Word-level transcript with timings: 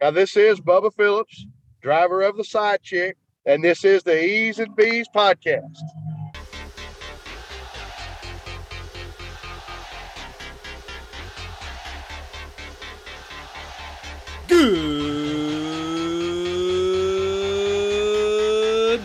Now, 0.00 0.12
this 0.12 0.36
is 0.36 0.60
Bubba 0.60 0.94
Phillips, 0.94 1.44
driver 1.82 2.22
of 2.22 2.36
the 2.36 2.44
side 2.44 2.82
chick, 2.82 3.16
and 3.44 3.64
this 3.64 3.84
is 3.84 4.04
the 4.04 4.24
E's 4.24 4.60
and 4.60 4.76
B's 4.76 5.08
podcast. 5.08 5.76
Good 14.46 14.60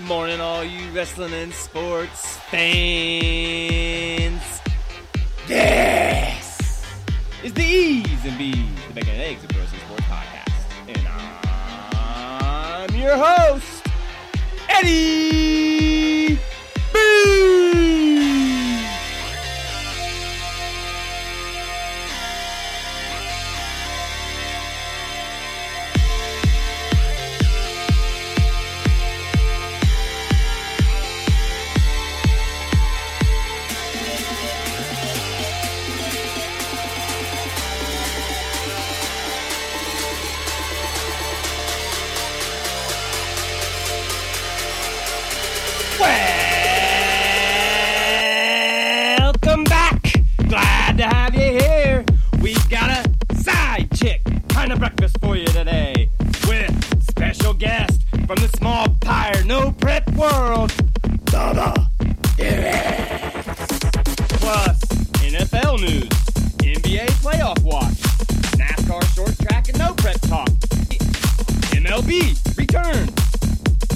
morning, 0.04 0.40
all 0.40 0.64
you 0.64 0.92
wrestling 0.92 1.34
and 1.34 1.52
sports 1.54 2.38
fans. 2.52 4.44
This 5.48 6.86
is 7.44 7.52
the 7.54 7.64
E's 7.64 8.26
and 8.26 8.38
B's, 8.38 8.88
the 8.90 8.94
Bacon 8.94 9.10
and 9.10 9.22
Eggs 9.24 9.44
your 13.04 13.18
host, 13.18 13.86
Eddie 14.70 15.73
for 55.22 55.36
you 55.36 55.46
today 55.48 56.10
with 56.48 57.04
special 57.10 57.54
guest 57.54 58.02
from 58.12 58.36
the 58.38 58.50
small 58.58 58.88
tire, 59.02 59.44
no 59.46 59.72
prep 59.74 60.10
world, 60.14 60.70
Bubba 61.26 61.88
Phillips. 62.36 63.48
Plus 64.40 64.80
NFL 65.22 65.80
news, 65.82 66.10
NBA 66.60 67.08
playoff 67.22 67.62
watch, 67.64 67.94
NASCAR 68.58 69.04
short 69.16 69.38
track 69.40 69.70
and 69.70 69.80
no 69.80 69.94
prep 69.96 70.20
talk, 70.22 70.50
MLB 71.74 72.58
returns, 72.58 73.12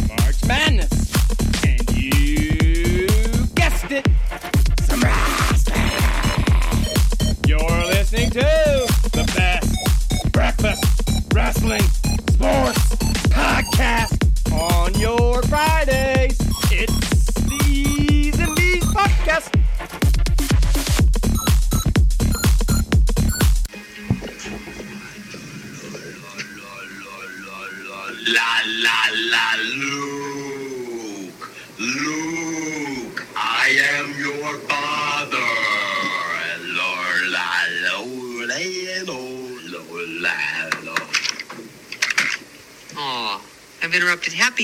March 0.10 0.44
Madness, 0.46 0.97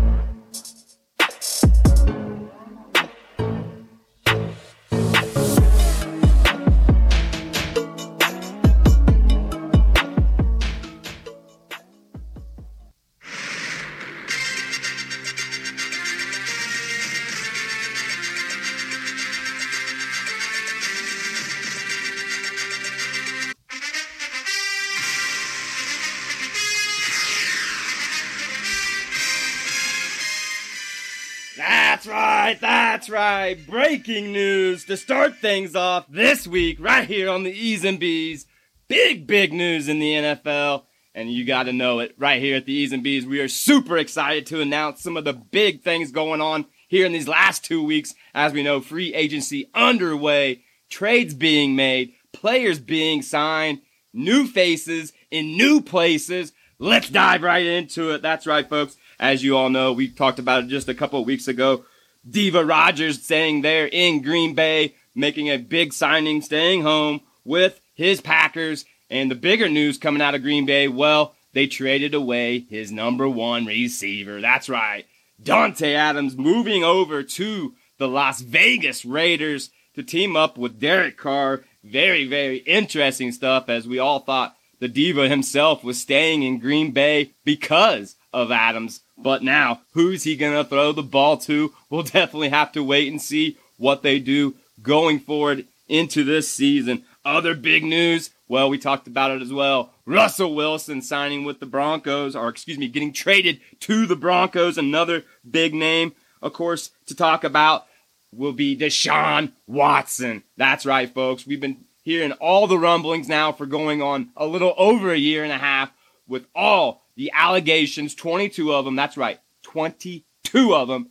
Right. 33.54 33.68
Breaking 33.68 34.32
news 34.32 34.86
to 34.86 34.98
start 34.98 35.38
things 35.38 35.76
off 35.76 36.06
this 36.10 36.48
week, 36.48 36.78
right 36.80 37.08
here 37.08 37.30
on 37.30 37.44
the 37.44 37.52
E's 37.52 37.84
and 37.86 38.00
B's. 38.00 38.46
Big, 38.88 39.28
big 39.28 39.54
news 39.54 39.88
in 39.88 40.00
the 40.00 40.14
NFL, 40.14 40.84
and 41.16 41.32
you 41.32 41.46
got 41.46 41.64
to 41.64 41.74
know 41.74 42.00
it 42.00 42.16
right 42.18 42.42
here 42.42 42.58
at 42.58 42.66
the 42.66 42.74
E's 42.74 42.92
and 42.92 43.04
B's. 43.04 43.26
We 43.26 43.40
are 43.40 43.48
super 43.48 43.98
excited 43.98 44.46
to 44.48 44.62
announce 44.62 45.02
some 45.02 45.18
of 45.18 45.24
the 45.24 45.34
big 45.34 45.82
things 45.82 46.12
going 46.12 46.42
on 46.42 46.66
here 46.88 47.06
in 47.06 47.14
these 47.14 47.28
last 47.28 47.64
two 47.64 47.84
weeks. 47.84 48.14
As 48.34 48.54
we 48.54 48.64
know, 48.64 48.82
free 48.82 49.14
agency 49.14 49.70
underway, 49.74 50.64
trades 50.90 51.34
being 51.34 51.76
made, 51.76 52.14
players 52.34 52.80
being 52.80 53.22
signed, 53.22 53.82
new 54.14 54.48
faces 54.48 55.14
in 55.32 55.58
new 55.58 55.82
places. 55.82 56.54
Let's 56.80 57.10
dive 57.10 57.44
right 57.44 57.66
into 57.66 58.12
it. 58.12 58.22
That's 58.22 58.48
right, 58.48 58.68
folks. 58.68 58.98
As 59.20 59.44
you 59.44 59.56
all 59.56 59.70
know, 59.70 59.94
we 59.94 60.10
talked 60.10 60.40
about 60.40 60.64
it 60.64 60.68
just 60.68 60.90
a 60.90 60.94
couple 60.94 61.20
of 61.20 61.28
weeks 61.28 61.48
ago. 61.48 61.86
Diva 62.30 62.64
Rogers 62.64 63.22
saying 63.22 63.62
they're 63.62 63.88
in 63.88 64.22
Green 64.22 64.54
Bay, 64.56 64.96
making 65.16 65.50
a 65.50 65.58
big 65.58 65.94
signing, 65.94 66.42
staying 66.42 66.84
home 66.84 67.22
with 67.44 67.82
his 67.94 68.22
Packers. 68.22 68.86
And 69.10 69.30
the 69.30 69.36
bigger 69.36 69.70
news 69.70 69.98
coming 69.98 70.22
out 70.22 70.36
of 70.36 70.42
Green 70.42 70.66
Bay, 70.66 70.88
well, 70.88 71.36
they 71.54 71.68
traded 71.68 72.14
away 72.14 72.60
his 72.60 72.92
number 72.92 73.30
one 73.30 73.66
receiver. 73.66 74.42
That's 74.42 74.70
right. 74.70 75.06
Dante 75.42 75.94
Adams 75.94 76.36
moving 76.36 76.84
over 76.84 77.22
to 77.24 77.76
the 77.98 78.08
Las 78.08 78.42
Vegas 78.42 79.06
Raiders 79.06 79.70
to 79.96 80.04
team 80.04 80.36
up 80.36 80.58
with 80.58 80.80
Derek 80.80 81.18
Carr. 81.18 81.64
Very, 81.84 82.26
very 82.26 82.58
interesting 82.58 83.32
stuff 83.32 83.70
as 83.70 83.88
we 83.88 84.00
all 84.00 84.20
thought 84.20 84.56
the 84.80 84.88
Diva 84.88 85.30
himself 85.30 85.84
was 85.84 86.00
staying 86.00 86.44
in 86.44 86.60
Green 86.60 86.92
Bay 86.92 87.32
because 87.46 88.16
of 88.34 88.52
Adams. 88.52 89.02
But 89.18 89.44
now, 89.44 89.82
who's 89.94 90.24
he 90.24 90.36
going 90.36 90.54
to 90.54 90.68
throw 90.68 90.92
the 90.92 91.04
ball 91.04 91.38
to? 91.38 91.74
We'll 91.90 92.04
definitely 92.04 92.50
have 92.50 92.72
to 92.74 92.84
wait 92.84 93.10
and 93.12 93.22
see 93.22 93.58
what 93.78 94.02
they 94.02 94.20
do 94.20 94.56
going 94.82 95.20
forward 95.20 95.66
into 95.88 96.24
this 96.24 96.50
season. 96.52 97.04
Other 97.26 97.56
big 97.56 97.84
news, 97.84 98.32
well, 98.48 98.70
we 98.70 98.78
talked 98.78 99.08
about 99.08 99.32
it 99.32 99.42
as 99.42 99.54
well. 99.54 99.94
Russell 100.06 100.56
Wilson 100.56 101.02
signing 101.02 101.46
with 101.46 101.60
the 101.60 101.66
Broncos, 101.66 102.36
or 102.36 102.50
excuse 102.50 102.78
me, 102.78 102.88
getting 102.88 103.14
traded 103.14 103.62
to 103.82 104.06
the 104.06 104.16
Broncos. 104.16 104.78
Another 104.78 105.24
big 105.50 105.74
name, 105.74 106.14
of 106.42 106.54
course, 106.54 106.92
to 107.06 107.16
talk 107.16 107.44
about 107.44 107.86
will 108.34 108.52
be 108.52 108.76
Deshaun 108.76 109.54
Watson. 109.68 110.44
That's 110.58 110.86
right, 110.86 111.14
folks. 111.14 111.48
We've 111.48 111.62
been 111.62 111.86
hearing 112.04 112.34
all 112.34 112.68
the 112.68 112.78
rumblings 112.78 113.30
now 113.30 113.52
for 113.52 113.66
going 113.66 114.02
on 114.02 114.32
a 114.36 114.46
little 114.46 114.74
over 114.78 115.12
a 115.12 115.18
year 115.18 115.44
and 115.44 115.54
a 115.54 115.58
half 115.58 115.92
with 116.28 116.46
all 116.54 117.03
the 117.16 117.32
allegations, 117.34 118.16
22 118.16 118.74
of 118.74 118.86
them. 118.86 118.96
That's 118.96 119.18
right, 119.18 119.40
22 119.64 120.76
of 120.76 120.88
them 120.88 121.10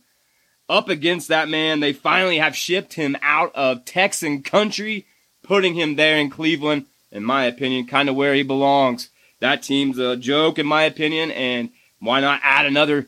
up 0.69 0.89
against 0.89 1.27
that 1.27 1.49
man. 1.49 1.79
They 1.79 1.93
finally 1.93 2.37
have 2.37 2.55
shipped 2.55 2.93
him 2.93 3.15
out 3.21 3.53
of 3.55 3.85
Texan 3.85 4.43
country, 4.43 5.05
putting 5.43 5.75
him 5.75 5.95
there 5.95 6.17
in 6.17 6.29
Cleveland, 6.29 6.85
in 7.11 7.23
my 7.23 7.45
opinion, 7.45 7.85
kind 7.85 8.09
of 8.09 8.15
where 8.15 8.33
he 8.33 8.43
belongs. 8.43 9.09
That 9.39 9.61
team's 9.61 9.99
a 9.99 10.15
joke, 10.15 10.57
in 10.57 10.65
my 10.65 10.83
opinion, 10.83 11.31
and 11.31 11.69
why 11.99 12.19
not 12.21 12.41
add 12.43 12.65
another 12.65 13.07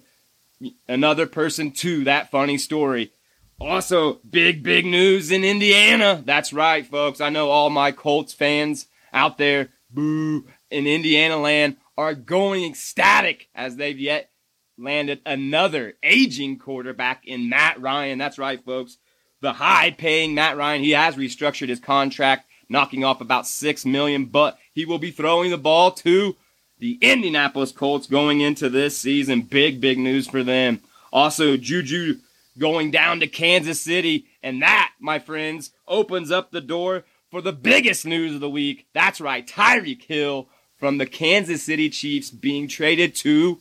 another 0.88 1.27
person 1.27 1.71
to 1.71 2.03
that 2.06 2.31
funny 2.31 2.57
story? 2.57 3.12
Also, 3.59 4.19
big, 4.30 4.63
big 4.63 4.86
news 4.86 5.31
in 5.31 5.45
Indiana. 5.45 6.21
That's 6.25 6.51
right, 6.51 6.86
folks. 6.86 7.21
I 7.21 7.30
know 7.30 7.50
all 7.50 7.69
my 7.69 7.92
Colts 7.94 8.33
fans 8.33 8.88
out 9.13 9.38
there, 9.38 9.69
boo, 9.89 10.45
in 10.69 10.88
Indiana 10.88 11.38
land, 11.38 11.77
are 11.97 12.13
going 12.13 12.65
ecstatic 12.65 13.47
as 13.56 13.75
they've 13.75 14.00
yet 14.00 14.30
landed 14.77 15.21
another 15.25 15.94
aging 16.03 16.57
quarterback 16.57 17.25
in 17.25 17.50
Matt 17.50 17.80
Ryan. 17.80 18.18
That's 18.18 18.38
right, 18.38 18.63
folks. 18.63 18.97
The 19.42 19.53
high 19.53 19.92
paying 19.92 20.33
Matt 20.33 20.57
Ryan, 20.57 20.83
he 20.83 20.92
has 20.92 21.15
restructured 21.15 21.69
his 21.69 21.80
contract, 21.80 22.45
knocking 22.68 23.03
off 23.03 23.21
about 23.21 23.47
six 23.47 23.86
million, 23.86 24.25
but 24.25 24.57
he 24.74 24.86
will 24.86 25.00
be 25.00 25.12
throwing 25.12 25.51
the 25.51 25.57
ball 25.57 25.92
to 25.92 26.36
the 26.80 26.97
Indianapolis 27.01 27.71
Colts 27.71 28.07
going 28.07 28.42
into 28.42 28.69
this 28.69 28.97
season. 28.97 29.42
Big, 29.42 29.80
big 29.80 29.97
news 29.97 30.27
for 30.27 30.44
them. 30.44 30.81
Also, 31.13 31.56
Juju 31.56 32.15
going 32.57 32.92
down 32.92 33.19
to 33.19 33.27
Kansas 33.27 33.81
City, 33.81 34.25
and 34.42 34.62
that, 34.62 34.92
my 35.00 35.19
friends, 35.19 35.71
opens 35.88 36.31
up 36.31 36.51
the 36.51 36.62
door 36.62 37.03
for 37.30 37.42
the 37.42 37.53
biggest 37.53 38.06
news 38.06 38.33
of 38.33 38.42
the 38.42 38.50
week. 38.50 38.88
That's 38.94 39.21
right, 39.21 39.45
Tyreek 39.45 40.03
Hill 40.03 40.50
from 40.86 41.00
the 41.00 41.06
Kansas 41.08 41.64
City 41.64 41.90
Chiefs 41.90 42.30
being 42.30 42.68
traded 42.68 43.16
to 43.16 43.60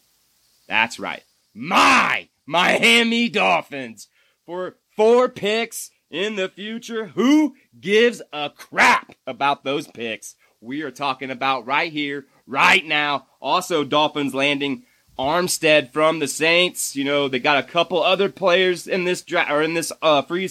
that's 0.69 0.99
right. 0.99 1.23
My 1.55 2.29
Miami 2.45 3.31
Dolphins 3.31 4.09
for 4.45 4.77
four 4.95 5.31
picks 5.31 5.91
in 6.11 6.37
the 6.37 6.51
future. 6.51 7.07
Who 7.07 7.55
gives 7.81 8.21
a 8.31 8.51
crap 8.51 9.15
about 9.27 9.65
those 9.65 9.87
picks? 9.87 10.35
We 10.61 10.83
are 10.83 10.91
talking 10.91 11.31
about 11.31 11.65
right 11.65 11.91
here, 11.91 12.27
right 12.47 12.85
now. 12.85 13.27
Also, 13.41 13.85
Dolphins 13.85 14.35
landing 14.35 14.85
Armstead 15.19 15.95
from 15.95 16.19
the 16.19 16.29
Saints. 16.29 16.95
You 16.95 17.05
know, 17.05 17.29
they 17.29 17.39
got 17.39 17.65
a 17.65 17.67
couple 17.67 18.03
other 18.03 18.29
players 18.29 18.87
in 18.87 19.05
this 19.05 19.23
draft 19.23 19.51
or 19.51 19.63
in 19.63 19.73
this 19.73 19.93
uh, 20.03 20.21
free 20.21 20.51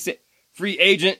free 0.51 0.79
agent 0.79 1.19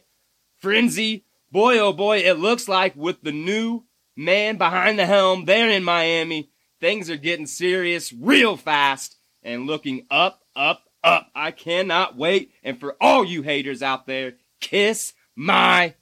frenzy. 0.57 1.25
Boy, 1.51 1.77
oh 1.77 1.93
boy, 1.93 2.21
it 2.21 2.39
looks 2.39 2.67
like 2.67 2.95
with 2.95 3.21
the 3.21 3.31
new 3.31 3.83
man 4.15 4.57
behind 4.57 4.97
the 4.97 5.05
helm 5.05 5.45
there 5.45 5.69
in 5.69 5.83
Miami, 5.83 6.49
Things 6.83 7.09
are 7.09 7.15
getting 7.15 7.45
serious 7.45 8.11
real 8.11 8.57
fast 8.57 9.15
and 9.41 9.65
looking 9.65 10.05
up, 10.11 10.41
up, 10.53 10.83
up. 11.01 11.31
I 11.33 11.51
cannot 11.51 12.17
wait. 12.17 12.51
And 12.61 12.77
for 12.77 12.97
all 12.99 13.23
you 13.23 13.41
haters 13.41 13.81
out 13.81 14.05
there, 14.05 14.33
kiss 14.59 15.13
my. 15.33 15.93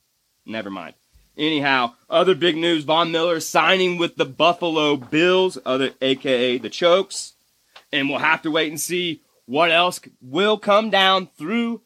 Never 0.43 0.71
mind. 0.71 0.95
Anyhow, 1.37 1.93
other 2.09 2.33
big 2.33 2.57
news 2.57 2.83
Von 2.83 3.11
Miller 3.11 3.39
signing 3.39 3.99
with 3.99 4.15
the 4.15 4.25
Buffalo 4.25 4.95
Bills, 4.97 5.59
other 5.67 5.91
aka 6.01 6.57
the 6.57 6.71
Chokes. 6.71 7.33
And 7.93 8.09
we'll 8.09 8.17
have 8.17 8.41
to 8.41 8.49
wait 8.49 8.71
and 8.71 8.81
see 8.81 9.21
what 9.45 9.69
else 9.69 9.99
will 10.19 10.57
come 10.57 10.89
down 10.89 11.29
through 11.37 11.83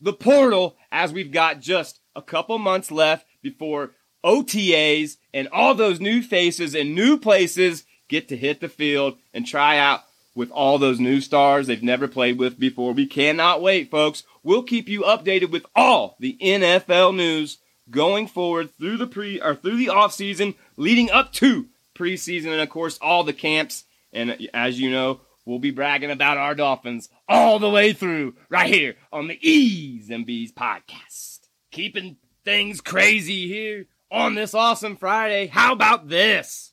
the 0.00 0.12
portal 0.12 0.76
as 0.90 1.12
we've 1.12 1.30
got 1.30 1.60
just 1.60 2.00
a 2.16 2.22
couple 2.22 2.58
months 2.58 2.90
left 2.90 3.24
before 3.40 3.92
OTAs 4.24 5.16
and 5.34 5.48
all 5.48 5.74
those 5.74 6.00
new 6.00 6.22
faces 6.22 6.74
and 6.74 6.94
new 6.94 7.18
places 7.18 7.84
get 8.08 8.28
to 8.28 8.36
hit 8.36 8.60
the 8.60 8.68
field 8.68 9.16
and 9.32 9.46
try 9.46 9.78
out 9.78 10.02
with 10.34 10.50
all 10.50 10.78
those 10.78 11.00
new 11.00 11.20
stars 11.20 11.66
they've 11.66 11.82
never 11.82 12.08
played 12.08 12.38
with 12.38 12.58
before. 12.58 12.92
We 12.92 13.06
cannot 13.06 13.60
wait, 13.60 13.90
folks. 13.90 14.22
We'll 14.42 14.62
keep 14.62 14.88
you 14.88 15.02
updated 15.02 15.50
with 15.50 15.66
all 15.74 16.16
the 16.18 16.36
NFL 16.40 17.14
news 17.14 17.58
going 17.90 18.26
forward 18.26 18.70
through 18.78 18.96
the 18.96 19.06
pre 19.06 19.40
or 19.40 19.54
through 19.54 19.76
the 19.76 19.90
off 19.90 20.12
season, 20.12 20.54
leading 20.76 21.10
up 21.10 21.32
to 21.34 21.68
preseason, 21.94 22.46
and 22.46 22.60
of 22.60 22.70
course 22.70 22.98
all 22.98 23.24
the 23.24 23.32
camps. 23.32 23.84
And 24.12 24.48
as 24.54 24.80
you 24.80 24.90
know, 24.90 25.20
we'll 25.44 25.58
be 25.58 25.70
bragging 25.70 26.10
about 26.10 26.38
our 26.38 26.54
Dolphins 26.54 27.08
all 27.28 27.58
the 27.58 27.70
way 27.70 27.92
through 27.92 28.34
right 28.48 28.72
here 28.72 28.96
on 29.12 29.28
the 29.28 29.38
E's 29.48 30.10
and 30.10 30.26
B's 30.26 30.52
podcast. 30.52 31.40
Keeping 31.70 32.16
things 32.44 32.80
crazy 32.80 33.48
here 33.48 33.86
on 34.12 34.34
this 34.34 34.52
awesome 34.52 34.94
Friday. 34.94 35.46
How 35.46 35.72
about 35.72 36.08
this? 36.08 36.70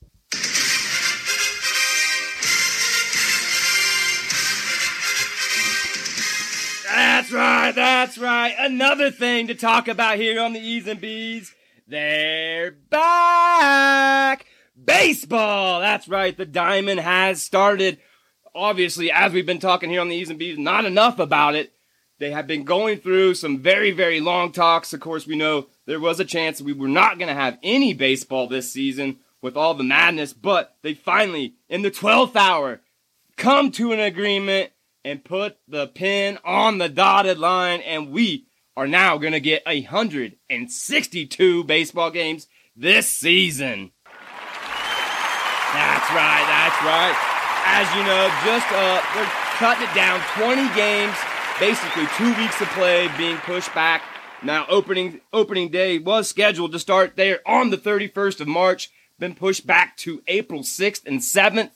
That's 6.84 7.32
right, 7.32 7.72
that's 7.74 8.18
right. 8.18 8.54
Another 8.58 9.10
thing 9.10 9.46
to 9.46 9.54
talk 9.54 9.88
about 9.88 10.16
here 10.16 10.40
on 10.40 10.52
the 10.52 10.60
E's 10.60 10.86
and 10.86 11.00
B's. 11.00 11.54
They're 11.86 12.72
back! 12.72 14.46
Baseball! 14.82 15.80
That's 15.80 16.08
right, 16.08 16.36
the 16.36 16.44
diamond 16.46 17.00
has 17.00 17.42
started. 17.42 17.98
Obviously, 18.54 19.10
as 19.10 19.32
we've 19.32 19.46
been 19.46 19.60
talking 19.60 19.90
here 19.90 20.00
on 20.00 20.08
the 20.08 20.16
E's 20.16 20.30
and 20.30 20.38
B's, 20.38 20.58
not 20.58 20.84
enough 20.84 21.18
about 21.18 21.54
it. 21.54 21.72
They 22.20 22.30
have 22.32 22.46
been 22.46 22.64
going 22.64 22.98
through 22.98 23.34
some 23.34 23.60
very, 23.60 23.92
very 23.92 24.20
long 24.20 24.52
talks. 24.52 24.92
Of 24.92 25.00
course, 25.00 25.26
we 25.26 25.36
know 25.36 25.68
there 25.86 25.98
was 25.98 26.20
a 26.20 26.24
chance 26.24 26.60
we 26.60 26.74
were 26.74 26.86
not 26.86 27.18
going 27.18 27.28
to 27.28 27.34
have 27.34 27.58
any 27.62 27.94
baseball 27.94 28.46
this 28.46 28.70
season 28.70 29.20
with 29.40 29.56
all 29.56 29.72
the 29.72 29.82
madness, 29.82 30.34
but 30.34 30.76
they 30.82 30.92
finally, 30.92 31.54
in 31.70 31.80
the 31.80 31.90
12th 31.90 32.36
hour, 32.36 32.82
come 33.38 33.72
to 33.72 33.92
an 33.92 34.00
agreement 34.00 34.70
and 35.02 35.24
put 35.24 35.56
the 35.66 35.86
pin 35.86 36.38
on 36.44 36.76
the 36.76 36.90
dotted 36.90 37.38
line, 37.38 37.80
and 37.80 38.10
we 38.10 38.44
are 38.76 38.86
now 38.86 39.16
going 39.16 39.32
to 39.32 39.40
get 39.40 39.64
162 39.64 41.64
baseball 41.64 42.10
games 42.10 42.48
this 42.76 43.08
season. 43.08 43.92
That's 45.72 46.10
right, 46.12 46.44
that's 46.44 46.82
right. 46.84 47.16
As 47.64 47.88
you 47.96 48.04
know, 48.04 48.28
just 48.44 48.68
uh, 48.72 49.00
they're 49.14 49.24
cutting 49.56 49.88
it 49.88 49.94
down 49.94 50.20
20 50.36 50.68
games, 50.74 51.16
basically 51.60 52.06
two 52.16 52.34
weeks 52.36 52.58
of 52.62 52.68
play 52.68 53.06
being 53.18 53.36
pushed 53.36 53.72
back. 53.74 54.02
Now, 54.42 54.64
opening 54.70 55.20
opening 55.30 55.68
day 55.68 55.98
was 55.98 56.26
scheduled 56.26 56.72
to 56.72 56.78
start 56.78 57.16
there 57.16 57.40
on 57.44 57.68
the 57.68 57.76
31st 57.76 58.40
of 58.40 58.48
March, 58.48 58.90
been 59.18 59.34
pushed 59.34 59.66
back 59.66 59.98
to 59.98 60.22
April 60.26 60.62
6th 60.62 61.06
and 61.06 61.20
7th. 61.20 61.70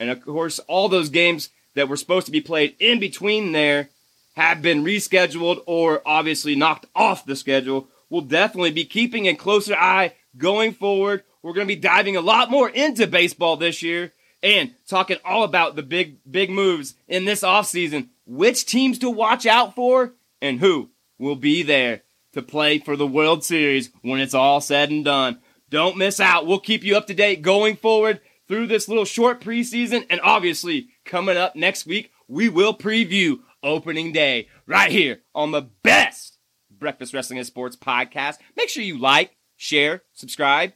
And 0.00 0.08
of 0.08 0.24
course, 0.24 0.58
all 0.60 0.88
those 0.88 1.10
games 1.10 1.50
that 1.74 1.90
were 1.90 1.98
supposed 1.98 2.24
to 2.24 2.32
be 2.32 2.40
played 2.40 2.74
in 2.78 2.98
between 2.98 3.52
there 3.52 3.90
have 4.34 4.62
been 4.62 4.82
rescheduled 4.82 5.62
or 5.66 6.00
obviously 6.06 6.56
knocked 6.56 6.86
off 6.94 7.26
the 7.26 7.36
schedule. 7.36 7.88
We'll 8.08 8.22
definitely 8.22 8.70
be 8.70 8.86
keeping 8.86 9.28
a 9.28 9.34
closer 9.34 9.76
eye 9.76 10.14
going 10.38 10.72
forward. 10.72 11.22
We're 11.42 11.52
going 11.52 11.68
to 11.68 11.74
be 11.74 11.80
diving 11.80 12.16
a 12.16 12.22
lot 12.22 12.50
more 12.50 12.70
into 12.70 13.06
baseball 13.06 13.58
this 13.58 13.82
year 13.82 14.12
and 14.42 14.74
talking 14.86 15.18
all 15.24 15.42
about 15.42 15.76
the 15.76 15.82
big, 15.82 16.18
big 16.28 16.50
moves 16.50 16.94
in 17.06 17.24
this 17.24 17.42
offseason, 17.42 18.08
which 18.26 18.66
teams 18.66 18.98
to 18.98 19.10
watch 19.10 19.46
out 19.46 19.74
for, 19.74 20.14
and 20.40 20.60
who 20.60 20.90
will 21.18 21.36
be 21.36 21.62
there 21.62 22.02
to 22.32 22.42
play 22.42 22.78
for 22.78 22.96
the 22.96 23.06
World 23.06 23.44
Series 23.44 23.90
when 24.02 24.20
it's 24.20 24.34
all 24.34 24.60
said 24.60 24.90
and 24.90 25.04
done. 25.04 25.38
Don't 25.70 25.96
miss 25.96 26.20
out. 26.20 26.46
We'll 26.46 26.60
keep 26.60 26.84
you 26.84 26.96
up 26.96 27.06
to 27.08 27.14
date 27.14 27.42
going 27.42 27.76
forward 27.76 28.20
through 28.46 28.66
this 28.66 28.88
little 28.88 29.04
short 29.04 29.40
preseason 29.40 30.06
and 30.08 30.20
obviously 30.22 30.88
coming 31.04 31.36
up 31.36 31.54
next 31.54 31.86
week, 31.86 32.10
we 32.26 32.48
will 32.48 32.74
preview 32.74 33.40
opening 33.62 34.12
day 34.12 34.48
right 34.66 34.90
here 34.90 35.20
on 35.34 35.50
the 35.50 35.62
best 35.82 36.38
Breakfast 36.70 37.12
Wrestling 37.12 37.38
and 37.38 37.46
Sports 37.46 37.76
podcast. 37.76 38.38
Make 38.56 38.68
sure 38.68 38.82
you 38.82 38.98
like, 38.98 39.36
share, 39.56 40.02
subscribe, 40.12 40.72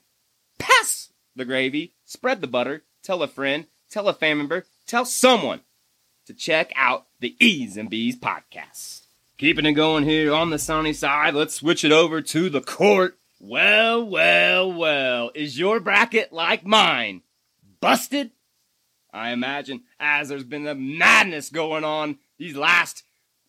pass 0.58 1.12
the 1.36 1.44
gravy, 1.44 1.94
spread 2.04 2.40
the 2.40 2.46
butter, 2.46 2.84
tell 3.02 3.22
a 3.22 3.28
friend, 3.28 3.66
tell 3.90 4.08
a 4.08 4.14
family 4.14 4.42
member, 4.42 4.64
tell 4.86 5.04
someone 5.04 5.60
to 6.26 6.34
check 6.34 6.72
out 6.76 7.06
the 7.20 7.36
E's 7.40 7.76
and 7.76 7.90
B's 7.90 8.16
podcast. 8.16 9.02
Keeping 9.38 9.66
it 9.66 9.72
going 9.72 10.04
here 10.04 10.32
on 10.32 10.50
the 10.50 10.58
sunny 10.58 10.92
side, 10.92 11.34
let's 11.34 11.54
switch 11.54 11.84
it 11.84 11.92
over 11.92 12.20
to 12.22 12.48
the 12.48 12.60
court. 12.60 13.18
Well, 13.40 14.04
well, 14.04 14.72
well, 14.72 15.30
is 15.34 15.58
your 15.58 15.80
bracket 15.80 16.32
like 16.32 16.64
mine? 16.64 17.22
Busted? 17.80 18.30
I 19.12 19.30
imagine, 19.30 19.82
as 19.98 20.28
there's 20.28 20.44
been 20.44 20.62
the 20.62 20.74
madness 20.74 21.50
going 21.50 21.84
on 21.84 22.18
these 22.38 22.56
last 22.56 23.02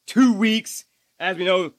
two 0.07 0.33
weeks. 0.33 0.85
As 1.19 1.37
we 1.37 1.45
know, 1.45 1.73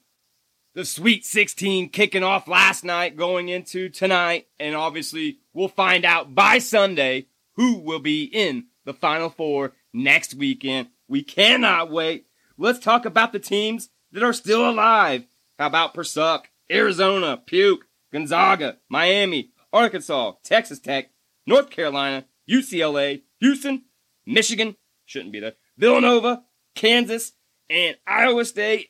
the 0.73 0.85
Sweet 0.85 1.25
16 1.25 1.89
kicking 1.89 2.23
off 2.23 2.47
last 2.47 2.83
night, 2.83 3.17
going 3.17 3.49
into 3.49 3.89
tonight, 3.89 4.47
and 4.59 4.75
obviously 4.75 5.39
we'll 5.53 5.67
find 5.67 6.05
out 6.05 6.33
by 6.33 6.57
Sunday 6.57 7.27
who 7.55 7.79
will 7.79 7.99
be 7.99 8.23
in 8.23 8.65
the 8.85 8.93
Final 8.93 9.29
Four 9.29 9.73
next 9.93 10.33
weekend. 10.35 10.89
We 11.07 11.23
cannot 11.23 11.91
wait. 11.91 12.27
Let's 12.57 12.79
talk 12.79 13.05
about 13.05 13.33
the 13.33 13.39
teams 13.39 13.89
that 14.11 14.23
are 14.23 14.33
still 14.33 14.69
alive. 14.69 15.25
How 15.59 15.67
about 15.67 15.93
Pursuck, 15.93 16.45
Arizona, 16.71 17.41
Puke, 17.45 17.85
Gonzaga, 18.11 18.77
Miami, 18.89 19.51
Arkansas, 19.71 20.33
Texas 20.43 20.79
Tech, 20.79 21.11
North 21.45 21.69
Carolina, 21.69 22.25
UCLA, 22.49 23.23
Houston, 23.39 23.83
Michigan, 24.25 24.75
shouldn't 25.05 25.31
be 25.31 25.39
there, 25.39 25.53
Villanova, 25.77 26.43
Kansas, 26.75 27.33
and 27.69 27.97
Iowa 28.07 28.45
State, 28.45 28.89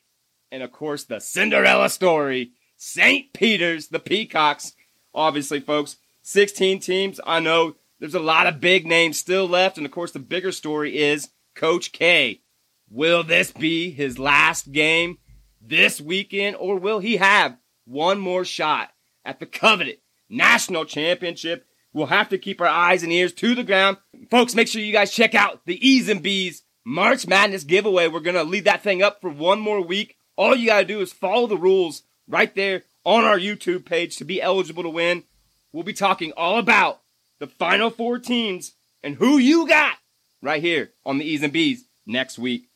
and 0.50 0.62
of 0.62 0.72
course 0.72 1.04
the 1.04 1.20
Cinderella 1.20 1.88
story, 1.88 2.52
St. 2.76 3.32
Peter's, 3.32 3.88
the 3.88 3.98
Peacocks. 3.98 4.72
Obviously, 5.14 5.60
folks, 5.60 5.96
16 6.22 6.80
teams. 6.80 7.20
I 7.26 7.40
know 7.40 7.76
there's 7.98 8.14
a 8.14 8.20
lot 8.20 8.46
of 8.46 8.60
big 8.60 8.86
names 8.86 9.18
still 9.18 9.46
left, 9.48 9.76
and 9.76 9.86
of 9.86 9.92
course 9.92 10.12
the 10.12 10.18
bigger 10.18 10.52
story 10.52 10.98
is 10.98 11.30
Coach 11.54 11.92
K. 11.92 12.42
Will 12.90 13.22
this 13.24 13.50
be 13.52 13.90
his 13.90 14.18
last 14.18 14.70
game 14.72 15.18
this 15.60 16.00
weekend, 16.00 16.56
or 16.56 16.78
will 16.78 16.98
he 16.98 17.16
have 17.16 17.56
one 17.84 18.18
more 18.18 18.44
shot 18.44 18.90
at 19.24 19.40
the 19.40 19.46
coveted 19.46 19.98
national 20.28 20.84
championship? 20.84 21.66
We'll 21.92 22.06
have 22.06 22.28
to 22.28 22.38
keep 22.38 22.60
our 22.60 22.66
eyes 22.66 23.02
and 23.02 23.10
ears 23.10 23.32
to 23.34 23.54
the 23.54 23.64
ground. 23.64 23.96
Folks, 24.30 24.54
make 24.54 24.68
sure 24.68 24.82
you 24.82 24.92
guys 24.92 25.10
check 25.10 25.34
out 25.34 25.64
the 25.64 25.88
E's 25.88 26.08
and 26.08 26.22
B's 26.22 26.62
March 26.84 27.26
Madness 27.26 27.64
giveaway. 27.64 28.06
We're 28.06 28.20
going 28.20 28.36
to 28.36 28.44
leave 28.44 28.64
that 28.64 28.82
thing 28.82 29.02
up 29.02 29.20
for 29.20 29.30
one 29.30 29.60
more 29.60 29.80
week. 29.80 30.16
All 30.36 30.54
you 30.54 30.66
got 30.66 30.80
to 30.80 30.84
do 30.84 31.00
is 31.00 31.12
follow 31.12 31.46
the 31.46 31.56
rules 31.56 32.02
right 32.28 32.54
there 32.54 32.82
on 33.04 33.24
our 33.24 33.38
YouTube 33.38 33.86
page 33.86 34.16
to 34.18 34.24
be 34.24 34.42
eligible 34.42 34.82
to 34.82 34.90
win. 34.90 35.24
We'll 35.72 35.84
be 35.84 35.94
talking 35.94 36.32
all 36.36 36.58
about 36.58 37.00
the 37.38 37.46
final 37.46 37.90
four 37.90 38.18
teams 38.18 38.72
and 39.02 39.16
who 39.16 39.38
you 39.38 39.68
got 39.68 39.96
right 40.42 40.62
here 40.62 40.92
on 41.04 41.18
the 41.18 41.24
E's 41.24 41.42
and 41.42 41.52
B's 41.52 41.84
next 42.06 42.38
week. 42.38 42.68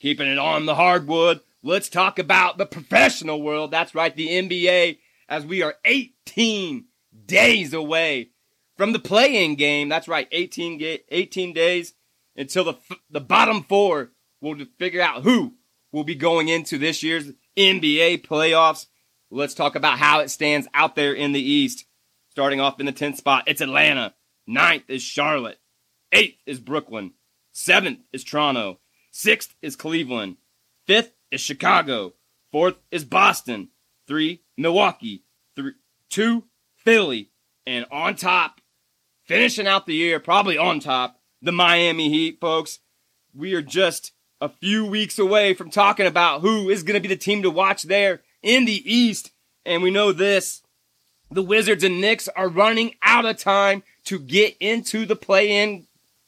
Keeping 0.00 0.28
it 0.28 0.38
on 0.38 0.66
the 0.66 0.74
hardwood, 0.74 1.40
let's 1.62 1.88
talk 1.88 2.18
about 2.18 2.58
the 2.58 2.66
professional 2.66 3.40
world. 3.42 3.70
That's 3.70 3.94
right, 3.94 4.14
the 4.14 4.28
NBA, 4.28 4.98
as 5.28 5.46
we 5.46 5.62
are 5.62 5.76
18 5.84 6.84
days 7.26 7.72
away 7.72 8.30
from 8.76 8.92
the 8.92 8.98
play-in 8.98 9.54
game. 9.54 9.88
That's 9.88 10.08
right, 10.08 10.28
18, 10.30 10.78
ga- 10.78 11.04
18 11.08 11.52
days 11.52 11.94
until 12.36 12.64
the, 12.64 12.74
the 13.10 13.20
bottom 13.20 13.62
four 13.62 14.10
will 14.40 14.58
figure 14.78 15.00
out 15.00 15.22
who 15.22 15.54
will 15.92 16.04
be 16.04 16.14
going 16.14 16.48
into 16.48 16.76
this 16.76 17.02
year's 17.02 17.30
NBA 17.56 18.26
playoffs. 18.26 18.86
Let's 19.30 19.54
talk 19.54 19.74
about 19.74 19.98
how 19.98 20.20
it 20.20 20.30
stands 20.30 20.68
out 20.74 20.96
there 20.96 21.14
in 21.14 21.32
the 21.32 21.40
East. 21.40 21.86
Starting 22.34 22.60
off 22.60 22.80
in 22.80 22.86
the 22.86 22.92
10th 22.92 23.18
spot, 23.18 23.44
it's 23.46 23.60
Atlanta. 23.60 24.12
Ninth 24.44 24.90
is 24.90 25.04
Charlotte. 25.04 25.60
Eighth 26.10 26.42
is 26.46 26.58
Brooklyn. 26.58 27.12
Seventh 27.52 28.00
is 28.12 28.24
Toronto. 28.24 28.80
Sixth 29.12 29.54
is 29.62 29.76
Cleveland. 29.76 30.38
Fifth 30.84 31.12
is 31.30 31.40
Chicago. 31.40 32.14
Fourth 32.50 32.74
is 32.90 33.04
Boston. 33.04 33.68
Three, 34.08 34.42
Milwaukee. 34.56 35.22
Three, 35.54 35.74
two, 36.10 36.42
Philly. 36.74 37.30
And 37.68 37.86
on 37.92 38.16
top, 38.16 38.60
finishing 39.22 39.68
out 39.68 39.86
the 39.86 39.94
year, 39.94 40.18
probably 40.18 40.58
on 40.58 40.80
top, 40.80 41.20
the 41.40 41.52
Miami 41.52 42.08
Heat, 42.08 42.38
folks. 42.40 42.80
We 43.32 43.54
are 43.54 43.62
just 43.62 44.10
a 44.40 44.48
few 44.48 44.84
weeks 44.84 45.20
away 45.20 45.54
from 45.54 45.70
talking 45.70 46.06
about 46.06 46.40
who 46.40 46.68
is 46.68 46.82
going 46.82 47.00
to 47.00 47.08
be 47.08 47.14
the 47.14 47.16
team 47.16 47.42
to 47.42 47.50
watch 47.50 47.84
there 47.84 48.22
in 48.42 48.64
the 48.64 48.92
East. 48.92 49.30
And 49.64 49.84
we 49.84 49.92
know 49.92 50.10
this 50.10 50.63
the 51.34 51.42
Wizards 51.42 51.82
and 51.82 52.00
Knicks 52.00 52.28
are 52.28 52.48
running 52.48 52.94
out 53.02 53.26
of 53.26 53.36
time 53.36 53.82
to 54.04 54.18
get 54.20 54.56
into 54.60 55.04
the 55.04 55.16
play 55.16 55.62
in 55.62 55.86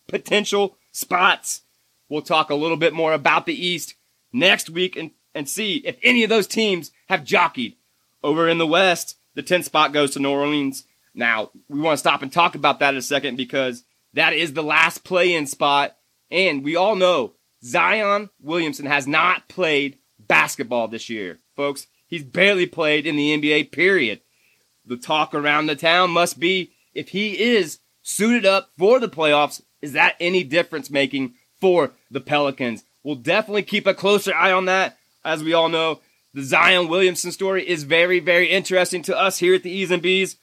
potential 0.09 0.77
spots. 0.91 1.63
We'll 2.09 2.23
talk 2.23 2.51
a 2.51 2.57
little 2.57 2.77
bit 2.77 2.93
more 2.93 3.13
about 3.13 3.47
the 3.47 3.55
East 3.55 3.95
next 4.33 4.69
week 4.69 4.97
and, 4.97 5.13
and 5.35 5.49
see 5.49 5.77
if 5.79 5.97
any 6.03 6.25
of 6.25 6.31
those 6.31 6.49
teams 6.49 6.91
have 7.09 7.25
jockeyed. 7.25 7.77
Over 8.25 8.49
in 8.49 8.59
the 8.59 8.67
West, 8.67 9.17
the 9.35 9.43
10th 9.43 9.65
spot 9.65 9.93
goes 9.93 10.13
to 10.13 10.19
New 10.19 10.31
Orleans. 10.31 10.85
Now, 11.15 11.51
we 11.69 11.81
want 11.81 11.95
to 11.95 12.01
stop 12.01 12.23
and 12.23 12.33
talk 12.33 12.57
about 12.57 12.81
that 12.81 12.95
in 12.95 12.99
a 12.99 13.03
second 13.03 13.37
because 13.37 13.85
that 14.15 14.33
is 14.33 14.55
the 14.55 14.63
last 14.63 15.05
play 15.05 15.35
in 15.35 15.47
spot. 15.47 15.97
And 16.31 16.65
we 16.65 16.75
all 16.75 16.97
know 16.97 17.35
Zion 17.63 18.31
Williamson 18.41 18.87
has 18.87 19.07
not 19.07 19.49
played 19.49 19.99
basketball 20.19 20.89
this 20.89 21.09
year. 21.09 21.39
Folks, 21.55 21.87
he's 22.09 22.25
barely 22.25 22.67
played 22.67 23.07
in 23.07 23.15
the 23.15 23.39
NBA, 23.39 23.71
period. 23.71 24.23
The 24.87 24.97
talk 24.97 25.35
around 25.35 25.67
the 25.67 25.77
town 25.77 26.11
must 26.11 26.39
be 26.39 26.73
if 26.95 27.09
he 27.11 27.39
is 27.39 27.81
suited 28.03 28.47
up 28.47 28.71
for 28.79 29.01
the 29.01 29.09
playoffs, 29.09 29.61
is 29.83 29.93
that 29.93 30.17
any 30.21 30.45
difference 30.45 30.91
making 30.91 31.35
for 31.61 31.93
the 32.11 32.21
Pelicans? 32.21 32.85
We'll 33.03 33.17
definitely 33.17 33.63
keep 33.63 33.87
a 33.87 33.95
closer 33.95 34.35
eye 34.35 34.53
on 34.53 34.65
that. 34.67 34.97
As 35.25 35.43
we 35.43 35.53
all 35.53 35.69
know, 35.69 36.01
the 36.33 36.43
Zion 36.43 36.89
Williamson 36.89 37.33
story 37.33 37.69
is 37.69 37.83
very, 37.83 38.21
very 38.21 38.49
interesting 38.49 39.03
to 39.03 39.17
us 39.17 39.39
here 39.39 39.55
at 39.55 39.63
the 39.63 39.71
E's 39.71 39.91
and 39.91 40.03
B's. 40.03 40.37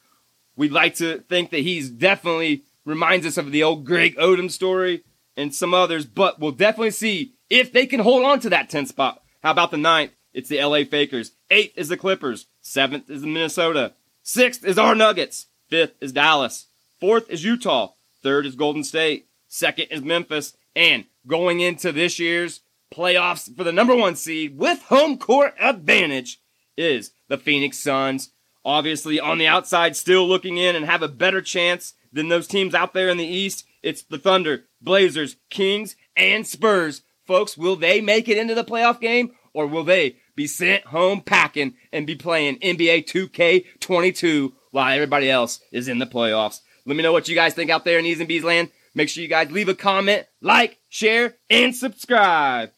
We'd 0.56 0.72
like 0.72 0.96
to 0.96 1.20
think 1.20 1.50
that 1.52 1.60
he's 1.60 1.90
definitely 1.90 2.64
reminds 2.86 3.26
us 3.26 3.38
of 3.38 3.52
the 3.52 3.64
old 3.64 3.86
Greg 3.86 4.16
Oden 4.18 4.52
story 4.52 5.04
and 5.36 5.54
some 5.54 5.74
others, 5.74 6.06
but 6.06 6.40
we'll 6.40 6.52
definitely 6.52 6.92
see 6.92 7.34
if 7.50 7.72
they 7.72 7.86
can 7.86 8.02
hold 8.02 8.24
on 8.24 8.40
to 8.42 8.50
that 8.50 8.70
10th 8.70 8.90
spot. 8.90 9.22
How 9.42 9.52
about 9.52 9.72
the 9.72 9.78
ninth? 9.78 10.12
It's 10.34 10.50
the 10.50 10.64
LA 10.64 10.84
Fakers. 10.84 11.32
Eighth 11.50 11.78
is 11.78 11.90
the 11.90 11.98
Clippers. 11.98 12.48
Seventh 12.62 13.10
is 13.10 13.22
the 13.22 13.28
Minnesota. 13.28 13.94
Sixth 14.26 14.64
is 14.64 14.78
our 14.78 14.96
Nuggets. 14.96 15.48
Fifth 15.70 15.96
is 16.00 16.14
Dallas. 16.14 16.68
Fourth 17.02 17.30
is 17.30 17.44
Utah. 17.44 17.92
Third 18.22 18.46
is 18.46 18.56
Golden 18.56 18.86
State. 18.86 19.28
Second 19.50 19.88
is 19.92 20.02
Memphis. 20.02 20.56
And 20.78 21.04
going 21.28 21.60
into 21.60 21.92
this 21.92 22.20
year's 22.20 22.62
playoffs 22.94 23.54
for 23.56 23.66
the 23.66 23.74
number 23.74 23.94
one 23.94 24.16
seed 24.16 24.58
with 24.58 24.82
home 24.84 25.18
court 25.18 25.56
advantage 25.60 26.40
is 26.78 27.12
the 27.28 27.38
Phoenix 27.38 27.78
Suns. 27.80 28.32
Obviously, 28.64 29.20
on 29.20 29.40
the 29.40 29.48
outside, 29.48 29.98
still 29.98 30.26
looking 30.26 30.56
in 30.56 30.74
and 30.74 30.86
have 30.86 31.02
a 31.02 31.10
better 31.10 31.42
chance 31.42 31.94
than 32.14 32.30
those 32.30 32.48
teams 32.48 32.74
out 32.74 32.94
there 32.94 33.10
in 33.10 33.18
the 33.18 33.26
East. 33.26 33.66
It's 33.82 34.04
the 34.04 34.18
Thunder, 34.18 34.64
Blazers, 34.80 35.36
Kings, 35.50 35.98
and 36.16 36.48
Spurs. 36.48 37.02
Folks, 37.28 37.58
will 37.58 37.76
they 37.76 38.00
make 38.00 38.30
it 38.30 38.38
into 38.38 38.56
the 38.56 38.64
playoff 38.64 39.02
game 39.02 39.34
or 39.54 39.68
will 39.68 39.84
they 39.84 40.16
be 40.36 40.48
sent 40.48 40.86
home 40.86 41.22
packing 41.22 41.76
and 41.92 42.08
be 42.08 42.16
playing 42.16 42.60
NBA 42.60 43.06
2K22 43.06 44.54
while 44.72 44.94
everybody 44.94 45.30
else 45.30 45.60
is 45.72 45.88
in 45.88 46.00
the 46.00 46.06
playoffs? 46.06 46.60
Let 46.86 46.96
me 46.96 47.04
know 47.04 47.14
what 47.14 47.28
you 47.28 47.36
guys 47.36 47.54
think 47.54 47.70
out 47.70 47.86
there 47.86 48.00
in 48.00 48.06
E's 48.06 48.20
and 48.20 48.28
B's 48.28 48.44
land. 48.44 48.70
Make 48.96 49.10
sure 49.10 49.24
you 49.24 49.30
guys 49.30 49.52
leave 49.52 49.70
a 49.70 49.74
comment, 49.74 50.28
like, 50.42 50.80
share, 50.90 51.36
and 51.50 51.76
subscribe. 51.76 52.72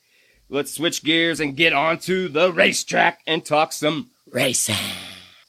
Let's 0.47 0.73
switch 0.73 1.03
gears 1.03 1.39
and 1.39 1.57
get 1.57 1.73
onto 1.73 2.29
the 2.29 2.53
racetrack 2.53 3.19
and 3.25 3.43
talk 3.43 3.73
some 3.73 4.11
racing. 4.31 4.75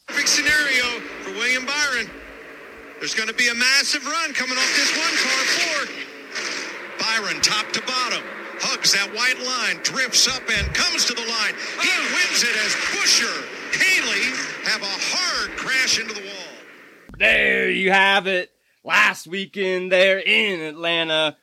Perfect 0.09 0.29
scenario 0.29 0.85
for 1.23 1.31
William 1.33 1.67
Byron. 1.67 2.11
There's 2.99 3.15
going 3.15 3.29
to 3.29 3.35
be 3.35 3.49
a 3.49 3.55
massive 3.55 4.07
run 4.07 4.33
coming 4.33 4.57
off 4.57 4.77
this 4.77 4.97
one 4.97 5.17
car 5.21 5.45
Ford. 5.55 6.07
Byron, 6.99 7.43
top 7.43 7.71
to 7.73 7.83
bottom, 7.83 8.23
hugs 8.61 8.93
that 8.93 9.09
white 9.15 9.39
line, 9.45 9.83
drifts 9.83 10.29
up 10.29 10.43
and 10.49 10.75
comes 10.75 11.05
to 11.07 11.15
the 11.15 11.23
line. 11.23 11.55
He 11.83 11.93
wins 12.15 12.43
it 12.43 12.57
as 12.57 12.73
Buescher, 12.93 13.35
Haley 13.77 14.33
have 14.65 14.83
a 14.83 14.97
hard 14.99 15.57
crash 15.57 15.99
into 15.99 16.15
the 16.15 16.21
wall. 16.21 16.53
There 17.19 17.71
you 17.71 17.91
have 17.93 18.27
it. 18.27 18.51
Last 18.85 19.27
weekend 19.27 19.91
there 19.91 20.19
in 20.19 20.61
Atlanta, 20.61 21.37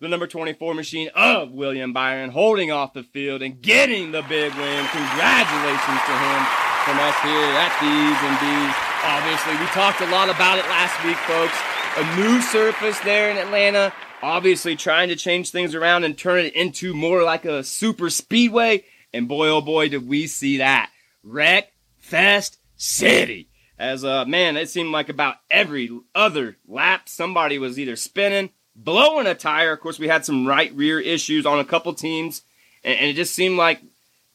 the 0.00 0.08
number 0.08 0.26
24 0.26 0.74
machine 0.74 1.08
of 1.14 1.52
William 1.52 1.92
Byron 1.92 2.30
holding 2.30 2.72
off 2.72 2.92
the 2.92 3.02
field 3.02 3.42
and 3.42 3.60
getting 3.62 4.12
the 4.12 4.22
big 4.22 4.52
win. 4.54 4.86
Congratulations 4.86 6.00
to 6.04 6.14
him 6.14 6.40
from 6.84 6.98
us 7.00 7.16
here 7.24 7.50
at 7.56 7.72
D's 7.80 8.20
and 8.20 8.36
B's. 8.42 8.74
Obviously, 9.04 9.56
we 9.56 9.66
talked 9.72 10.00
a 10.00 10.10
lot 10.10 10.28
about 10.28 10.58
it 10.58 10.66
last 10.66 10.96
week, 11.04 11.16
folks. 11.28 11.73
A 11.96 12.16
new 12.16 12.40
surface 12.42 12.98
there 13.00 13.30
in 13.30 13.36
Atlanta. 13.36 13.92
Obviously, 14.20 14.74
trying 14.74 15.10
to 15.10 15.16
change 15.16 15.50
things 15.50 15.76
around 15.76 16.02
and 16.02 16.18
turn 16.18 16.44
it 16.44 16.56
into 16.56 16.92
more 16.92 17.22
like 17.22 17.44
a 17.44 17.62
super 17.62 18.10
speedway. 18.10 18.82
And 19.12 19.28
boy, 19.28 19.48
oh 19.48 19.60
boy, 19.60 19.90
did 19.90 20.08
we 20.08 20.26
see 20.26 20.56
that. 20.56 20.90
Wreck 21.22 21.72
Fest 21.98 22.58
City. 22.76 23.48
As 23.78 24.04
uh 24.04 24.24
man, 24.24 24.56
it 24.56 24.68
seemed 24.68 24.90
like 24.90 25.08
about 25.08 25.36
every 25.48 25.88
other 26.16 26.56
lap 26.66 27.08
somebody 27.08 27.60
was 27.60 27.78
either 27.78 27.94
spinning, 27.94 28.50
blowing 28.74 29.28
a 29.28 29.34
tire. 29.36 29.74
Of 29.74 29.80
course, 29.80 30.00
we 30.00 30.08
had 30.08 30.24
some 30.24 30.48
right 30.48 30.74
rear 30.74 30.98
issues 30.98 31.46
on 31.46 31.60
a 31.60 31.64
couple 31.64 31.94
teams, 31.94 32.42
and, 32.82 32.98
and 32.98 33.10
it 33.10 33.14
just 33.14 33.36
seemed 33.36 33.56
like 33.56 33.80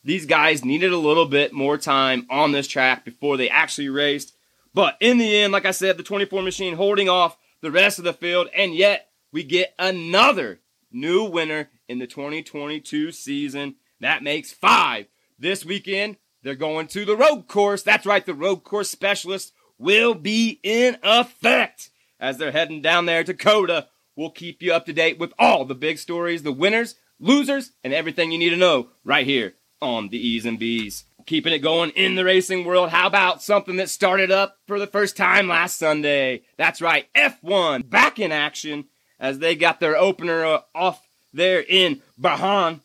these 0.05 0.25
guys 0.25 0.63
needed 0.63 0.93
a 0.93 0.97
little 0.97 1.25
bit 1.25 1.51
more 1.51 1.77
time 1.77 2.25
on 2.29 2.53
this 2.53 2.69
track 2.69 3.03
before 3.03 3.35
they 3.35 3.49
actually 3.49 3.89
raced. 3.89 4.33
But 4.73 4.95
in 5.01 5.17
the 5.17 5.35
end, 5.39 5.51
like 5.51 5.65
I 5.65 5.71
said, 5.71 5.97
the 5.97 6.03
24 6.03 6.41
machine 6.41 6.75
holding 6.75 7.09
off 7.09 7.35
the 7.61 7.71
rest 7.71 7.97
of 7.97 8.05
the 8.05 8.13
field, 8.13 8.47
and 8.55 8.73
yet 8.73 9.09
we 9.31 9.43
get 9.43 9.73
another 9.77 10.59
new 10.91 11.23
winner 11.23 11.69
in 11.87 11.99
the 11.99 12.07
2022 12.07 13.11
season. 13.11 13.75
That 13.99 14.23
makes 14.23 14.51
five. 14.51 15.07
This 15.37 15.65
weekend, 15.65 16.17
they're 16.43 16.55
going 16.55 16.87
to 16.87 17.05
the 17.05 17.17
road 17.17 17.47
course. 17.47 17.83
That's 17.83 18.05
right, 18.05 18.25
the 18.25 18.33
road 18.33 18.63
course 18.63 18.89
specialist 18.89 19.53
will 19.77 20.13
be 20.13 20.59
in 20.63 20.97
effect 21.03 21.89
as 22.19 22.37
they're 22.37 22.51
heading 22.51 22.81
down 22.81 23.05
there 23.05 23.23
to 23.23 23.33
COTA. 23.33 23.87
We'll 24.15 24.31
keep 24.31 24.61
you 24.61 24.73
up 24.73 24.85
to 24.85 24.93
date 24.93 25.17
with 25.17 25.33
all 25.39 25.65
the 25.65 25.75
big 25.75 25.97
stories, 25.97 26.43
the 26.43 26.51
winners, 26.51 26.95
losers, 27.19 27.71
and 27.83 27.93
everything 27.93 28.31
you 28.31 28.37
need 28.37 28.49
to 28.49 28.57
know 28.57 28.89
right 29.05 29.25
here 29.25 29.53
on 29.81 30.09
the 30.09 30.17
E's 30.17 30.45
and 30.45 30.59
B's. 30.59 31.05
Keeping 31.29 31.53
it 31.53 31.59
going 31.59 31.91
in 31.91 32.15
the 32.15 32.23
racing 32.25 32.65
world, 32.65 32.89
how 32.89 33.05
about 33.05 33.43
something 33.43 33.75
that 33.75 33.87
started 33.87 34.31
up 34.31 34.57
for 34.65 34.79
the 34.79 34.87
first 34.87 35.15
time 35.15 35.47
last 35.47 35.77
Sunday? 35.77 36.41
That's 36.57 36.81
right, 36.81 37.05
F1 37.13 37.87
back 37.87 38.17
in 38.17 38.31
action 38.31 38.85
as 39.19 39.37
they 39.37 39.53
got 39.53 39.79
their 39.79 39.95
opener 39.95 40.43
uh, 40.43 40.61
off 40.73 41.07
there 41.31 41.61
in 41.69 42.01
Bahrain 42.19 42.79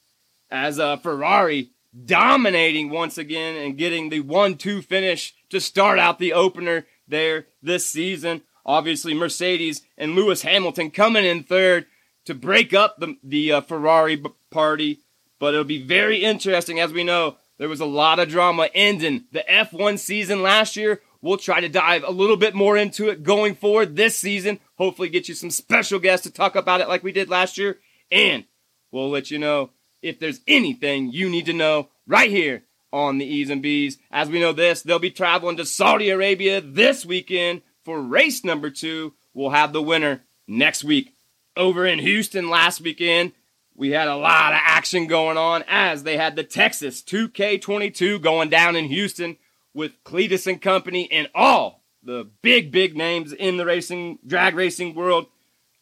as 0.51 0.79
uh, 0.79 0.99
Ferrari 0.99 1.71
dominating 2.05 2.91
once 2.91 3.17
again 3.17 3.57
and 3.57 3.79
getting 3.79 4.11
the 4.11 4.21
1 4.21 4.59
2 4.59 4.83
finish 4.83 5.35
to 5.49 5.59
start 5.59 5.99
out 5.99 6.19
the 6.19 6.35
opener 6.35 6.85
there 7.09 7.47
this 7.63 7.87
season. 7.87 8.43
Obviously, 8.67 9.15
Mercedes 9.15 9.81
and 9.97 10.15
Lewis 10.15 10.43
Hamilton 10.43 10.91
coming 10.91 11.25
in 11.25 11.45
third 11.45 11.87
to 12.27 12.35
break 12.35 12.75
up 12.75 12.99
the, 12.99 13.17
the 13.25 13.53
uh, 13.53 13.61
Ferrari 13.63 14.23
party. 14.51 15.01
But 15.39 15.55
it'll 15.55 15.65
be 15.65 15.83
very 15.83 16.19
interesting. 16.19 16.79
As 16.79 16.93
we 16.93 17.05
know, 17.05 17.39
there 17.59 17.69
was 17.69 17.81
a 17.81 17.87
lot 17.87 18.19
of 18.19 18.29
drama 18.29 18.69
ending 18.75 19.25
the 19.33 19.45
F1 19.49 19.99
season 19.99 20.43
last 20.43 20.77
year. 20.77 21.01
We'll 21.21 21.37
try 21.37 21.61
to 21.61 21.69
dive 21.69 22.05
a 22.05 22.11
little 22.11 22.37
bit 22.37 22.55
more 22.55 22.77
into 22.77 23.09
it 23.09 23.23
going 23.23 23.55
forward 23.55 23.97
this 23.97 24.17
season. 24.17 24.61
Hopefully, 24.77 25.09
get 25.09 25.29
you 25.29 25.35
some 25.35 25.51
special 25.51 25.99
guests 25.99 26.27
to 26.27 26.33
talk 26.33 26.55
about 26.57 26.81
it 26.81 26.89
like 26.89 27.03
we 27.03 27.13
did 27.13 27.31
last 27.31 27.57
year. 27.57 27.79
And 28.11 28.45
we'll 28.91 29.09
let 29.09 29.31
you 29.31 29.39
know 29.39 29.71
if 30.03 30.19
there's 30.19 30.41
anything 30.47 31.11
you 31.11 31.31
need 31.31 31.47
to 31.47 31.53
know 31.53 31.89
right 32.07 32.31
here 32.31 32.65
on 32.93 33.19
the 33.19 33.25
E's 33.25 33.51
and 33.51 33.63
B's. 33.63 33.99
As 34.11 34.29
we 34.29 34.39
know 34.39 34.53
this, 34.53 34.83
they'll 34.83 34.99
be 34.99 35.11
traveling 35.11 35.57
to 35.57 35.65
Saudi 35.65 36.11
Arabia 36.11 36.61
this 36.61 37.07
weekend 37.07 37.63
for 37.85 38.01
race 38.01 38.45
number 38.45 38.71
two. 38.71 39.15
We'll 39.33 39.51
have 39.51 39.73
the 39.73 39.83
winner 39.83 40.25
next 40.47 40.85
week. 40.85 41.15
Over 41.57 41.87
in 41.87 42.01
Houston 42.01 42.51
last 42.51 42.81
weekend, 42.81 43.33
we 43.77 43.91
had 43.91 44.09
a 44.09 44.17
lot 44.17 44.53
of 44.53 44.59
action 44.63 45.07
going 45.07 45.37
on 45.37 45.65
as 45.67 46.03
they 46.03 46.17
had 46.17 46.37
the 46.37 46.45
Texas 46.45 47.03
2K22 47.03 48.21
going 48.21 48.49
down 48.49 48.77
in 48.77 48.87
Houston 48.87 49.37
with 49.73 50.03
Cleetus 50.05 50.47
and 50.47 50.63
company 50.63 51.11
and 51.11 51.29
all 51.35 51.83
the 52.03 52.29
big, 52.43 52.71
big 52.71 52.97
names 52.97 53.33
in 53.33 53.57
the 53.57 53.65
racing, 53.65 54.19
drag 54.27 54.55
racing 54.55 54.95
world 54.95 55.27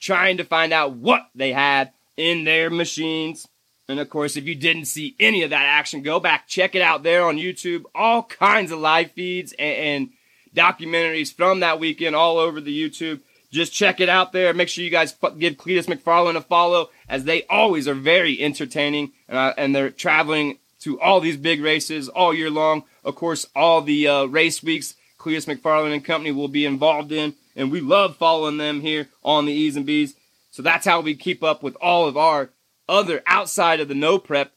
trying 0.00 0.38
to 0.38 0.44
find 0.44 0.72
out 0.72 0.94
what 0.94 1.28
they 1.34 1.52
had 1.52 1.92
in 2.16 2.44
their 2.44 2.70
machines. 2.70 3.46
And 3.88 4.00
of 4.00 4.08
course, 4.08 4.37
if 4.37 4.44
you 4.44 4.54
didn't 4.54 4.87
see 4.87 5.14
any 5.20 5.42
of 5.42 5.50
that 5.50 5.66
action, 5.66 6.02
go 6.02 6.18
back, 6.18 6.49
check 6.49 6.75
it 6.75 6.82
out 6.82 7.02
there 7.02 7.25
on 7.25 7.37
YouTube. 7.37 7.84
All 7.94 8.22
kinds 8.22 8.72
of 8.72 8.78
live 8.78 9.12
feeds 9.12 9.52
and, 9.58 9.76
and 9.76 10.11
documentaries 10.54 11.32
from 11.32 11.61
that 11.61 11.78
weekend 11.78 12.16
all 12.16 12.38
over 12.38 12.61
the 12.61 12.76
YouTube. 12.76 13.20
Just 13.52 13.73
check 13.73 14.00
it 14.00 14.09
out 14.09 14.32
there. 14.32 14.54
Make 14.54 14.68
sure 14.68 14.82
you 14.82 14.90
guys 14.90 15.14
give 15.38 15.59
Cleetus 15.59 15.87
McFarland 15.87 16.37
a 16.37 16.40
follow, 16.40 16.88
as 17.09 17.25
they 17.25 17.44
always 17.44 17.87
are 17.87 17.94
very 17.94 18.40
entertaining, 18.40 19.12
uh, 19.28 19.52
and 19.58 19.75
they're 19.75 19.91
traveling 19.91 20.58
to 20.80 20.99
all 21.00 21.21
these 21.21 21.36
big 21.36 21.60
races 21.60 22.08
all 22.08 22.32
year 22.32 22.50
long. 22.50 22.84
Of 23.04 23.15
course, 23.15 23.47
all 23.54 23.82
the 23.82 24.08
uh, 24.08 24.25
race 24.25 24.62
weeks 24.62 24.95
Cleetus 25.19 25.47
McFarland 25.47 25.93
and 25.93 26.04
company 26.04 26.32
will 26.32 26.49
be 26.49 26.65
involved 26.65 27.12
in, 27.12 27.34
and 27.54 27.71
we 27.71 27.80
love 27.80 28.17
following 28.17 28.56
them 28.56 28.80
here 28.80 29.08
on 29.23 29.45
the 29.45 29.52
E's 29.52 29.76
and 29.76 29.86
B's. 29.86 30.15
So 30.50 30.62
that's 30.62 30.86
how 30.86 31.00
we 31.00 31.15
keep 31.15 31.45
up 31.45 31.62
with 31.62 31.76
all 31.80 32.08
of 32.08 32.17
our 32.17 32.50
other 32.88 33.23
outside 33.26 33.80
of 33.80 33.88
the 33.88 33.95
no 33.95 34.19
prep 34.19 34.52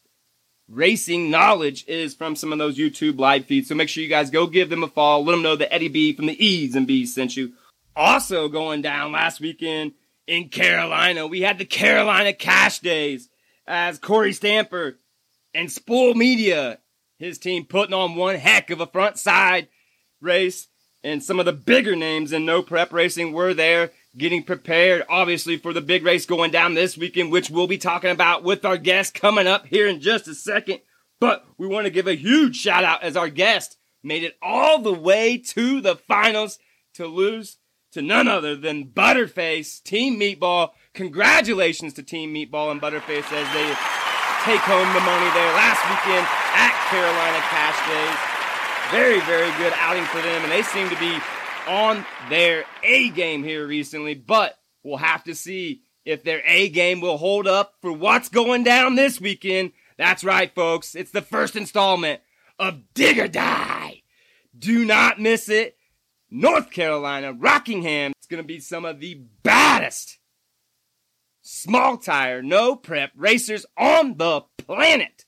racing 0.67 1.29
knowledge 1.29 1.86
is 1.88 2.15
from 2.15 2.36
some 2.36 2.51
of 2.51 2.58
those 2.58 2.77
YouTube 2.77 3.19
live 3.19 3.45
feeds. 3.45 3.69
So 3.69 3.75
make 3.75 3.89
sure 3.89 4.03
you 4.03 4.10
guys 4.10 4.29
go 4.29 4.47
give 4.47 4.69
them 4.69 4.84
a 4.84 4.88
follow. 4.88 5.23
Let 5.23 5.34
them 5.34 5.43
know 5.43 5.55
that 5.55 5.73
Eddie 5.73 5.89
B 5.89 6.13
from 6.13 6.25
the 6.25 6.45
E's 6.45 6.75
and 6.75 6.88
B's 6.88 7.13
sent 7.13 7.38
you. 7.38 7.53
Also 7.95 8.49
going 8.49 8.81
down 8.81 9.13
last 9.13 9.39
weekend 9.39 9.93
in 10.27 10.49
Carolina, 10.49 11.27
we 11.27 11.41
had 11.41 11.58
the 11.58 11.65
Carolina 11.65 12.34
Cash 12.34 12.79
Days 12.79 13.29
as 13.65 13.99
Corey 13.99 14.34
Stamper 14.34 14.99
and 15.53 15.71
Spool 15.71 16.13
Media, 16.13 16.79
his 17.17 17.38
team 17.38 17.65
putting 17.65 17.93
on 17.93 18.15
one 18.15 18.36
heck 18.36 18.69
of 18.69 18.81
a 18.81 18.88
front 18.88 19.17
side 19.17 19.69
race. 20.19 20.67
And 21.03 21.23
some 21.23 21.39
of 21.39 21.45
the 21.45 21.53
bigger 21.53 21.95
names 21.95 22.34
in 22.34 22.45
no 22.45 22.63
prep 22.63 22.91
racing 22.91 23.31
were 23.31 23.53
there 23.53 23.91
getting 24.17 24.43
prepared, 24.43 25.05
obviously, 25.08 25.55
for 25.55 25.71
the 25.71 25.81
big 25.81 26.03
race 26.03 26.25
going 26.25 26.51
down 26.51 26.73
this 26.73 26.97
weekend, 26.97 27.31
which 27.31 27.49
we'll 27.49 27.67
be 27.67 27.77
talking 27.77 28.10
about 28.10 28.43
with 28.43 28.65
our 28.65 28.77
guest 28.77 29.13
coming 29.13 29.45
up 29.45 29.67
here 29.67 29.88
in 29.88 30.01
just 30.01 30.27
a 30.27 30.34
second. 30.34 30.79
But 31.19 31.45
we 31.58 31.67
want 31.67 31.86
to 31.86 31.91
give 31.91 32.08
a 32.08 32.15
huge 32.15 32.58
shout 32.58 32.84
out 32.84 33.03
as 33.03 33.15
our 33.15 33.29
guest 33.29 33.77
made 34.03 34.23
it 34.23 34.38
all 34.41 34.81
the 34.81 34.93
way 34.93 35.38
to 35.38 35.79
the 35.79 35.95
finals 35.95 36.60
to 36.95 37.05
lose 37.05 37.58
to 37.95 38.01
none 38.01 38.27
other 38.27 38.58
than 38.58 38.84
Butterface 38.84 39.81
Team 39.81 40.19
Meatball. 40.19 40.71
Congratulations 40.93 41.93
to 41.93 42.03
Team 42.03 42.34
Meatball 42.34 42.69
and 42.71 42.81
Butterface 42.81 43.31
as 43.31 43.53
they 43.53 43.67
take 44.43 44.60
home 44.67 44.93
the 44.93 44.99
money 44.99 45.29
there 45.31 45.53
last 45.55 45.79
weekend 45.88 46.27
at 46.55 46.75
Carolina 46.91 47.39
Cash 47.47 47.79
Days. 47.88 48.91
Very, 48.91 49.21
very 49.21 49.49
good 49.58 49.71
outing 49.77 50.03
for 50.03 50.21
them, 50.21 50.43
and 50.43 50.51
they 50.51 50.62
seem 50.62 50.89
to 50.89 50.99
be 50.99 51.17
on 51.69 52.05
their 52.29 52.65
A 52.84 53.10
game 53.12 53.45
here 53.45 53.65
recently, 53.65 54.13
but 54.13 54.60
we'll 54.84 54.97
have 54.97 55.23
to 55.23 55.34
see 55.34 55.81
if 56.03 56.21
their 56.21 56.41
A 56.45 56.67
game 56.67 56.99
will 56.99 57.17
hold 57.17 57.47
up 57.47 57.75
for 57.81 57.93
what's 57.93 58.27
going 58.27 58.65
down 58.65 58.95
this 58.95 59.21
weekend. 59.21 59.71
That's 59.97 60.25
right, 60.25 60.53
folks. 60.53 60.95
It's 60.95 61.12
the 61.12 61.21
first 61.21 61.55
installment 61.55 62.19
of 62.60 62.93
Dig 62.93 63.19
or 63.19 63.29
Die. 63.29 64.01
Do 64.58 64.84
not 64.84 65.21
miss 65.21 65.47
it. 65.47 65.77
North 66.29 66.71
Carolina, 66.71 67.33
Rockingham. 67.33 68.13
It's 68.17 68.27
going 68.27 68.43
to 68.43 68.47
be 68.47 68.59
some 68.59 68.85
of 68.85 68.99
the 68.99 69.21
baddest 69.43 70.19
small 71.41 71.97
tire, 71.97 72.41
no 72.41 72.75
prep 72.75 73.11
racers 73.15 73.65
on 73.77 74.17
the 74.17 74.41
planet 74.57 75.25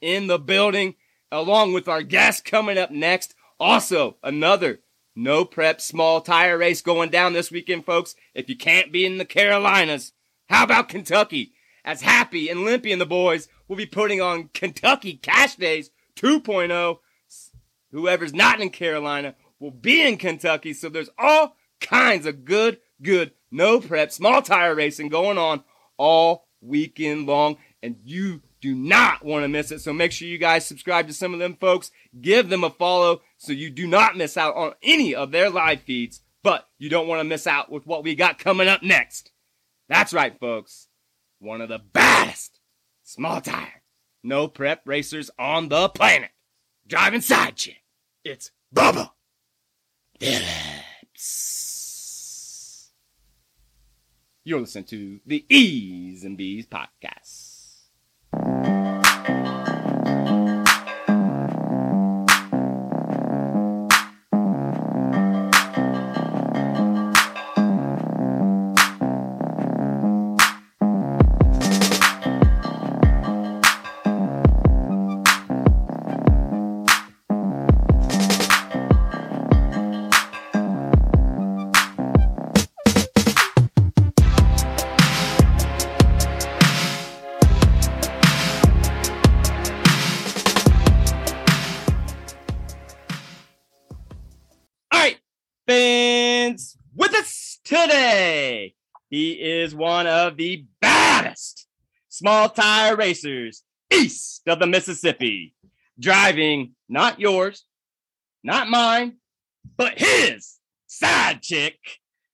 in 0.00 0.28
the 0.28 0.38
building, 0.38 0.94
along 1.32 1.72
with 1.72 1.88
our 1.88 2.02
guest 2.02 2.44
coming 2.44 2.78
up 2.78 2.90
next. 2.90 3.34
Also, 3.58 4.16
another 4.22 4.80
no 5.16 5.44
prep 5.44 5.80
small 5.80 6.20
tire 6.20 6.56
race 6.56 6.80
going 6.80 7.10
down 7.10 7.32
this 7.32 7.50
weekend, 7.50 7.84
folks. 7.84 8.14
If 8.34 8.48
you 8.48 8.56
can't 8.56 8.92
be 8.92 9.04
in 9.04 9.18
the 9.18 9.24
Carolinas, 9.24 10.12
how 10.48 10.64
about 10.64 10.88
Kentucky? 10.88 11.52
As 11.84 12.02
Happy 12.02 12.48
and 12.48 12.64
Limpy 12.64 12.92
and 12.92 13.00
the 13.00 13.06
boys 13.06 13.48
will 13.66 13.76
be 13.76 13.86
putting 13.86 14.20
on 14.20 14.50
Kentucky 14.54 15.14
Cash 15.14 15.56
Days 15.56 15.90
2.0. 16.16 16.98
Whoever's 17.90 18.34
not 18.34 18.60
in 18.60 18.70
Carolina 18.70 19.34
will 19.60 19.70
be 19.70 20.06
in 20.06 20.16
Kentucky. 20.16 20.72
So 20.72 20.88
there's 20.88 21.10
all 21.18 21.56
kinds 21.80 22.26
of 22.26 22.44
good, 22.44 22.80
good 23.00 23.32
no 23.50 23.80
prep 23.80 24.12
small 24.12 24.42
tire 24.42 24.74
racing 24.74 25.08
going 25.08 25.38
on 25.38 25.62
all 25.96 26.46
weekend 26.60 27.26
long. 27.26 27.58
And 27.82 27.96
you 28.04 28.42
do 28.60 28.74
not 28.74 29.24
want 29.24 29.44
to 29.44 29.48
miss 29.48 29.70
it. 29.70 29.80
So 29.80 29.92
make 29.92 30.12
sure 30.12 30.28
you 30.28 30.38
guys 30.38 30.66
subscribe 30.66 31.06
to 31.08 31.14
some 31.14 31.32
of 31.32 31.40
them 31.40 31.56
folks. 31.60 31.90
Give 32.20 32.48
them 32.48 32.64
a 32.64 32.70
follow 32.70 33.22
so 33.38 33.52
you 33.52 33.70
do 33.70 33.86
not 33.86 34.16
miss 34.16 34.36
out 34.36 34.54
on 34.56 34.74
any 34.82 35.14
of 35.14 35.30
their 35.30 35.50
live 35.50 35.82
feeds. 35.82 36.20
But 36.42 36.68
you 36.78 36.88
don't 36.88 37.08
want 37.08 37.20
to 37.20 37.24
miss 37.24 37.46
out 37.46 37.70
with 37.70 37.86
what 37.86 38.02
we 38.02 38.14
got 38.14 38.38
coming 38.38 38.68
up 38.68 38.82
next. 38.82 39.30
That's 39.88 40.12
right, 40.12 40.38
folks. 40.38 40.88
One 41.38 41.60
of 41.60 41.68
the 41.68 41.78
baddest 41.78 42.60
small 43.02 43.40
tire, 43.40 43.82
no 44.22 44.46
prep 44.46 44.82
racers 44.86 45.30
on 45.38 45.68
the 45.68 45.88
planet. 45.88 46.30
Driving 46.86 47.20
side 47.20 47.56
chick. 47.56 47.82
It's 48.24 48.50
Bubba 48.74 49.10
Phillips. 50.20 51.30
You're 54.44 54.60
listening 54.60 54.84
to 54.84 55.20
the 55.24 55.46
E's 55.48 56.24
and 56.24 56.36
B's 56.36 56.66
podcast. 56.66 57.56
Is 99.70 99.74
one 99.76 100.08
of 100.08 100.36
the 100.36 100.64
baddest 100.80 101.68
small 102.08 102.48
tire 102.48 102.96
racers 102.96 103.62
east 103.92 104.42
of 104.48 104.58
the 104.58 104.66
Mississippi, 104.66 105.54
driving 105.96 106.72
not 106.88 107.20
yours, 107.20 107.64
not 108.42 108.68
mine, 108.68 109.18
but 109.76 109.96
his 109.96 110.56
side 110.88 111.40
chick 111.40 111.78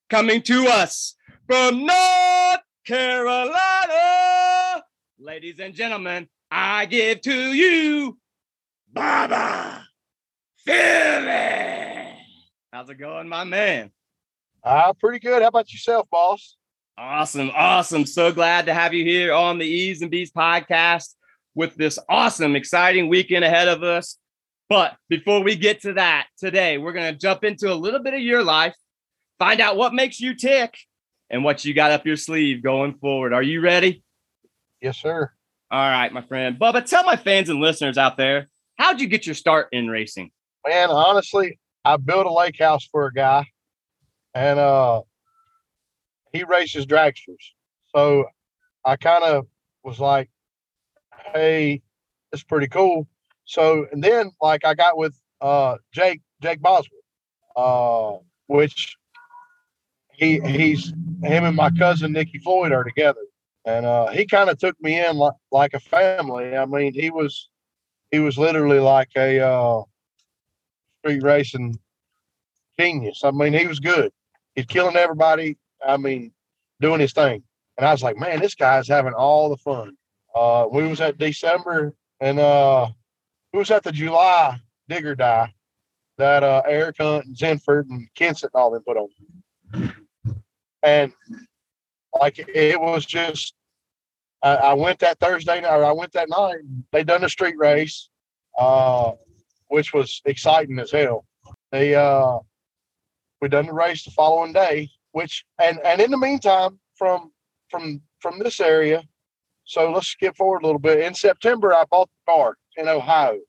coming 0.08 0.40
to 0.40 0.66
us 0.66 1.14
from 1.46 1.84
North 1.84 2.60
Carolina. 2.86 4.82
Ladies 5.18 5.60
and 5.60 5.74
gentlemen, 5.74 6.28
I 6.50 6.86
give 6.86 7.20
to 7.20 7.52
you 7.52 8.16
Baba 8.90 9.84
Philly. 10.64 12.16
How's 12.72 12.88
it 12.88 12.98
going, 12.98 13.28
my 13.28 13.44
man? 13.44 13.90
Uh, 14.64 14.94
pretty 14.94 15.18
good. 15.18 15.42
How 15.42 15.48
about 15.48 15.70
yourself, 15.70 16.08
boss? 16.10 16.56
Awesome. 16.98 17.50
Awesome. 17.54 18.06
So 18.06 18.32
glad 18.32 18.66
to 18.66 18.74
have 18.74 18.94
you 18.94 19.04
here 19.04 19.32
on 19.34 19.58
the 19.58 19.66
E's 19.66 20.00
and 20.00 20.10
B's 20.10 20.30
podcast 20.30 21.14
with 21.54 21.74
this 21.74 21.98
awesome, 22.08 22.56
exciting 22.56 23.08
weekend 23.08 23.44
ahead 23.44 23.68
of 23.68 23.82
us. 23.82 24.18
But 24.70 24.96
before 25.08 25.42
we 25.42 25.56
get 25.56 25.82
to 25.82 25.92
that 25.94 26.26
today, 26.38 26.78
we're 26.78 26.94
going 26.94 27.12
to 27.12 27.18
jump 27.18 27.44
into 27.44 27.70
a 27.70 27.74
little 27.74 28.02
bit 28.02 28.14
of 28.14 28.20
your 28.20 28.42
life, 28.42 28.74
find 29.38 29.60
out 29.60 29.76
what 29.76 29.92
makes 29.92 30.20
you 30.20 30.34
tick 30.34 30.78
and 31.28 31.44
what 31.44 31.64
you 31.66 31.74
got 31.74 31.90
up 31.90 32.06
your 32.06 32.16
sleeve 32.16 32.62
going 32.62 32.94
forward. 32.94 33.34
Are 33.34 33.42
you 33.42 33.60
ready? 33.60 34.02
Yes, 34.80 34.96
sir. 34.96 35.30
All 35.70 35.78
right, 35.90 36.12
my 36.12 36.22
friend. 36.22 36.58
Bubba, 36.58 36.84
tell 36.84 37.04
my 37.04 37.16
fans 37.16 37.50
and 37.50 37.60
listeners 37.60 37.98
out 37.98 38.16
there, 38.16 38.48
how'd 38.78 39.00
you 39.00 39.06
get 39.06 39.26
your 39.26 39.34
start 39.34 39.68
in 39.72 39.88
racing? 39.88 40.30
Man, 40.66 40.90
honestly, 40.90 41.58
I 41.84 41.98
built 41.98 42.26
a 42.26 42.32
lake 42.32 42.58
house 42.58 42.88
for 42.90 43.06
a 43.06 43.12
guy 43.12 43.46
and 44.34 44.58
uh 44.58 45.02
he 46.36 46.44
races 46.44 46.86
dragsters. 46.86 47.52
So 47.94 48.26
I 48.84 48.96
kind 48.96 49.24
of 49.24 49.46
was 49.82 49.98
like, 49.98 50.28
hey, 51.32 51.82
it's 52.32 52.44
pretty 52.44 52.68
cool. 52.68 53.08
So 53.44 53.86
and 53.92 54.02
then 54.02 54.32
like 54.40 54.64
I 54.64 54.74
got 54.74 54.98
with 54.98 55.18
uh 55.40 55.76
Jake 55.92 56.20
Jake 56.42 56.60
Boswell, 56.60 57.00
uh, 57.56 58.18
which 58.48 58.96
he 60.12 60.40
he's 60.40 60.88
him 61.22 61.44
and 61.44 61.56
my 61.56 61.70
cousin 61.70 62.12
Nikki 62.12 62.38
Floyd 62.38 62.72
are 62.72 62.84
together. 62.84 63.20
And 63.64 63.86
uh 63.86 64.08
he 64.08 64.26
kind 64.26 64.50
of 64.50 64.58
took 64.58 64.80
me 64.80 65.04
in 65.04 65.16
like, 65.16 65.34
like 65.50 65.74
a 65.74 65.80
family. 65.80 66.56
I 66.56 66.66
mean, 66.66 66.92
he 66.92 67.10
was 67.10 67.48
he 68.10 68.18
was 68.18 68.36
literally 68.36 68.80
like 68.80 69.10
a 69.16 69.40
uh 69.40 69.82
street 71.00 71.22
racing 71.22 71.78
genius. 72.78 73.22
I 73.24 73.30
mean, 73.30 73.52
he 73.52 73.66
was 73.66 73.80
good. 73.80 74.12
He's 74.54 74.66
killing 74.66 74.96
everybody. 74.96 75.56
I 75.84 75.96
mean, 75.96 76.32
doing 76.80 77.00
his 77.00 77.12
thing. 77.12 77.42
And 77.78 77.86
I 77.86 77.92
was 77.92 78.02
like, 78.02 78.16
man, 78.16 78.40
this 78.40 78.54
guy's 78.54 78.88
having 78.88 79.12
all 79.12 79.48
the 79.48 79.56
fun. 79.56 79.96
Uh, 80.34 80.66
we 80.70 80.86
was 80.86 81.00
at 81.00 81.18
December 81.18 81.94
and 82.20 82.38
uh, 82.38 82.88
we 83.52 83.58
was 83.58 83.70
at 83.70 83.82
the 83.82 83.92
July 83.92 84.60
Dig 84.88 85.06
or 85.06 85.14
Die 85.14 85.54
that 86.18 86.42
uh, 86.42 86.62
Eric 86.66 86.96
Hunt 86.98 87.26
and 87.26 87.36
Zenford 87.36 87.90
and 87.90 88.08
Kensett 88.14 88.50
and 88.54 88.60
all 88.60 88.70
them 88.70 88.82
put 88.86 88.96
on. 88.96 89.92
And 90.82 91.12
like 92.18 92.38
it 92.38 92.80
was 92.80 93.04
just, 93.04 93.54
I, 94.42 94.54
I 94.56 94.72
went 94.74 94.98
that 95.00 95.18
Thursday 95.18 95.60
night, 95.60 95.76
or 95.76 95.84
I 95.84 95.92
went 95.92 96.12
that 96.12 96.28
night. 96.28 96.58
They 96.92 97.04
done 97.04 97.24
a 97.24 97.28
street 97.28 97.56
race, 97.58 98.08
uh, 98.58 99.12
which 99.68 99.92
was 99.92 100.22
exciting 100.24 100.78
as 100.78 100.90
hell. 100.90 101.26
They 101.72 101.94
uh, 101.94 102.38
we 103.40 103.48
done 103.48 103.66
the 103.66 103.72
race 103.72 104.04
the 104.04 104.10
following 104.12 104.52
day, 104.52 104.88
which 105.16 105.46
and 105.62 105.78
and 105.82 105.98
in 106.02 106.10
the 106.10 106.18
meantime, 106.18 106.78
from 106.94 107.32
from 107.70 108.02
from 108.20 108.38
this 108.38 108.60
area, 108.60 109.02
so 109.64 109.90
let's 109.90 110.08
skip 110.08 110.36
forward 110.36 110.62
a 110.62 110.66
little 110.66 110.78
bit. 110.78 111.00
In 111.00 111.14
September, 111.14 111.72
I 111.72 111.84
bought 111.90 112.10
the 112.10 112.32
car 112.32 112.58
in 112.76 112.86
Ohio. 112.86 113.40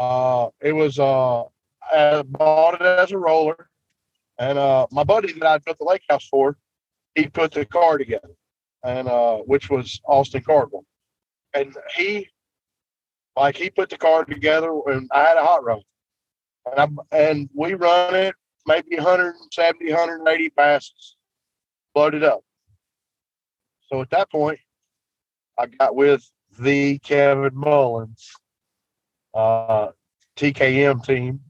Uh, 0.00 0.48
it 0.62 0.72
was 0.72 0.98
uh, 0.98 1.42
I 1.92 2.22
bought 2.22 2.80
it 2.80 2.80
as 2.80 3.12
a 3.12 3.18
roller, 3.18 3.68
and 4.38 4.56
uh, 4.58 4.86
my 4.90 5.04
buddy 5.04 5.34
that 5.34 5.46
I 5.46 5.58
built 5.58 5.76
the 5.76 5.84
lake 5.84 6.04
house 6.08 6.26
for, 6.26 6.56
he 7.14 7.26
put 7.26 7.52
the 7.52 7.66
car 7.66 7.98
together, 7.98 8.34
and 8.82 9.06
uh, 9.06 9.36
which 9.52 9.68
was 9.68 10.00
Austin 10.06 10.42
Cardwell, 10.42 10.86
and 11.52 11.76
he, 11.94 12.26
like 13.36 13.54
he 13.54 13.68
put 13.68 13.90
the 13.90 13.98
car 13.98 14.24
together, 14.24 14.72
and 14.86 15.10
I 15.12 15.24
had 15.24 15.36
a 15.36 15.44
hot 15.44 15.62
rod, 15.62 15.82
and 16.72 16.80
I 16.80 16.88
and 17.14 17.50
we 17.54 17.74
run 17.74 18.14
it 18.14 18.34
maybe 18.68 18.96
170, 18.96 19.90
180 19.90 20.50
passes, 20.50 21.16
loaded 21.94 22.22
up. 22.22 22.44
So 23.90 24.02
at 24.02 24.10
that 24.10 24.30
point, 24.30 24.60
I 25.58 25.66
got 25.66 25.96
with 25.96 26.30
the 26.60 26.98
Kevin 26.98 27.56
Mullins 27.56 28.30
uh, 29.34 29.88
TKM 30.36 31.02
team 31.04 31.40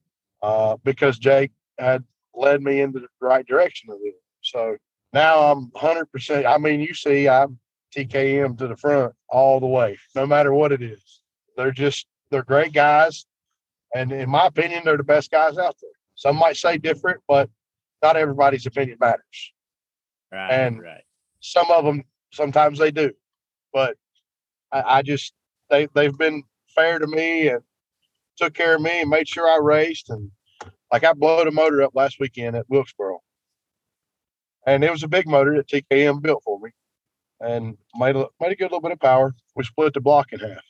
uh, 0.43 0.77
because 0.85 1.19
Jake 1.19 1.51
had 1.79 2.05
led 2.35 2.63
me 2.63 2.81
into 2.81 3.01
the 3.01 3.09
right 3.21 3.47
direction 3.47 3.91
of 3.91 3.99
it. 4.03 4.15
So 4.41 4.77
now 5.13 5.53
I'm 5.53 5.71
100%. 5.73 6.47
I 6.47 6.57
mean, 6.59 6.81
you 6.81 6.95
see, 6.95 7.29
I'm 7.29 7.59
TKM 7.97 8.57
to 8.59 8.69
the 8.69 8.77
front 8.77 9.13
all 9.29 9.59
the 9.59 9.67
way, 9.67 9.99
no 10.15 10.25
matter 10.25 10.55
what 10.55 10.71
it 10.71 10.83
is. 10.83 11.21
They're 11.57 11.73
just, 11.73 12.07
they're 12.31 12.45
great 12.45 12.73
guys. 12.73 13.27
And 13.95 14.13
in 14.13 14.31
my 14.31 14.47
opinion, 14.47 14.83
they're 14.85 14.97
the 14.97 15.03
best 15.03 15.31
guys 15.33 15.59
out 15.59 15.75
there. 15.81 15.98
Some 16.19 16.35
might 16.35 16.57
say 16.57 16.79
different, 16.79 17.21
but 17.29 17.49
not 18.03 18.17
everybody's 18.17 18.67
opinion 18.67 18.99
matters. 19.01 19.53
Right. 20.33 20.51
And- 20.51 20.83
right. 20.83 21.03
Some 21.41 21.71
of 21.71 21.85
them, 21.85 22.03
sometimes 22.33 22.81
they 22.81 22.91
do, 22.91 23.13
but 23.73 23.97
I, 24.73 24.83
I 24.99 25.03
just 25.03 25.33
they 25.71 25.87
they've 25.95 26.19
been 26.19 26.43
fair 26.75 26.99
to 26.99 27.07
me 27.07 27.47
and 27.47 27.61
took 28.37 28.55
care 28.55 28.75
of 28.75 28.81
me 28.81 29.03
and 29.03 29.09
made 29.09 29.29
sure 29.29 29.47
I 29.49 29.59
raced 29.63 30.11
and 30.11 30.33
like 30.93 31.05
I 31.05 31.13
blowed 31.13 31.47
a 31.47 31.53
motor 31.53 31.81
up 31.83 31.93
last 31.95 32.19
weekend 32.19 32.57
at 32.57 32.69
Wilkesboro, 32.69 33.21
and 34.67 34.83
it 34.83 34.91
was 34.91 35.05
a 35.05 35.09
big 35.09 35.29
motor 35.29 35.55
that 35.57 35.69
TKM 35.69 36.21
built 36.23 36.43
for 36.43 36.59
me, 36.59 36.71
and 37.41 37.79
made 37.97 38.17
a 38.17 38.27
made 38.41 38.51
a 38.51 38.57
good 38.57 38.65
little 38.65 38.81
bit 38.81 38.91
of 38.91 38.99
power. 38.99 39.33
We 39.55 39.63
split 39.63 39.95
the 39.95 40.01
block 40.01 40.33
in 40.33 40.41
half, 40.41 40.65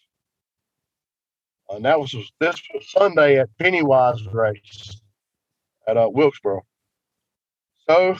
and 1.70 1.82
that 1.86 1.98
was 1.98 2.12
this 2.38 2.60
was 2.74 2.90
Sunday 2.90 3.38
at 3.40 3.48
Pennywise 3.58 4.22
race 4.26 5.00
at 5.88 5.96
uh, 5.96 6.08
Wilkesboro. 6.12 6.60
So, 7.88 8.16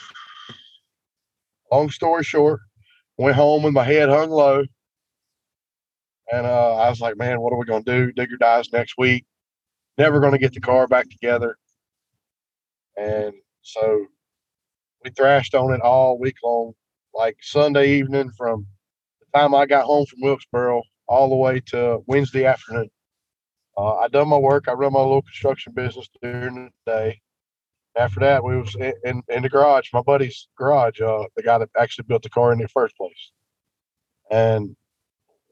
long 1.71 1.89
story 1.91 2.23
short, 2.23 2.59
went 3.17 3.35
home 3.35 3.63
with 3.63 3.73
my 3.73 3.83
head 3.83 4.09
hung 4.09 4.31
low. 4.31 4.65
And 6.31 6.45
uh, 6.45 6.75
I 6.75 6.89
was 6.89 6.99
like, 6.99 7.17
man, 7.17 7.41
what 7.41 7.53
are 7.53 7.59
we 7.59 7.65
going 7.65 7.83
to 7.83 8.05
do? 8.05 8.11
Dig 8.13 8.29
or 8.33 8.37
Die's 8.37 8.71
next 8.73 8.95
week. 8.97 9.25
Never 9.97 10.19
going 10.19 10.33
to 10.33 10.39
get 10.39 10.53
the 10.53 10.61
car 10.61 10.87
back 10.87 11.09
together. 11.09 11.57
And 12.97 13.33
so 13.61 14.05
we 15.03 15.11
thrashed 15.11 15.55
on 15.55 15.73
it 15.73 15.81
all 15.81 16.19
week 16.19 16.35
long, 16.43 16.73
like 17.13 17.37
Sunday 17.41 17.93
evening 17.93 18.31
from 18.37 18.65
the 19.21 19.39
time 19.39 19.55
I 19.55 19.65
got 19.65 19.85
home 19.85 20.05
from 20.05 20.21
Wilkesboro 20.21 20.81
all 21.07 21.29
the 21.29 21.35
way 21.35 21.61
to 21.67 21.99
Wednesday 22.07 22.45
afternoon. 22.45 22.89
Uh, 23.77 23.95
I 23.97 24.07
done 24.09 24.27
my 24.27 24.37
work. 24.37 24.65
I 24.67 24.73
run 24.73 24.93
my 24.93 24.99
little 24.99 25.21
construction 25.21 25.73
business 25.73 26.07
during 26.21 26.71
the 26.85 26.91
day. 26.91 27.21
After 27.97 28.19
that, 28.21 28.43
we 28.43 28.57
was 28.57 28.75
in, 28.75 28.93
in, 29.03 29.21
in 29.29 29.43
the 29.43 29.49
garage, 29.49 29.89
my 29.93 30.01
buddy's 30.01 30.47
garage, 30.57 31.01
uh, 31.01 31.23
the 31.35 31.43
guy 31.43 31.57
that 31.57 31.69
actually 31.77 32.05
built 32.07 32.23
the 32.23 32.29
car 32.29 32.53
in 32.53 32.59
the 32.59 32.67
first 32.67 32.95
place. 32.95 33.31
And 34.31 34.75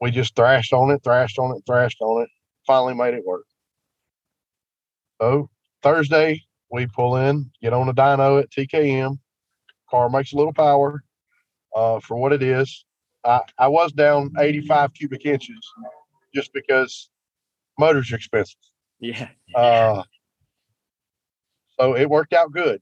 we 0.00 0.10
just 0.10 0.36
thrashed 0.36 0.72
on 0.72 0.90
it, 0.90 1.02
thrashed 1.02 1.38
on 1.38 1.56
it, 1.56 1.62
thrashed 1.66 2.00
on 2.00 2.22
it. 2.22 2.28
Finally 2.66 2.94
made 2.94 3.14
it 3.14 3.24
work. 3.24 3.44
So 5.20 5.50
Thursday, 5.82 6.42
we 6.70 6.86
pull 6.86 7.16
in, 7.16 7.50
get 7.60 7.72
on 7.72 7.86
the 7.86 7.92
dyno 7.92 8.40
at 8.40 8.50
TKM. 8.50 9.18
Car 9.90 10.10
makes 10.10 10.32
a 10.32 10.36
little 10.36 10.52
power 10.52 11.02
uh, 11.74 11.98
for 12.00 12.16
what 12.16 12.32
it 12.32 12.42
is. 12.42 12.84
I, 13.24 13.40
I 13.58 13.68
was 13.68 13.92
down 13.92 14.32
85 14.38 14.94
cubic 14.94 15.26
inches 15.26 15.58
just 16.34 16.52
because 16.52 17.10
motors 17.78 18.12
are 18.12 18.16
expensive. 18.16 18.58
Yeah. 19.00 19.28
Uh, 19.54 20.02
so 21.78 21.96
it 21.96 22.08
worked 22.08 22.32
out 22.32 22.52
good. 22.52 22.80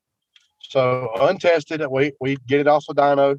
So 0.61 1.11
untested, 1.21 1.85
we 1.91 2.13
we 2.21 2.37
get 2.47 2.61
it 2.61 2.67
off 2.67 2.85
the 2.87 2.95
dyno, 2.95 3.39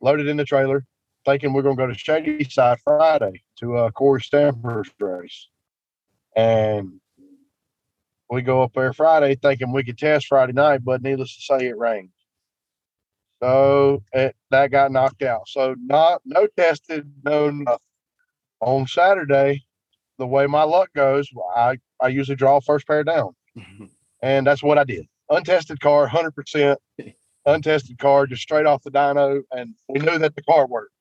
load 0.00 0.20
it 0.20 0.28
in 0.28 0.36
the 0.36 0.44
trailer, 0.44 0.84
thinking 1.24 1.52
we're 1.52 1.62
gonna 1.62 1.76
go 1.76 1.86
to 1.86 1.94
Shady 1.94 2.44
Side 2.44 2.78
Friday 2.84 3.42
to 3.58 3.76
uh, 3.76 3.90
Corey 3.90 4.20
Stamper's 4.20 4.90
race, 5.00 5.48
and 6.36 7.00
we 8.30 8.42
go 8.42 8.62
up 8.62 8.72
there 8.74 8.92
Friday 8.92 9.34
thinking 9.34 9.72
we 9.72 9.84
could 9.84 9.98
test 9.98 10.26
Friday 10.26 10.52
night, 10.52 10.84
but 10.84 11.02
needless 11.02 11.36
to 11.36 11.42
say, 11.42 11.66
it 11.66 11.76
rained. 11.76 12.10
So 13.42 14.04
it, 14.12 14.36
that 14.50 14.70
got 14.70 14.92
knocked 14.92 15.22
out. 15.22 15.48
So 15.48 15.74
not 15.78 16.22
no 16.24 16.46
tested, 16.56 17.10
no 17.24 17.50
nothing. 17.50 17.78
On 18.60 18.86
Saturday, 18.86 19.64
the 20.18 20.26
way 20.26 20.46
my 20.46 20.62
luck 20.62 20.90
goes, 20.94 21.28
I 21.56 21.78
I 22.00 22.08
usually 22.08 22.36
draw 22.36 22.60
first 22.60 22.86
pair 22.86 23.02
down 23.02 23.34
and 24.22 24.46
that's 24.46 24.62
what 24.62 24.78
I 24.78 24.84
did. 24.84 25.06
untested 25.30 25.80
car, 25.80 26.06
hundred 26.06 26.32
percent 26.32 26.78
untested 27.46 27.98
car, 27.98 28.26
just 28.26 28.42
straight 28.42 28.66
off 28.66 28.82
the 28.82 28.90
dyno, 28.90 29.42
and 29.52 29.74
we 29.88 30.00
knew 30.00 30.18
that 30.18 30.36
the 30.36 30.42
car 30.42 30.66
worked. 30.66 30.92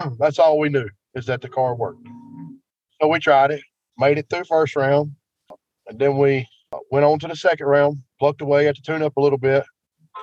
That's 0.18 0.38
all 0.38 0.58
we 0.58 0.68
knew 0.68 0.88
is 1.14 1.26
that 1.26 1.40
the 1.40 1.48
car 1.48 1.74
worked. 1.74 2.06
So 3.00 3.08
we 3.08 3.18
tried 3.20 3.50
it, 3.52 3.62
made 3.98 4.18
it 4.18 4.26
through 4.30 4.44
first 4.44 4.76
round, 4.76 5.12
and 5.88 5.98
then 5.98 6.18
we 6.18 6.46
went 6.90 7.04
on 7.04 7.18
to 7.20 7.28
the 7.28 7.36
second 7.36 7.66
round, 7.66 7.98
plucked 8.20 8.40
away 8.42 8.68
at 8.68 8.76
the 8.76 8.82
tune 8.82 9.02
up 9.02 9.16
a 9.16 9.20
little 9.20 9.38
bit, 9.38 9.64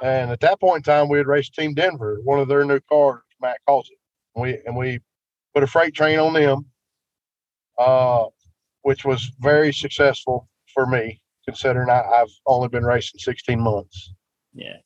and 0.03 0.31
at 0.31 0.39
that 0.41 0.59
point 0.59 0.77
in 0.77 0.83
time, 0.83 1.09
we 1.09 1.17
had 1.17 1.27
raced 1.27 1.55
Team 1.55 1.73
Denver, 1.73 2.19
one 2.23 2.39
of 2.39 2.47
their 2.47 2.65
new 2.65 2.79
cars, 2.91 3.21
Matt 3.41 3.57
calls 3.67 3.89
it. 3.91 3.97
And 4.35 4.43
we 4.43 4.59
and 4.65 4.77
we 4.77 4.99
put 5.53 5.63
a 5.63 5.67
freight 5.67 5.95
train 5.95 6.19
on 6.19 6.33
them, 6.33 6.65
uh, 7.79 8.25
which 8.83 9.05
was 9.05 9.31
very 9.39 9.73
successful 9.73 10.49
for 10.73 10.85
me, 10.85 11.21
considering 11.49 11.89
I, 11.89 12.01
I've 12.01 12.31
only 12.45 12.67
been 12.67 12.85
racing 12.85 13.19
16 13.19 13.59
months. 13.59 14.13
Yeah. 14.53 14.77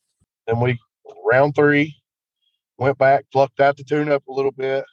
Then 0.48 0.60
we 0.60 0.80
round 1.26 1.56
three, 1.56 1.96
went 2.78 2.98
back, 2.98 3.26
plucked 3.32 3.60
out 3.60 3.76
the 3.76 3.84
tune 3.84 4.10
up 4.10 4.26
a 4.28 4.32
little 4.32 4.52
bit, 4.52 4.86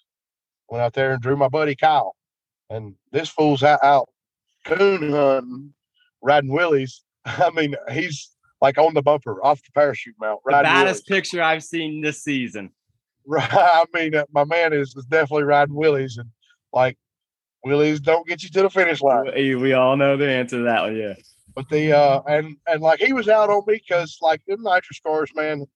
went 0.68 0.82
out 0.82 0.94
there 0.94 1.12
and 1.12 1.22
drew 1.22 1.36
my 1.36 1.48
buddy 1.48 1.76
Kyle. 1.76 2.16
And 2.70 2.94
this 3.12 3.28
fool's 3.28 3.62
out, 3.62 3.82
out 3.82 4.08
coon 4.64 5.12
hunting, 5.12 5.74
riding 6.22 6.52
willies. 6.52 7.02
I 7.24 7.50
mean, 7.50 7.74
he's 7.90 8.30
like 8.60 8.78
on 8.78 8.94
the 8.94 9.02
bumper, 9.02 9.44
off 9.44 9.62
the 9.62 9.70
parachute 9.72 10.16
mount. 10.20 10.40
The 10.44 10.52
baddest 10.52 11.04
willies. 11.08 11.22
picture 11.22 11.42
I've 11.42 11.64
seen 11.64 12.00
this 12.00 12.22
season. 12.22 12.70
Right. 13.26 13.48
I 13.52 13.84
mean, 13.94 14.14
uh, 14.14 14.24
my 14.32 14.44
man 14.44 14.72
is, 14.72 14.94
is 14.96 15.04
definitely 15.04 15.44
riding 15.44 15.74
willies, 15.74 16.16
and 16.16 16.28
like 16.72 16.96
willies 17.64 18.00
don't 18.00 18.26
get 18.26 18.42
you 18.42 18.50
to 18.50 18.62
the 18.62 18.70
finish 18.70 19.00
line. 19.02 19.32
We 19.34 19.72
all 19.72 19.96
know 19.96 20.16
the 20.16 20.28
answer 20.30 20.58
to 20.58 20.64
that 20.64 20.82
one. 20.82 20.96
Yeah. 20.96 21.14
But 21.60 21.68
the 21.68 21.92
uh 21.92 22.22
and 22.26 22.56
and 22.66 22.80
like 22.80 23.00
he 23.00 23.12
was 23.12 23.28
out 23.28 23.50
on 23.50 23.64
me 23.66 23.74
because 23.86 24.16
like 24.22 24.40
them 24.46 24.62
nitrous 24.62 24.98
cars, 25.06 25.30
man, 25.34 25.66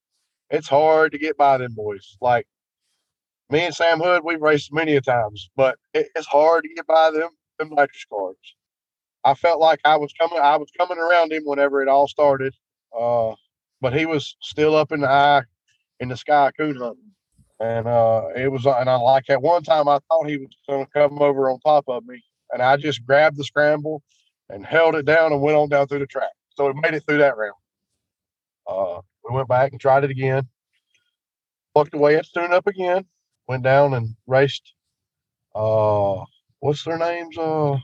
it's 0.49 0.67
hard 0.67 1.13
to 1.13 1.19
get 1.19 1.37
by 1.37 1.59
them 1.59 1.75
boys. 1.75 2.17
Like 2.23 2.47
me 3.51 3.61
and 3.67 3.75
Sam 3.75 4.01
Hood, 4.01 4.23
we've 4.25 4.41
raced 4.41 4.73
many 4.73 4.97
a 4.97 5.03
times, 5.03 5.51
but 5.57 5.79
it, 5.93 6.09
it's 6.17 6.27
hard 6.27 6.65
to 6.65 6.75
get 6.75 6.87
by 6.87 7.11
them 7.11 7.29
them 7.59 7.69
nitrous 7.69 8.07
cars. 8.11 8.37
I 9.25 9.35
felt 9.35 9.61
like 9.61 9.81
I 9.85 9.97
was 9.97 10.11
coming 10.19 10.39
I 10.39 10.57
was 10.57 10.71
coming 10.79 10.97
around 10.97 11.33
him 11.33 11.43
whenever 11.45 11.83
it 11.83 11.89
all 11.89 12.09
started. 12.09 12.55
Uh 12.99 13.35
but 13.83 13.93
he 13.93 14.07
was 14.07 14.37
still 14.41 14.75
up 14.75 14.91
in 14.91 15.03
the 15.03 15.11
eye 15.11 15.43
in 16.01 16.09
the 16.09 16.17
sky 16.17 16.51
coon 16.57 16.77
hunting. 16.77 17.13
And 17.61 17.87
uh 17.87 18.29
it 18.35 18.51
was 18.51 18.65
and 18.65 18.89
I 18.89 18.97
like 18.97 19.29
at 19.29 19.43
one 19.43 19.63
time 19.63 19.87
I 19.87 19.99
thought 20.09 20.31
he 20.31 20.39
was 20.39 20.49
gonna 20.67 20.87
come 20.95 21.21
over 21.21 21.51
on 21.51 21.61
top 21.61 21.85
of 21.89 22.07
me 22.07 22.25
and 22.53 22.63
I 22.63 22.79
just 22.79 23.05
grabbed 23.05 23.37
the 23.37 23.45
scramble 23.45 24.03
and 24.51 24.65
held 24.65 24.95
it 24.95 25.05
down 25.05 25.33
and 25.33 25.41
went 25.41 25.57
on 25.57 25.69
down 25.69 25.87
through 25.87 26.01
the 26.01 26.07
track. 26.07 26.31
So 26.57 26.67
we 26.67 26.81
made 26.81 26.95
it 26.95 27.05
through 27.07 27.19
that 27.19 27.37
round. 27.37 27.55
Uh, 28.67 29.01
we 29.29 29.35
went 29.35 29.49
back 29.49 29.73
and 29.73 29.81
tried 29.81 30.05
it 30.05 30.11
again. 30.11 30.49
Plucked 31.75 31.95
away 31.95 32.17
at 32.17 32.27
tune 32.33 32.53
up 32.53 32.67
again. 32.67 33.05
Went 33.49 33.63
down 33.63 33.95
and 33.95 34.15
raced. 34.27 34.73
Uh, 35.55 36.25
what's 36.61 36.85
their 36.85 36.99
names? 36.99 37.37
Uh, 37.37 37.79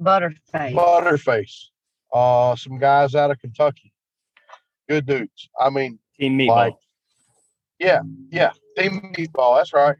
Butterface. 0.00 0.74
Butterface. 0.74 1.66
Uh, 2.12 2.54
some 2.56 2.78
guys 2.78 3.14
out 3.14 3.30
of 3.30 3.38
Kentucky. 3.38 3.92
Good 4.88 5.06
dudes. 5.06 5.48
I 5.58 5.70
mean, 5.70 5.98
Team 6.18 6.38
Meatball. 6.38 6.48
like, 6.48 6.74
yeah, 7.78 8.02
yeah, 8.30 8.52
Team 8.76 9.12
Meatball. 9.16 9.58
That's 9.58 9.72
right. 9.72 9.96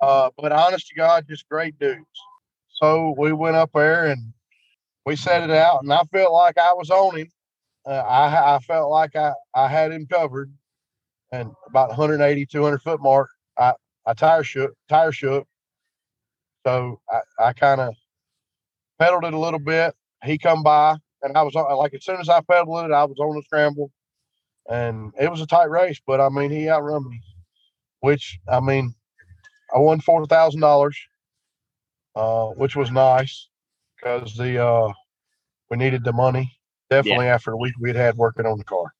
Uh, 0.00 0.30
but 0.36 0.52
honest 0.52 0.88
to 0.88 0.94
God, 0.94 1.26
just 1.28 1.48
great 1.48 1.78
dudes. 1.78 2.04
So 2.68 3.14
we 3.16 3.32
went 3.32 3.56
up 3.56 3.70
there 3.74 4.06
and 4.06 4.32
we 5.06 5.16
set 5.16 5.42
it 5.44 5.50
out, 5.50 5.82
and 5.82 5.92
I 5.92 6.02
felt 6.12 6.32
like 6.32 6.58
I 6.58 6.74
was 6.74 6.90
on 6.90 7.18
him. 7.18 7.28
Uh, 7.86 7.92
I 7.92 8.56
I 8.56 8.58
felt 8.60 8.90
like 8.90 9.16
I 9.16 9.32
I 9.54 9.68
had 9.68 9.92
him 9.92 10.06
covered, 10.06 10.52
and 11.32 11.52
about 11.68 11.90
180 11.90 12.46
200 12.46 12.82
foot 12.82 13.00
mark, 13.00 13.30
I 13.58 13.74
I 14.06 14.14
tire 14.14 14.44
shook 14.44 14.72
tire 14.88 15.12
shook. 15.12 15.46
So 16.66 17.00
I 17.10 17.20
I 17.40 17.52
kind 17.54 17.80
of 17.80 17.94
pedaled 18.98 19.24
it 19.24 19.34
a 19.34 19.38
little 19.38 19.60
bit. 19.60 19.94
He 20.24 20.38
come 20.38 20.62
by, 20.62 20.96
and 21.22 21.36
I 21.36 21.42
was 21.42 21.54
like 21.54 21.94
as 21.94 22.04
soon 22.04 22.20
as 22.20 22.28
I 22.28 22.40
pedaled 22.42 22.86
it, 22.86 22.92
I 22.92 23.04
was 23.04 23.18
on 23.20 23.36
the 23.36 23.42
scramble, 23.42 23.92
and 24.68 25.12
it 25.20 25.30
was 25.30 25.40
a 25.40 25.46
tight 25.46 25.70
race. 25.70 26.00
But 26.06 26.20
I 26.20 26.28
mean, 26.30 26.50
he 26.50 26.68
outrun 26.68 27.08
me, 27.08 27.20
which 28.00 28.38
I 28.48 28.60
mean, 28.60 28.94
I 29.74 29.78
won 29.78 30.00
four 30.00 30.26
thousand 30.26 30.60
dollars, 30.62 30.98
uh, 32.16 32.48
which 32.48 32.76
was 32.76 32.90
nice 32.90 33.48
because 33.96 34.34
the 34.34 34.64
uh, 34.64 34.92
we 35.70 35.76
needed 35.76 36.04
the 36.04 36.12
money 36.12 36.52
definitely 36.90 37.26
after 37.26 37.50
the 37.50 37.56
week 37.56 37.74
we'd 37.80 37.96
had 37.96 38.16
working 38.16 38.46
on 38.46 38.58
the 38.58 38.64
car. 38.64 38.92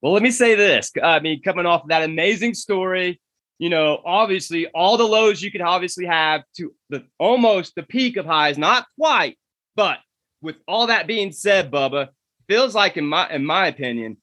Well, 0.00 0.12
let 0.12 0.22
me 0.22 0.30
say 0.30 0.54
this. 0.54 0.92
I 1.02 1.20
mean, 1.20 1.42
coming 1.42 1.66
off 1.66 1.82
of 1.82 1.88
that 1.88 2.02
amazing 2.02 2.54
story, 2.54 3.20
you 3.58 3.68
know, 3.68 4.00
obviously 4.04 4.68
all 4.68 4.96
the 4.96 5.04
lows 5.04 5.42
you 5.42 5.50
could 5.50 5.60
obviously 5.60 6.06
have 6.06 6.42
to 6.56 6.72
the 6.90 7.04
almost 7.18 7.74
the 7.74 7.82
peak 7.82 8.16
of 8.16 8.24
highs, 8.24 8.56
not 8.58 8.86
quite, 8.98 9.38
but 9.74 9.98
with 10.40 10.56
all 10.68 10.86
that 10.86 11.06
being 11.06 11.32
said, 11.32 11.70
Bubba, 11.70 12.08
feels 12.48 12.74
like 12.74 12.96
in 12.96 13.06
my 13.06 13.28
in 13.30 13.44
my 13.44 13.66
opinion, 13.66 14.16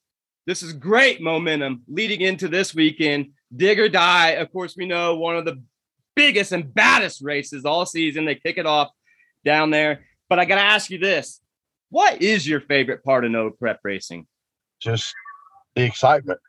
this 0.48 0.64
is 0.64 0.74
great 0.74 1.22
momentum 1.22 1.84
leading 1.88 2.22
into 2.22 2.48
this 2.48 2.74
weekend. 2.74 3.32
Dig 3.56 3.80
or 3.80 3.90
die. 3.90 4.32
Of 4.32 4.52
course, 4.52 4.76
we 4.78 4.86
know 4.86 5.16
one 5.16 5.38
of 5.38 5.46
the 5.46 5.62
biggest 6.16 6.52
and 6.52 6.74
baddest 6.74 7.22
races 7.22 7.66
all 7.66 7.86
season. 7.86 8.26
They 8.26 8.36
kick 8.36 8.58
it 8.58 8.66
off 8.66 8.90
down 9.46 9.70
there. 9.70 10.02
But 10.28 10.40
I 10.40 10.46
gotta 10.46 10.62
ask 10.62 10.90
you 10.90 10.98
this: 10.98 11.40
What 11.90 12.22
is 12.22 12.48
your 12.48 12.60
favorite 12.60 13.04
part 13.04 13.24
of 13.24 13.32
no 13.32 13.52
prep 13.52 13.80
racing? 13.84 14.28
Just 14.82 15.14
the 15.76 15.84
excitement. 15.84 16.40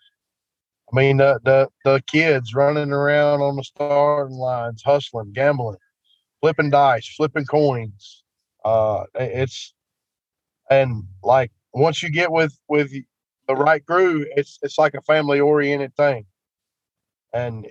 I 0.93 0.97
mean, 0.97 1.19
the 1.19 1.39
the 1.45 1.69
the 1.85 2.03
kids 2.07 2.55
running 2.55 2.93
around 2.93 3.43
on 3.43 3.57
the 3.57 3.65
starting 3.65 4.37
lines, 4.37 4.83
hustling, 4.85 5.33
gambling, 5.33 5.79
flipping 6.41 6.71
dice, 6.71 7.09
flipping 7.17 7.45
coins. 7.45 8.25
Uh, 8.65 9.05
it's 9.15 9.75
and 10.71 11.05
like 11.23 11.53
once 11.73 12.03
you 12.03 12.11
get 12.11 12.31
with 12.31 12.57
with 12.69 12.93
the 13.49 13.55
right 13.55 13.85
crew, 13.85 14.27
it's 14.37 14.59
it's 14.63 14.79
like 14.79 14.95
a 14.95 15.03
family 15.03 15.41
oriented 15.41 15.95
thing. 15.97 16.27
And 17.33 17.67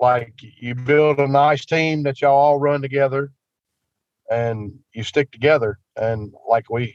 like 0.00 0.34
you 0.40 0.74
build 0.74 1.18
a 1.18 1.26
nice 1.26 1.64
team 1.64 2.02
that 2.04 2.20
y'all 2.20 2.36
all 2.36 2.58
run 2.58 2.82
together, 2.82 3.32
and 4.30 4.72
you 4.94 5.02
stick 5.02 5.30
together. 5.32 5.78
And 5.96 6.32
like 6.48 6.70
we 6.70 6.94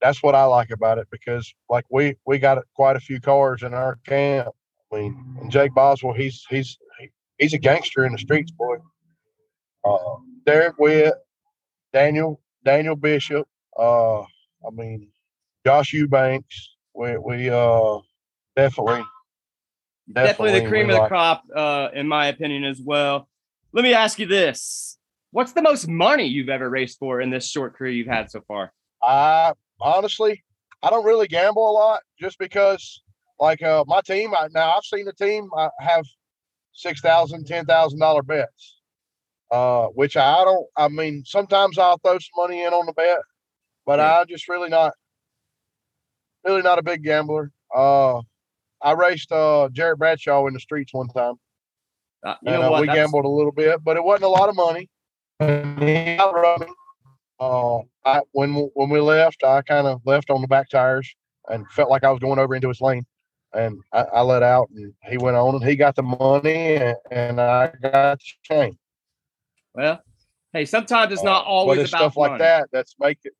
that's 0.00 0.22
what 0.22 0.34
I 0.34 0.44
like 0.44 0.70
about 0.70 0.98
it 0.98 1.06
because 1.10 1.52
like 1.68 1.84
we 1.90 2.16
we 2.26 2.38
got 2.38 2.58
quite 2.74 2.96
a 2.96 3.00
few 3.00 3.20
cars 3.20 3.62
in 3.62 3.74
our 3.74 3.98
camp. 4.06 4.48
I 4.92 4.96
mean, 4.96 5.36
and 5.40 5.50
Jake 5.50 5.74
Boswell, 5.74 6.14
he's 6.14 6.44
he's 6.50 6.76
he's 7.38 7.54
a 7.54 7.58
gangster 7.58 8.04
in 8.04 8.12
the 8.12 8.18
streets, 8.18 8.50
boy. 8.50 8.76
Uh, 9.84 10.16
Derek 10.44 10.78
Witt, 10.78 11.14
Daniel 11.92 12.40
Daniel 12.64 12.96
Bishop. 12.96 13.46
Uh, 13.78 14.20
I 14.20 14.70
mean, 14.72 15.08
Josh 15.64 15.92
Eubanks. 15.92 16.70
We 16.94 17.16
we 17.16 17.50
uh 17.50 17.98
definitely 18.54 19.02
definitely, 20.12 20.60
the 20.60 20.68
cream 20.68 20.90
of 20.90 20.94
the 20.94 21.00
like- 21.00 21.08
crop, 21.08 21.44
uh, 21.54 21.88
in 21.94 22.06
my 22.06 22.26
opinion, 22.26 22.64
as 22.64 22.80
well. 22.80 23.28
Let 23.72 23.82
me 23.82 23.94
ask 23.94 24.18
you 24.18 24.26
this: 24.26 24.98
What's 25.32 25.52
the 25.52 25.62
most 25.62 25.88
money 25.88 26.26
you've 26.26 26.50
ever 26.50 26.68
raced 26.68 26.98
for 26.98 27.22
in 27.22 27.30
this 27.30 27.48
short 27.48 27.74
career 27.74 27.90
you've 27.90 28.06
had 28.06 28.30
so 28.30 28.42
far? 28.46 28.72
I 29.02 29.52
honestly, 29.80 30.44
I 30.82 30.90
don't 30.90 31.06
really 31.06 31.26
gamble 31.26 31.68
a 31.68 31.72
lot 31.72 32.00
just 32.20 32.38
because, 32.38 33.02
like, 33.40 33.62
uh, 33.62 33.82
my 33.86 34.02
team. 34.02 34.34
I, 34.34 34.48
now 34.52 34.74
I've 34.76 34.84
seen 34.84 35.06
the 35.06 35.12
team 35.14 35.48
I 35.56 35.70
have 35.80 36.04
six 36.72 37.00
thousand, 37.00 37.46
ten 37.46 37.64
thousand 37.64 37.98
dollar 37.98 38.22
bets, 38.22 38.76
uh, 39.50 39.86
which 39.86 40.18
I 40.18 40.44
don't. 40.44 40.66
I 40.76 40.88
mean, 40.88 41.24
sometimes 41.24 41.78
I'll 41.78 41.98
throw 41.98 42.18
some 42.18 42.36
money 42.36 42.62
in 42.62 42.74
on 42.74 42.84
the 42.84 42.92
bet, 42.92 43.20
but 43.86 43.98
Yeah. 43.98 44.20
I'm 44.20 44.26
just 44.28 44.48
really 44.48 44.68
not, 44.68 44.92
really 46.44 46.62
not 46.62 46.78
a 46.78 46.82
big 46.82 47.02
gambler. 47.02 47.50
Uh, 47.74 48.20
I 48.82 48.92
raced 48.92 49.32
uh 49.32 49.70
Jarrett 49.72 49.98
Bradshaw 49.98 50.46
in 50.46 50.52
the 50.52 50.60
streets 50.60 50.92
one 50.92 51.08
time. 51.08 51.36
Uh, 52.22 52.34
you 52.42 52.52
and 52.52 52.60
know 52.62 52.74
uh, 52.74 52.80
we 52.82 52.86
gambled 52.86 53.24
a 53.24 53.28
little 53.28 53.50
bit, 53.50 53.82
but 53.82 53.96
it 53.96 54.04
wasn't 54.04 54.24
a 54.24 54.28
lot 54.28 54.50
of 54.50 54.56
money. 54.56 54.90
And 55.42 55.82
he 55.82 56.18
outrun 56.18 56.60
me. 56.60 56.66
Uh, 57.40 57.78
I, 58.04 58.20
when 58.32 58.54
when 58.74 58.90
we 58.90 59.00
left, 59.00 59.42
I 59.42 59.62
kind 59.62 59.86
of 59.86 60.00
left 60.04 60.30
on 60.30 60.40
the 60.40 60.46
back 60.46 60.68
tires 60.68 61.12
and 61.48 61.66
felt 61.72 61.90
like 61.90 62.04
I 62.04 62.10
was 62.10 62.20
going 62.20 62.38
over 62.38 62.54
into 62.54 62.68
his 62.68 62.80
lane, 62.80 63.04
and 63.52 63.80
I, 63.92 64.02
I 64.02 64.20
let 64.22 64.44
out, 64.44 64.68
and 64.74 64.94
he 65.10 65.18
went 65.18 65.36
on, 65.36 65.56
and 65.56 65.64
he 65.64 65.74
got 65.74 65.96
the 65.96 66.02
money, 66.02 66.76
and, 66.76 66.96
and 67.10 67.40
I 67.40 67.72
got 67.82 68.20
the 68.20 68.24
chain. 68.44 68.78
Well, 69.74 70.00
hey, 70.52 70.64
sometimes 70.66 71.12
it's 71.12 71.24
not 71.24 71.44
Uh, 71.44 71.48
always 71.48 71.78
but 71.78 71.82
it's 71.82 71.90
about 71.92 71.98
stuff 72.12 72.16
like 72.16 72.38
that 72.38 72.68
that's 72.72 72.94
make 73.00 73.18
it. 73.24 73.32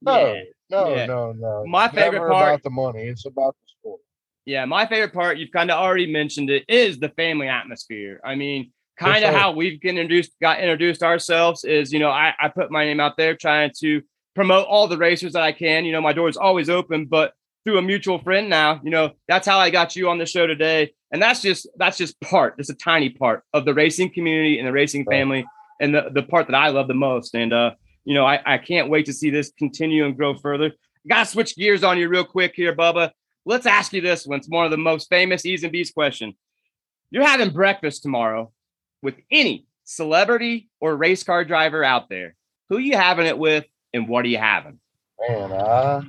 No, 0.00 0.34
Yeah, 0.34 0.42
no, 0.70 0.94
yeah. 0.94 1.06
no, 1.06 1.32
no. 1.32 1.64
My 1.66 1.86
It's 1.86 1.94
favorite 1.94 2.20
part- 2.20 2.42
about 2.42 2.62
the 2.62 2.70
money. 2.70 3.02
It's 3.02 3.26
about 3.26 3.54
the 3.56 3.68
sport. 3.78 4.00
Yeah, 4.46 4.64
my 4.64 4.86
favorite 4.86 5.12
part, 5.12 5.36
you've 5.38 5.50
kind 5.52 5.70
of 5.70 5.78
already 5.78 6.10
mentioned 6.10 6.48
it, 6.50 6.64
is 6.68 6.98
the 6.98 7.08
family 7.10 7.48
atmosphere. 7.48 8.20
I 8.24 8.34
mean, 8.36 8.72
kind 8.96 9.24
of 9.24 9.32
sir. 9.32 9.38
how 9.38 9.52
we've 9.52 9.80
get 9.80 9.90
introduced, 9.90 10.32
got 10.40 10.60
introduced 10.60 11.02
ourselves 11.02 11.64
is, 11.64 11.92
you 11.92 11.98
know, 11.98 12.10
I, 12.10 12.34
I 12.40 12.48
put 12.48 12.70
my 12.70 12.84
name 12.84 13.00
out 13.00 13.16
there 13.16 13.34
trying 13.34 13.72
to 13.80 14.02
promote 14.34 14.66
all 14.66 14.88
the 14.88 14.98
racers 14.98 15.32
that 15.32 15.42
I 15.42 15.52
can. 15.52 15.84
You 15.84 15.92
know, 15.92 16.00
my 16.00 16.12
door 16.12 16.28
is 16.28 16.36
always 16.36 16.68
open, 16.68 17.06
but 17.06 17.32
through 17.64 17.78
a 17.78 17.82
mutual 17.82 18.18
friend 18.18 18.48
now. 18.48 18.80
You 18.84 18.90
know, 18.90 19.12
that's 19.26 19.46
how 19.46 19.58
I 19.58 19.70
got 19.70 19.96
you 19.96 20.08
on 20.08 20.18
the 20.18 20.26
show 20.26 20.46
today. 20.46 20.92
And 21.12 21.22
that's 21.22 21.40
just 21.40 21.66
that's 21.76 21.96
just 21.96 22.20
part, 22.20 22.58
just 22.58 22.70
a 22.70 22.74
tiny 22.74 23.08
part 23.10 23.42
of 23.52 23.64
the 23.64 23.74
racing 23.74 24.12
community 24.12 24.58
and 24.58 24.66
the 24.66 24.72
racing 24.72 25.04
Right. 25.06 25.16
family 25.18 25.46
and 25.80 25.94
the, 25.94 26.10
the 26.12 26.22
part 26.22 26.46
that 26.48 26.56
I 26.56 26.68
love 26.68 26.88
the 26.88 26.94
most. 26.94 27.34
And 27.34 27.52
uh, 27.52 27.72
you 28.04 28.14
know, 28.14 28.26
I, 28.26 28.40
I 28.44 28.58
can't 28.58 28.90
wait 28.90 29.06
to 29.06 29.12
see 29.12 29.30
this 29.30 29.52
continue 29.58 30.04
and 30.04 30.16
grow 30.16 30.34
further. 30.34 30.72
Gotta 31.08 31.26
switch 31.26 31.56
gears 31.56 31.84
on 31.84 31.98
you 31.98 32.08
real 32.08 32.24
quick 32.24 32.52
here, 32.54 32.74
Bubba. 32.74 33.10
Let's 33.46 33.66
ask 33.66 33.92
you 33.92 34.00
this 34.00 34.26
one. 34.26 34.38
It's 34.38 34.48
one 34.48 34.64
of 34.64 34.70
the 34.70 34.76
most 34.78 35.08
famous 35.08 35.44
E's 35.44 35.62
and 35.62 35.72
B's 35.72 35.90
question. 35.90 36.34
You're 37.10 37.26
having 37.26 37.50
breakfast 37.50 38.02
tomorrow 38.02 38.52
with 39.04 39.16
any 39.30 39.66
celebrity 39.84 40.70
or 40.80 40.96
race 40.96 41.22
car 41.22 41.44
driver 41.44 41.84
out 41.84 42.08
there. 42.08 42.34
Who 42.70 42.78
you 42.78 42.96
having 42.96 43.26
it 43.26 43.38
with 43.38 43.66
and 43.92 44.08
what 44.08 44.24
are 44.24 44.28
you 44.28 44.38
having? 44.38 44.80
Man, 45.20 45.52
uh, 45.52 46.02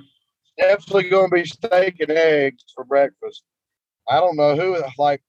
definitely 0.57 1.09
going 1.09 1.29
to 1.29 1.35
be 1.35 1.45
steak 1.45 1.99
and 1.99 2.09
eggs 2.09 2.63
for 2.73 2.85
breakfast. 2.85 3.43
I 4.09 4.19
don't 4.21 4.37
know 4.37 4.55
who. 4.55 4.81
Like, 4.97 5.21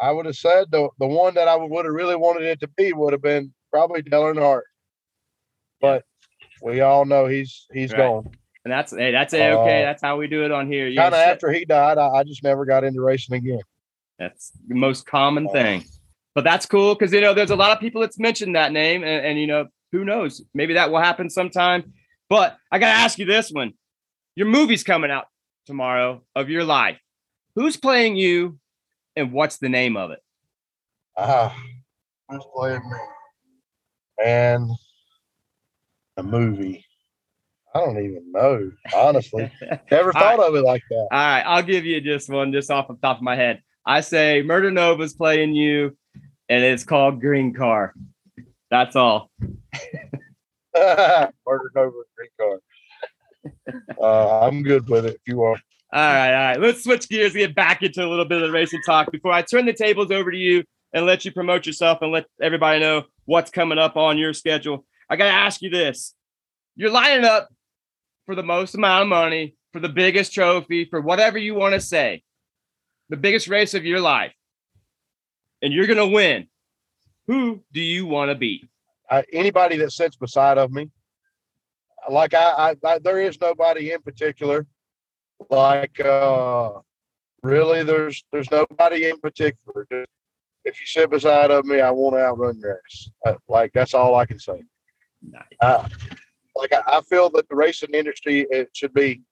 I 0.00 0.10
would 0.10 0.26
have 0.26 0.36
said 0.36 0.66
the 0.70 0.88
the 0.98 1.06
one 1.06 1.34
that 1.34 1.46
I 1.48 1.54
would 1.54 1.84
have 1.84 1.94
really 1.94 2.16
wanted 2.16 2.44
it 2.44 2.60
to 2.60 2.68
be 2.76 2.92
would 2.92 3.12
have 3.12 3.22
been 3.22 3.52
probably 3.70 4.02
Dale 4.02 4.22
Earnhardt, 4.22 4.62
but 5.80 6.04
we 6.62 6.80
all 6.80 7.04
know 7.04 7.26
he's 7.26 7.66
he's 7.72 7.92
Right. 7.92 7.98
gone. 7.98 8.30
And 8.64 8.72
that's 8.72 8.92
hey, 8.92 9.10
that's 9.12 9.34
it. 9.34 9.40
Okay, 9.40 9.82
Uh, 9.82 9.84
that's 9.84 10.02
how 10.02 10.16
we 10.16 10.28
do 10.28 10.44
it 10.44 10.50
on 10.50 10.70
here. 10.70 10.86
Kind 10.94 11.14
of 11.14 11.20
after 11.20 11.52
he 11.52 11.64
died, 11.64 11.98
I, 11.98 12.08
I 12.08 12.24
just 12.24 12.42
never 12.42 12.64
got 12.64 12.84
into 12.84 13.02
racing 13.02 13.36
again. 13.36 13.60
That's 14.18 14.52
the 14.66 14.74
most 14.74 15.04
common 15.04 15.48
Uh, 15.48 15.52
thing. 15.52 15.84
But 16.34 16.44
that's 16.44 16.66
cool 16.66 16.94
because 16.94 17.12
you 17.12 17.20
know 17.20 17.34
there's 17.34 17.50
a 17.50 17.56
lot 17.56 17.72
of 17.72 17.80
people 17.80 18.00
that's 18.00 18.18
mentioned 18.18 18.56
that 18.56 18.72
name, 18.72 19.02
and, 19.02 19.26
and 19.26 19.38
you 19.38 19.46
know 19.46 19.66
who 19.92 20.04
knows, 20.04 20.42
maybe 20.54 20.74
that 20.74 20.90
will 20.90 21.00
happen 21.00 21.28
sometime. 21.28 21.92
But 22.28 22.56
I 22.70 22.78
gotta 22.78 22.98
ask 22.98 23.18
you 23.18 23.26
this 23.26 23.50
one: 23.50 23.74
your 24.34 24.46
movie's 24.46 24.82
coming 24.82 25.10
out 25.10 25.26
tomorrow 25.66 26.22
of 26.34 26.48
your 26.48 26.64
life. 26.64 26.98
Who's 27.54 27.76
playing 27.76 28.16
you, 28.16 28.58
and 29.14 29.32
what's 29.32 29.58
the 29.58 29.68
name 29.68 29.96
of 29.96 30.10
it? 30.10 30.20
Ah, 31.16 31.54
who's 32.28 32.44
playing 32.56 32.80
me? 32.90 32.98
And 34.24 34.70
a 36.16 36.22
movie. 36.22 36.84
I 37.74 37.80
don't 37.80 37.98
even 37.98 38.32
know. 38.32 38.70
Honestly, 38.94 39.50
never 39.90 40.12
thought 40.12 40.40
of 40.40 40.54
it 40.54 40.62
like 40.62 40.82
that. 40.90 41.08
All 41.10 41.18
right, 41.18 41.42
I'll 41.42 41.62
give 41.62 41.84
you 41.84 42.00
just 42.00 42.30
one 42.30 42.52
just 42.52 42.70
off 42.70 42.88
the 42.88 42.96
top 43.02 43.18
of 43.18 43.22
my 43.22 43.36
head. 43.36 43.62
I 43.84 44.00
say 44.00 44.42
Murder 44.42 44.70
Nova's 44.70 45.14
playing 45.14 45.54
you, 45.54 45.96
and 46.52 46.62
it's 46.62 46.84
called 46.84 47.18
Green 47.18 47.54
Car. 47.54 47.94
That's 48.70 48.94
all. 48.94 49.30
Murdered 50.76 51.76
over 51.76 52.06
green 52.14 52.30
card. 52.38 52.60
Uh, 53.98 54.40
I'm 54.40 54.62
good 54.62 54.86
with 54.86 55.06
it 55.06 55.14
if 55.14 55.20
you 55.26 55.38
want. 55.38 55.62
All 55.94 56.00
right, 56.00 56.28
all 56.28 56.48
right. 56.50 56.60
Let's 56.60 56.84
switch 56.84 57.08
gears, 57.08 57.32
and 57.32 57.40
get 57.40 57.54
back 57.54 57.82
into 57.82 58.04
a 58.04 58.08
little 58.08 58.26
bit 58.26 58.42
of 58.42 58.48
the 58.48 58.52
racing 58.52 58.82
talk 58.84 59.10
before 59.10 59.32
I 59.32 59.40
turn 59.40 59.64
the 59.64 59.72
tables 59.72 60.10
over 60.10 60.30
to 60.30 60.36
you 60.36 60.62
and 60.92 61.06
let 61.06 61.24
you 61.24 61.32
promote 61.32 61.64
yourself 61.64 62.02
and 62.02 62.12
let 62.12 62.26
everybody 62.40 62.80
know 62.80 63.04
what's 63.24 63.50
coming 63.50 63.78
up 63.78 63.96
on 63.96 64.18
your 64.18 64.34
schedule. 64.34 64.84
I 65.08 65.16
got 65.16 65.24
to 65.24 65.30
ask 65.30 65.62
you 65.62 65.70
this. 65.70 66.14
You're 66.76 66.90
lining 66.90 67.24
up 67.24 67.48
for 68.26 68.34
the 68.34 68.42
most 68.42 68.74
amount 68.74 69.02
of 69.04 69.08
money, 69.08 69.56
for 69.72 69.80
the 69.80 69.88
biggest 69.88 70.34
trophy, 70.34 70.84
for 70.84 71.00
whatever 71.00 71.38
you 71.38 71.54
want 71.54 71.72
to 71.74 71.80
say, 71.80 72.22
the 73.08 73.16
biggest 73.16 73.48
race 73.48 73.72
of 73.72 73.86
your 73.86 74.00
life, 74.00 74.34
and 75.62 75.72
you're 75.72 75.86
going 75.86 75.98
to 75.98 76.06
win. 76.06 76.48
Who 77.28 77.62
do 77.72 77.80
you 77.80 78.06
want 78.06 78.30
to 78.30 78.34
beat? 78.34 78.68
I, 79.10 79.24
anybody 79.32 79.76
that 79.78 79.92
sits 79.92 80.16
beside 80.16 80.58
of 80.58 80.72
me, 80.72 80.90
like 82.10 82.34
I, 82.34 82.74
I, 82.84 82.88
I, 82.88 82.98
there 82.98 83.20
is 83.20 83.40
nobody 83.40 83.92
in 83.92 84.02
particular. 84.02 84.66
Like, 85.50 86.00
uh, 86.00 86.72
really, 87.42 87.84
there's 87.84 88.24
there's 88.32 88.50
nobody 88.50 89.08
in 89.08 89.18
particular. 89.20 89.86
Just, 89.90 90.08
if 90.64 90.80
you 90.80 90.86
sit 90.86 91.10
beside 91.10 91.50
of 91.50 91.64
me, 91.64 91.80
I 91.80 91.90
want 91.90 92.16
to 92.16 92.20
outrun 92.20 92.58
your 92.58 92.80
ass. 92.84 93.10
Uh, 93.26 93.34
like 93.48 93.72
that's 93.72 93.94
all 93.94 94.14
I 94.14 94.26
can 94.26 94.38
say. 94.38 94.62
Nice. 95.22 95.42
Uh, 95.60 95.88
like 96.56 96.72
I, 96.72 96.82
I 96.86 97.00
feel 97.02 97.30
that 97.30 97.48
the 97.48 97.56
racing 97.56 97.94
industry 97.94 98.46
it 98.50 98.70
should 98.72 98.94
be 98.94 99.22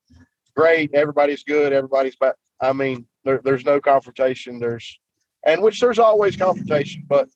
great. 0.57 0.95
Everybody's 0.95 1.43
good. 1.45 1.73
Everybody's 1.73 2.17
back. 2.17 2.35
I 2.61 2.73
mean, 2.73 3.07
there, 3.25 3.41
there's 3.43 3.65
no 3.65 3.81
confrontation. 3.81 4.59
There's 4.59 5.00
and 5.45 5.63
which 5.63 5.81
there's 5.81 5.99
always 5.99 6.37
confrontation, 6.37 7.05
but 7.09 7.29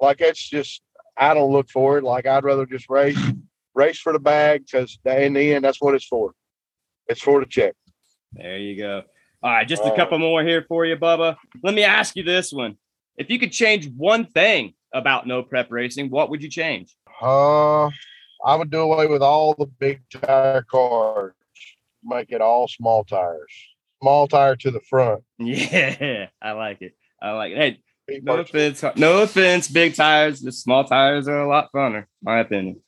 like 0.00 0.20
it's 0.20 0.48
just 0.48 0.82
I 1.16 1.34
don't 1.34 1.52
look 1.52 1.68
for 1.70 1.98
it. 1.98 2.04
Like 2.04 2.26
I'd 2.26 2.44
rather 2.44 2.66
just 2.66 2.88
race, 2.88 3.18
race 3.74 3.98
for 3.98 4.12
the 4.12 4.18
bag 4.18 4.64
because 4.66 4.98
in 5.04 5.34
the 5.34 5.54
end, 5.54 5.64
that's 5.64 5.80
what 5.80 5.94
it's 5.94 6.06
for. 6.06 6.32
It's 7.08 7.20
for 7.20 7.40
the 7.40 7.46
check. 7.46 7.74
There 8.32 8.58
you 8.58 8.76
go. 8.76 9.02
All 9.42 9.50
right, 9.50 9.66
just 9.66 9.82
a 9.82 9.92
Uh, 9.92 9.96
couple 9.96 10.18
more 10.18 10.42
here 10.44 10.64
for 10.68 10.84
you, 10.86 10.96
Bubba. 10.96 11.36
Let 11.62 11.74
me 11.74 11.82
ask 11.82 12.14
you 12.16 12.22
this 12.22 12.52
one. 12.52 12.76
If 13.16 13.30
you 13.30 13.38
could 13.38 13.52
change 13.52 13.88
one 13.96 14.24
thing 14.26 14.74
about 14.94 15.26
no 15.26 15.42
prep 15.42 15.70
racing, 15.70 16.10
what 16.10 16.30
would 16.30 16.42
you 16.42 16.48
change? 16.50 16.94
Uh, 17.20 17.86
I 18.44 18.54
would 18.56 18.70
do 18.70 18.80
away 18.80 19.06
with 19.06 19.22
all 19.22 19.54
the 19.54 19.66
big 19.66 20.02
tire 20.10 20.62
cars, 20.62 21.34
make 22.04 22.32
it 22.32 22.40
all 22.40 22.68
small 22.68 23.04
tires, 23.04 23.52
small 24.00 24.26
tire 24.28 24.56
to 24.56 24.70
the 24.70 24.80
front. 24.80 25.22
Yeah, 25.38 26.28
I 26.40 26.52
like 26.52 26.80
it. 26.82 26.94
I 27.22 27.32
like. 27.32 27.54
Hey, 27.54 27.80
no 28.22 28.38
offense, 28.38 28.82
no 28.96 29.22
offense, 29.22 29.68
big 29.68 29.94
tires. 29.94 30.40
The 30.40 30.52
small 30.52 30.84
tires 30.84 31.28
are 31.28 31.40
a 31.42 31.48
lot 31.48 31.70
funner, 31.72 32.06
my 32.22 32.40
opinion. 32.40 32.80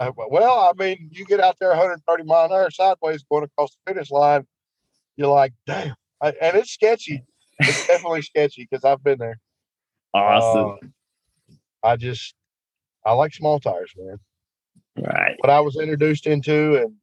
Uh, 0.00 0.10
Well, 0.16 0.60
I 0.60 0.72
mean, 0.82 1.10
you 1.12 1.24
get 1.26 1.40
out 1.40 1.56
there 1.60 1.68
130 1.70 2.24
mile 2.24 2.46
an 2.46 2.52
hour 2.52 2.70
sideways 2.70 3.24
going 3.30 3.44
across 3.44 3.76
the 3.84 3.92
finish 3.92 4.10
line, 4.10 4.46
you're 5.16 5.28
like, 5.28 5.52
damn. 5.66 5.94
I, 6.20 6.28
and 6.40 6.56
it's 6.56 6.72
sketchy. 6.72 7.22
It's 7.60 7.86
definitely 7.86 8.22
sketchy 8.22 8.66
because 8.68 8.84
I've 8.84 9.02
been 9.04 9.18
there. 9.18 9.38
Awesome. 10.14 10.78
Uh, 10.82 11.88
I 11.88 11.96
just, 11.96 12.34
I 13.04 13.12
like 13.12 13.34
small 13.34 13.60
tires, 13.60 13.92
man. 13.96 14.18
right. 14.96 15.34
What 15.38 15.50
I 15.50 15.60
was 15.60 15.76
introduced 15.76 16.26
into, 16.26 16.76
and 16.82 16.94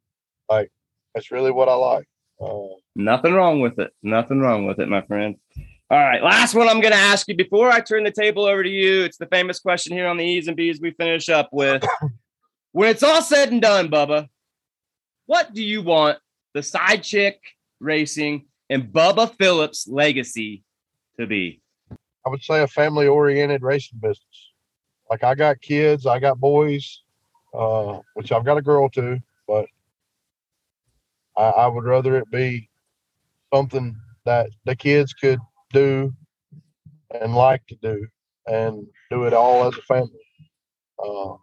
like, 0.50 0.72
that's 1.14 1.32
really 1.32 1.52
what 1.52 1.70
I 1.70 1.76
like. 1.76 2.08
Uh, 2.42 2.76
Nothing 2.96 3.34
wrong 3.34 3.62
with 3.62 3.80
it. 3.80 3.92
Nothing 4.02 4.40
wrong 4.40 4.66
with 4.66 4.80
it, 4.80 4.90
my 4.90 5.02
friend. 5.02 5.36
All 5.92 5.98
right. 5.98 6.24
Last 6.24 6.56
one 6.56 6.70
I'm 6.70 6.80
going 6.80 6.94
to 6.94 6.98
ask 6.98 7.28
you 7.28 7.36
before 7.36 7.70
I 7.70 7.82
turn 7.82 8.06
the 8.06 8.12
table 8.12 8.46
over 8.46 8.64
to 8.64 8.70
you. 8.70 9.04
It's 9.04 9.18
the 9.18 9.26
famous 9.26 9.60
question 9.60 9.92
here 9.92 10.08
on 10.08 10.16
the 10.16 10.24
E's 10.24 10.48
and 10.48 10.56
B's 10.56 10.80
we 10.80 10.92
finish 10.92 11.28
up 11.28 11.50
with. 11.52 11.84
when 12.72 12.88
it's 12.88 13.04
all 13.04 13.22
said 13.22 13.52
and 13.52 13.62
done, 13.62 13.90
Bubba, 13.90 14.30
what 15.26 15.54
do 15.54 15.62
you 15.62 15.82
want 15.82 16.18
the 16.54 16.64
side 16.64 17.04
chick 17.04 17.42
racing 17.82 18.46
and 18.70 18.84
Bubba 18.84 19.36
Phillips 19.38 19.86
legacy 19.86 20.64
to 21.20 21.28
be? 21.28 21.60
I 22.26 22.30
would 22.30 22.42
say 22.42 22.62
a 22.62 22.68
family 22.68 23.08
oriented 23.08 23.62
racing 23.62 24.00
business. 24.00 24.54
Like 25.10 25.26
I 25.26 25.36
got 25.36 25.60
kids, 25.60 26.06
I 26.06 26.20
got 26.20 26.40
boys, 26.40 27.02
uh, 27.54 28.00
which 28.14 28.32
I've 28.32 28.46
got 28.46 28.58
a 28.58 28.62
girl 28.62 28.88
too, 28.88 29.20
but 29.46 29.66
I, 31.38 31.44
I 31.44 31.68
would 31.68 31.84
rather 31.84 32.16
it 32.16 32.32
be 32.32 32.70
something 33.54 33.94
that 34.24 34.52
the 34.64 34.78
kids 34.78 35.14
could 35.14 35.40
do 35.74 36.14
and 37.20 37.36
like 37.36 37.66
to 37.68 37.76
do 37.82 38.08
and 38.48 38.86
do 39.10 39.26
it 39.26 39.34
all 39.34 39.68
as 39.68 39.78
a 39.78 39.82
family. 39.82 40.10
Uh, 41.04 41.36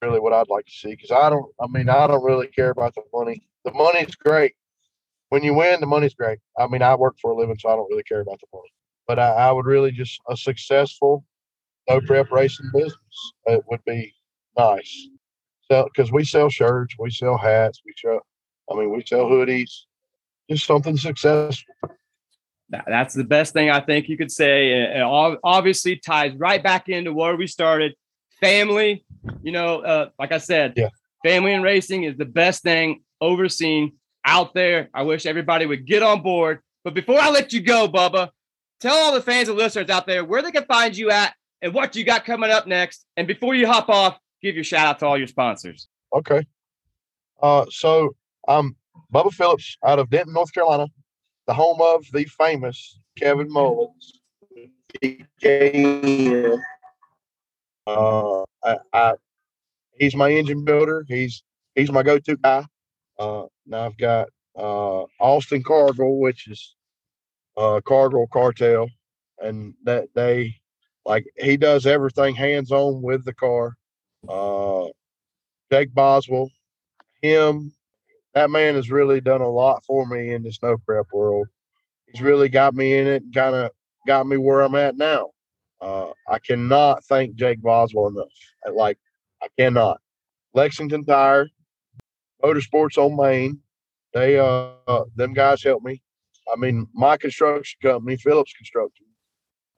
really 0.00 0.20
what 0.20 0.32
I'd 0.32 0.48
like 0.48 0.66
to 0.66 0.72
see 0.72 0.90
because 0.90 1.10
I 1.10 1.30
don't, 1.30 1.46
I 1.60 1.66
mean, 1.68 1.88
I 1.88 2.06
don't 2.06 2.24
really 2.24 2.48
care 2.48 2.70
about 2.70 2.94
the 2.94 3.02
money. 3.12 3.42
The 3.64 3.72
money's 3.72 4.16
great. 4.16 4.54
When 5.28 5.42
you 5.42 5.54
win, 5.54 5.80
the 5.80 5.86
money's 5.86 6.14
great. 6.14 6.38
I 6.58 6.66
mean, 6.66 6.82
I 6.82 6.94
work 6.94 7.16
for 7.20 7.30
a 7.30 7.36
living, 7.36 7.56
so 7.58 7.68
I 7.68 7.76
don't 7.76 7.88
really 7.90 8.02
care 8.02 8.20
about 8.20 8.40
the 8.40 8.46
money 8.52 8.68
but 9.06 9.18
I, 9.18 9.28
I 9.28 9.52
would 9.52 9.66
really 9.66 9.92
just 9.92 10.20
a 10.28 10.36
successful 10.36 11.24
no 11.88 12.00
prep 12.00 12.30
racing 12.30 12.70
business. 12.72 13.32
It 13.46 13.62
would 13.68 13.84
be 13.84 14.14
nice. 14.56 15.08
So 15.70 15.88
because 15.92 16.12
we 16.12 16.24
sell 16.24 16.48
shirts, 16.48 16.94
we 16.98 17.10
sell 17.10 17.36
hats, 17.36 17.82
we 17.84 17.92
sell. 17.96 18.20
I 18.70 18.76
mean, 18.76 18.90
we 18.94 19.02
sell 19.04 19.24
hoodies. 19.24 19.70
Just 20.48 20.66
something 20.66 20.96
successful. 20.96 21.74
That- 22.72 22.84
That's 22.88 23.14
the 23.14 23.24
best 23.24 23.52
thing 23.52 23.70
I 23.70 23.80
think 23.80 24.08
you 24.08 24.16
could 24.16 24.32
say. 24.32 24.72
And 24.72 25.02
obviously 25.44 25.96
ties 25.96 26.34
right 26.34 26.62
back 26.62 26.88
into 26.88 27.12
where 27.12 27.36
we 27.36 27.46
started. 27.46 27.94
Family, 28.40 29.04
you 29.42 29.52
know, 29.52 29.80
uh, 29.82 30.08
like 30.18 30.32
I 30.32 30.38
said, 30.38 30.72
Yeah. 30.76 30.88
family 31.22 31.52
and 31.52 31.62
racing 31.62 32.02
is 32.02 32.16
the 32.16 32.24
best 32.24 32.62
thing 32.64 33.04
overseen 33.20 33.92
out 34.24 34.52
there. 34.54 34.88
I 34.92 35.02
wish 35.02 35.26
everybody 35.26 35.64
would 35.66 35.86
get 35.86 36.02
on 36.02 36.22
board. 36.22 36.60
But 36.82 36.94
before 36.94 37.20
I 37.20 37.30
let 37.30 37.52
you 37.52 37.60
go, 37.60 37.88
Bubba, 37.88 38.30
tell 38.80 38.96
all 38.96 39.12
the 39.12 39.20
fans 39.22 39.48
and 39.48 39.56
listeners 39.56 39.88
out 39.90 40.06
there 40.08 40.24
where 40.24 40.42
they 40.42 40.50
can 40.50 40.64
find 40.64 40.96
you 40.96 41.10
at 41.12 41.34
and 41.60 41.72
what 41.72 41.94
you 41.94 42.02
got 42.04 42.24
coming 42.24 42.50
up 42.50 42.66
next. 42.66 43.04
And 43.16 43.28
before 43.28 43.54
you 43.54 43.68
hop 43.68 43.88
off, 43.88 44.18
give 44.42 44.56
your 44.56 44.64
shout 44.64 44.86
out 44.88 44.98
to 45.00 45.06
all 45.06 45.16
your 45.18 45.28
sponsors. 45.28 45.86
Okay. 46.12 46.44
Uh, 47.40 47.66
so 47.70 48.16
I'm 48.48 48.74
Bubba 49.14 49.32
Phillips 49.32 49.76
out 49.86 50.00
of 50.00 50.10
Denton, 50.10 50.32
North 50.34 50.52
Carolina, 50.52 50.86
the 51.46 51.54
home 51.54 51.80
of 51.80 52.06
the 52.12 52.24
famous 52.24 52.98
Kevin 53.16 53.50
Mullins. 53.50 54.20
Uh, 57.86 58.44
I, 58.64 58.76
I, 58.92 59.14
he's 59.98 60.14
my 60.14 60.30
engine 60.30 60.64
builder. 60.64 61.04
He's 61.08 61.42
he's 61.74 61.90
my 61.90 62.02
go-to 62.02 62.36
guy. 62.36 62.64
Uh, 63.18 63.46
now 63.66 63.86
I've 63.86 63.96
got 63.96 64.28
uh, 64.56 65.02
Austin 65.20 65.62
Cargill, 65.62 66.18
which 66.18 66.48
is 66.48 66.74
uh, 67.56 67.80
Cargill 67.84 68.26
Cartel, 68.32 68.88
and 69.40 69.74
that 69.84 70.08
they 70.14 70.54
like 71.04 71.26
he 71.36 71.56
does 71.56 71.86
everything 71.86 72.34
hands 72.34 72.70
on 72.70 73.02
with 73.02 73.24
the 73.24 73.34
car. 73.34 73.74
Uh, 74.28 74.86
Jake 75.70 75.92
Boswell, 75.94 76.50
him, 77.22 77.72
that 78.34 78.50
man 78.50 78.74
has 78.74 78.90
really 78.90 79.20
done 79.20 79.40
a 79.40 79.48
lot 79.48 79.84
for 79.84 80.06
me 80.06 80.32
in 80.32 80.42
the 80.42 80.52
snow 80.52 80.76
prep 80.86 81.06
world. 81.12 81.46
He's 82.06 82.22
really 82.22 82.48
got 82.48 82.74
me 82.74 82.98
in 82.98 83.06
it, 83.06 83.22
kind 83.34 83.54
of 83.54 83.70
got 84.06 84.26
me 84.26 84.36
where 84.36 84.60
I'm 84.62 84.74
at 84.74 84.96
now. 84.96 85.30
Uh, 85.80 86.10
I 86.28 86.38
cannot 86.38 87.04
thank 87.04 87.34
Jake 87.34 87.60
Boswell 87.60 88.08
enough. 88.08 88.28
Like, 88.72 88.98
I 89.42 89.48
cannot. 89.58 90.00
Lexington 90.54 91.04
Tire, 91.04 91.48
Motorsports 92.42 92.98
on 92.98 93.16
Main, 93.16 93.60
they 94.14 94.38
uh 94.38 95.04
them 95.16 95.32
guys 95.32 95.62
helped 95.62 95.84
me. 95.84 96.02
I 96.52 96.56
mean, 96.56 96.86
my 96.92 97.16
construction 97.16 97.78
company, 97.82 98.16
Phillips 98.16 98.52
Construction, 98.52 99.06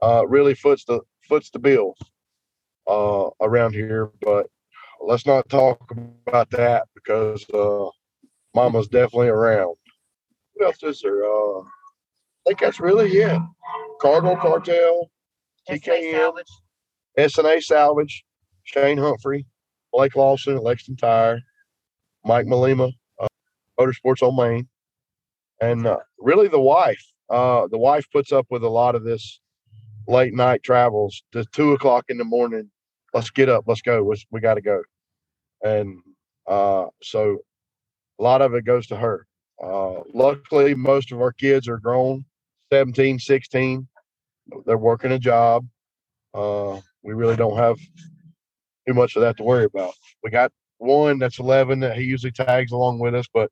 uh, 0.03 0.27
really 0.27 0.55
foots 0.55 0.85
the 0.85 1.01
foots 1.29 1.51
the 1.51 1.59
bills 1.59 1.99
uh, 2.87 3.31
around 3.41 3.75
here. 3.75 4.11
But 4.21 4.47
let's 5.01 5.27
not 5.27 5.49
talk 5.49 5.91
about 6.27 6.51
that 6.51 6.87
because 6.95 7.49
uh, 7.51 7.89
Mama's 8.55 8.89
definitely 8.89 9.29
around. 9.29 9.75
What 10.55 10.67
else 10.67 10.83
is 10.83 11.01
there? 11.03 11.25
Uh, 11.25 11.61
I 11.61 12.49
think 12.49 12.61
that's 12.61 12.81
really 12.81 13.11
it. 13.11 13.43
Cargill 14.01 14.37
Cartel, 14.37 15.11
TKM, 15.69 16.39
SNA 17.19 17.63
Salvage, 17.63 18.25
Shane 18.65 18.99
Humphrey, 18.99 19.47
Blake 19.93 20.17
Lawson, 20.17 20.59
Lexington 20.59 20.97
Tire, 20.97 21.41
Mike 22.25 22.47
Malima, 22.47 22.93
uh, 23.21 23.27
Motorsports 23.79 24.23
on 24.23 24.37
Main, 24.37 24.69
and 25.61 25.87
uh, 25.87 25.99
really 26.19 26.49
the 26.49 26.61
wife. 26.61 27.03
Uh, 27.31 27.67
the 27.71 27.79
wife 27.79 28.05
puts 28.13 28.33
up 28.33 28.47
with 28.51 28.63
a 28.63 28.69
lot 28.69 28.95
of 28.95 29.05
this 29.05 29.41
late 30.07 30.35
night 30.35 30.63
travels. 30.63 31.23
The 31.33 31.45
two 31.53 31.73
o'clock 31.73 32.05
in 32.09 32.19
the 32.19 32.25
morning, 32.25 32.71
let's 33.15 33.31
get 33.31 33.49
up, 33.49 33.65
let's 33.67 33.83
go, 33.83 34.03
we, 34.03 34.17
we 34.31 34.41
got 34.41 34.55
to 34.55 34.61
go, 34.61 34.83
and 35.63 35.99
uh, 36.47 36.87
so 37.03 37.39
a 38.19 38.23
lot 38.23 38.43
of 38.43 38.55
it 38.55 38.65
goes 38.65 38.87
to 38.89 38.97
her. 38.97 39.27
Uh, 39.63 40.01
luckily, 40.13 40.75
most 40.75 41.13
of 41.13 41.21
our 41.21 41.33
kids 41.33 41.69
are 41.69 41.79
grown, 41.79 42.25
17, 42.73 43.19
16. 43.19 43.89
They're 44.67 44.77
working 44.77 45.13
a 45.13 45.19
job. 45.19 45.67
Uh, 46.33 46.81
we 47.03 47.15
really 47.15 47.37
don't 47.37 47.57
have 47.57 47.79
too 48.87 48.95
much 48.95 49.17
of 49.17 49.23
that 49.23 49.37
to 49.39 49.43
worry 49.43 49.65
about. 49.65 49.95
We 50.23 50.31
got 50.31 50.53
one 50.79 51.19
that's 51.19 51.39
11 51.39 51.81
that 51.81 51.97
he 51.97 52.05
usually 52.05 52.33
tags 52.33 52.73
along 52.73 52.99
with 52.99 53.15
us, 53.15 53.27
but 53.33 53.51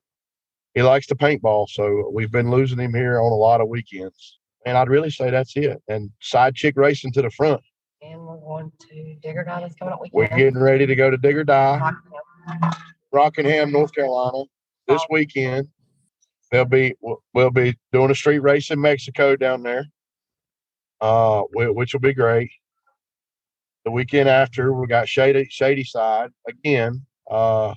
he 0.73 0.81
likes 0.81 1.07
to 1.07 1.15
paintball. 1.15 1.69
So 1.69 2.09
we've 2.13 2.31
been 2.31 2.51
losing 2.51 2.79
him 2.79 2.93
here 2.93 3.19
on 3.19 3.31
a 3.31 3.35
lot 3.35 3.61
of 3.61 3.69
weekends. 3.69 4.39
And 4.65 4.77
I'd 4.77 4.89
really 4.89 5.09
say 5.09 5.29
that's 5.29 5.55
it. 5.55 5.81
And 5.87 6.09
side 6.21 6.55
chick 6.55 6.75
racing 6.77 7.11
to 7.13 7.21
the 7.21 7.29
front. 7.31 7.61
And 8.01 8.19
we're 8.21 8.37
going 8.37 8.71
to 8.89 9.15
Dig 9.21 9.37
or 9.37 9.43
Die 9.43 9.61
this 9.61 9.73
coming 9.75 9.93
up 9.93 10.01
weekend. 10.01 10.13
We're 10.13 10.37
getting 10.37 10.59
ready 10.59 10.85
to 10.85 10.95
go 10.95 11.09
to 11.09 11.17
Dig 11.17 11.37
or 11.37 11.43
Die, 11.43 11.79
Rockingham. 11.79 12.71
Rockingham, 13.11 13.71
North 13.71 13.93
Carolina 13.93 14.43
this 14.87 15.01
weekend. 15.09 15.67
They'll 16.51 16.65
be 16.65 16.95
we'll- 17.01 17.23
we'll 17.33 17.49
be 17.51 17.77
doing 17.91 18.11
a 18.11 18.15
street 18.15 18.39
race 18.39 18.69
in 18.71 18.79
Mexico 18.79 19.35
down 19.35 19.63
there, 19.63 19.85
uh, 21.01 21.43
which 21.53 21.93
will 21.93 21.99
be 22.01 22.13
great. 22.13 22.51
The 23.85 23.91
weekend 23.91 24.29
after, 24.29 24.71
we 24.73 24.87
got 24.87 25.09
Shady 25.09 25.47
Shady 25.49 25.83
Side 25.83 26.29
again. 26.47 27.05
Uh, 27.29 27.73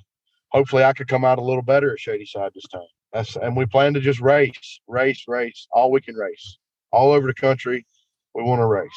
hopefully, 0.50 0.84
I 0.84 0.92
could 0.92 1.08
come 1.08 1.24
out 1.24 1.38
a 1.38 1.42
little 1.42 1.62
better 1.62 1.92
at 1.92 1.98
Shady 1.98 2.26
Side 2.26 2.52
this 2.54 2.66
time. 2.68 2.82
That's 3.12 3.36
and 3.36 3.56
we 3.56 3.66
plan 3.66 3.94
to 3.94 4.00
just 4.00 4.20
race, 4.20 4.80
race, 4.86 5.24
race 5.26 5.66
all 5.72 5.90
we 5.90 6.00
can 6.00 6.14
race 6.14 6.58
all 6.92 7.12
over 7.12 7.26
the 7.26 7.34
country. 7.34 7.86
We 8.34 8.42
want 8.42 8.60
to 8.60 8.66
race. 8.66 8.90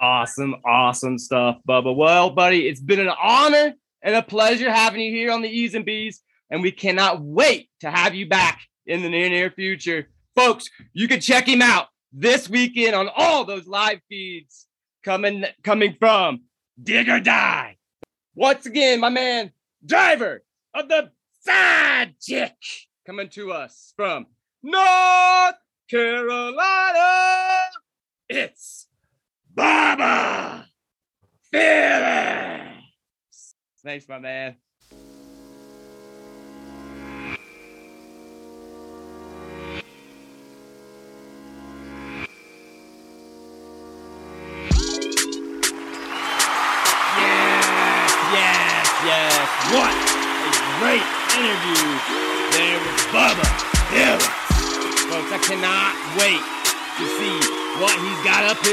Awesome, 0.00 0.54
awesome 0.64 1.18
stuff, 1.18 1.58
Bubba. 1.68 1.94
Well, 1.94 2.30
buddy, 2.30 2.68
it's 2.68 2.80
been 2.80 3.00
an 3.00 3.12
honor 3.20 3.74
and 4.02 4.14
a 4.14 4.22
pleasure 4.22 4.70
having 4.72 5.00
you 5.00 5.10
here 5.10 5.32
on 5.32 5.42
the 5.42 5.48
E's 5.48 5.74
and 5.74 5.84
B's, 5.84 6.22
and 6.50 6.62
we 6.62 6.72
cannot 6.72 7.20
wait 7.22 7.68
to 7.80 7.90
have 7.90 8.14
you 8.14 8.28
back 8.28 8.60
in 8.86 9.02
the 9.02 9.08
near 9.08 9.28
near 9.28 9.50
future, 9.50 10.08
folks. 10.34 10.68
You 10.92 11.08
can 11.08 11.20
check 11.20 11.46
him 11.46 11.62
out 11.62 11.88
this 12.12 12.48
weekend 12.48 12.94
on 12.94 13.08
all 13.14 13.44
those 13.44 13.66
live 13.66 14.00
feeds 14.08 14.66
coming 15.04 15.44
coming 15.62 15.96
from 15.98 16.42
Dig 16.82 17.08
or 17.08 17.20
Die. 17.20 17.76
Once 18.34 18.66
again, 18.66 19.00
my 19.00 19.08
man, 19.08 19.52
driver 19.84 20.42
of 20.74 20.88
the 20.88 21.10
side 21.40 22.14
chick, 22.20 22.54
coming 23.06 23.28
to 23.30 23.52
us 23.52 23.92
from 23.96 24.26
North 24.62 25.56
Carolina. 25.90 27.68
It's 28.28 28.86
Bubba 29.54 30.64
Phillips. 31.50 32.74
Thanks, 33.82 34.08
my 34.08 34.18
man. 34.18 34.56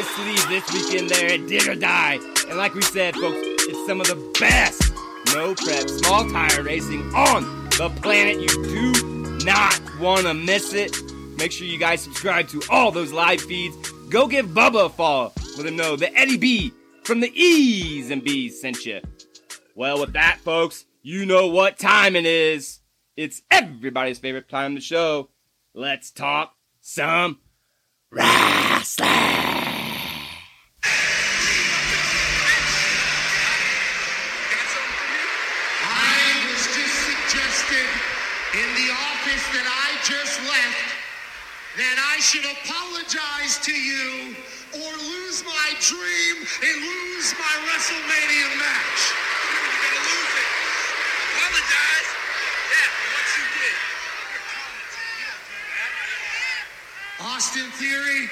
Sleeve 0.04 0.48
this 0.50 0.74
weekend 0.74 1.10
there 1.10 1.32
at 1.32 1.48
Dig 1.48 1.68
or 1.68 1.76
Die. 1.76 2.20
And 2.50 2.58
like 2.58 2.74
we 2.74 2.82
said, 2.82 3.16
folks, 3.16 3.38
it's 3.42 3.88
some 3.88 4.02
of 4.02 4.08
the 4.08 4.38
best 4.40 4.86
no 5.36 5.54
prep 5.54 5.90
small 5.90 6.30
tire 6.30 6.64
racing 6.64 7.02
on 7.14 7.44
the 7.72 7.92
planet. 8.02 8.40
You 8.40 8.48
do 8.48 9.46
not 9.46 9.80
want 10.00 10.26
to 10.26 10.34
miss 10.34 10.74
it. 10.74 10.96
Make 11.38 11.52
sure 11.52 11.68
you 11.68 11.78
guys 11.78 12.02
subscribe 12.02 12.48
to 12.50 12.62
all 12.70 12.90
those 12.92 13.12
live 13.12 13.42
feeds. 13.42 13.76
Go 14.10 14.28
give 14.28 14.48
Bubba 14.48 14.86
a 14.86 14.90
follow. 14.90 15.34
Let 15.58 15.68
him 15.68 15.76
know 15.76 15.98
that 15.98 16.16
Eddie 16.16 16.38
B 16.38 16.74
from 17.04 17.20
the 17.20 17.32
E's 17.36 18.12
and 18.12 18.24
B's 18.24 18.62
sent 18.62 18.86
you. 18.86 19.02
Well, 19.76 20.00
with 20.00 20.14
that, 20.14 20.40
folks, 20.40 20.86
you 21.02 21.26
know 21.26 21.48
what 21.48 21.78
time 21.78 22.16
it 22.16 22.26
is. 22.26 22.80
It's 23.18 23.42
everybody's 23.52 24.20
favorite 24.20 24.48
time 24.48 24.72
of 24.72 24.76
the 24.76 24.82
show. 24.82 25.30
Let's 25.74 26.12
talk 26.12 26.56
some 26.80 27.40
wrestling. 28.10 29.45
The 38.76 38.92
office 38.92 39.46
that 39.56 39.64
I 39.64 39.96
just 40.04 40.36
left 40.52 40.92
that 41.80 41.96
I 41.96 42.20
should 42.20 42.44
apologize 42.44 43.56
to 43.64 43.72
you 43.72 44.36
or 44.76 44.92
lose 45.00 45.48
my 45.48 45.70
dream 45.80 46.36
and 46.44 46.76
lose 46.84 47.32
my 47.40 47.56
WrestleMania 47.72 48.52
match. 48.60 49.00
You're 49.56 49.80
gonna 49.80 50.04
lose 50.12 50.34
it. 50.36 50.50
Apologize? 51.40 52.10
Yeah, 52.68 52.92
what 53.16 53.28
you 53.32 53.48
did. 53.56 53.80
You're 54.36 54.44
talented. 54.44 55.08
You 55.24 55.32
don't 55.32 55.48
do 55.48 55.56
that. 55.72 57.32
Austin 57.32 57.72
Theory, 57.80 58.28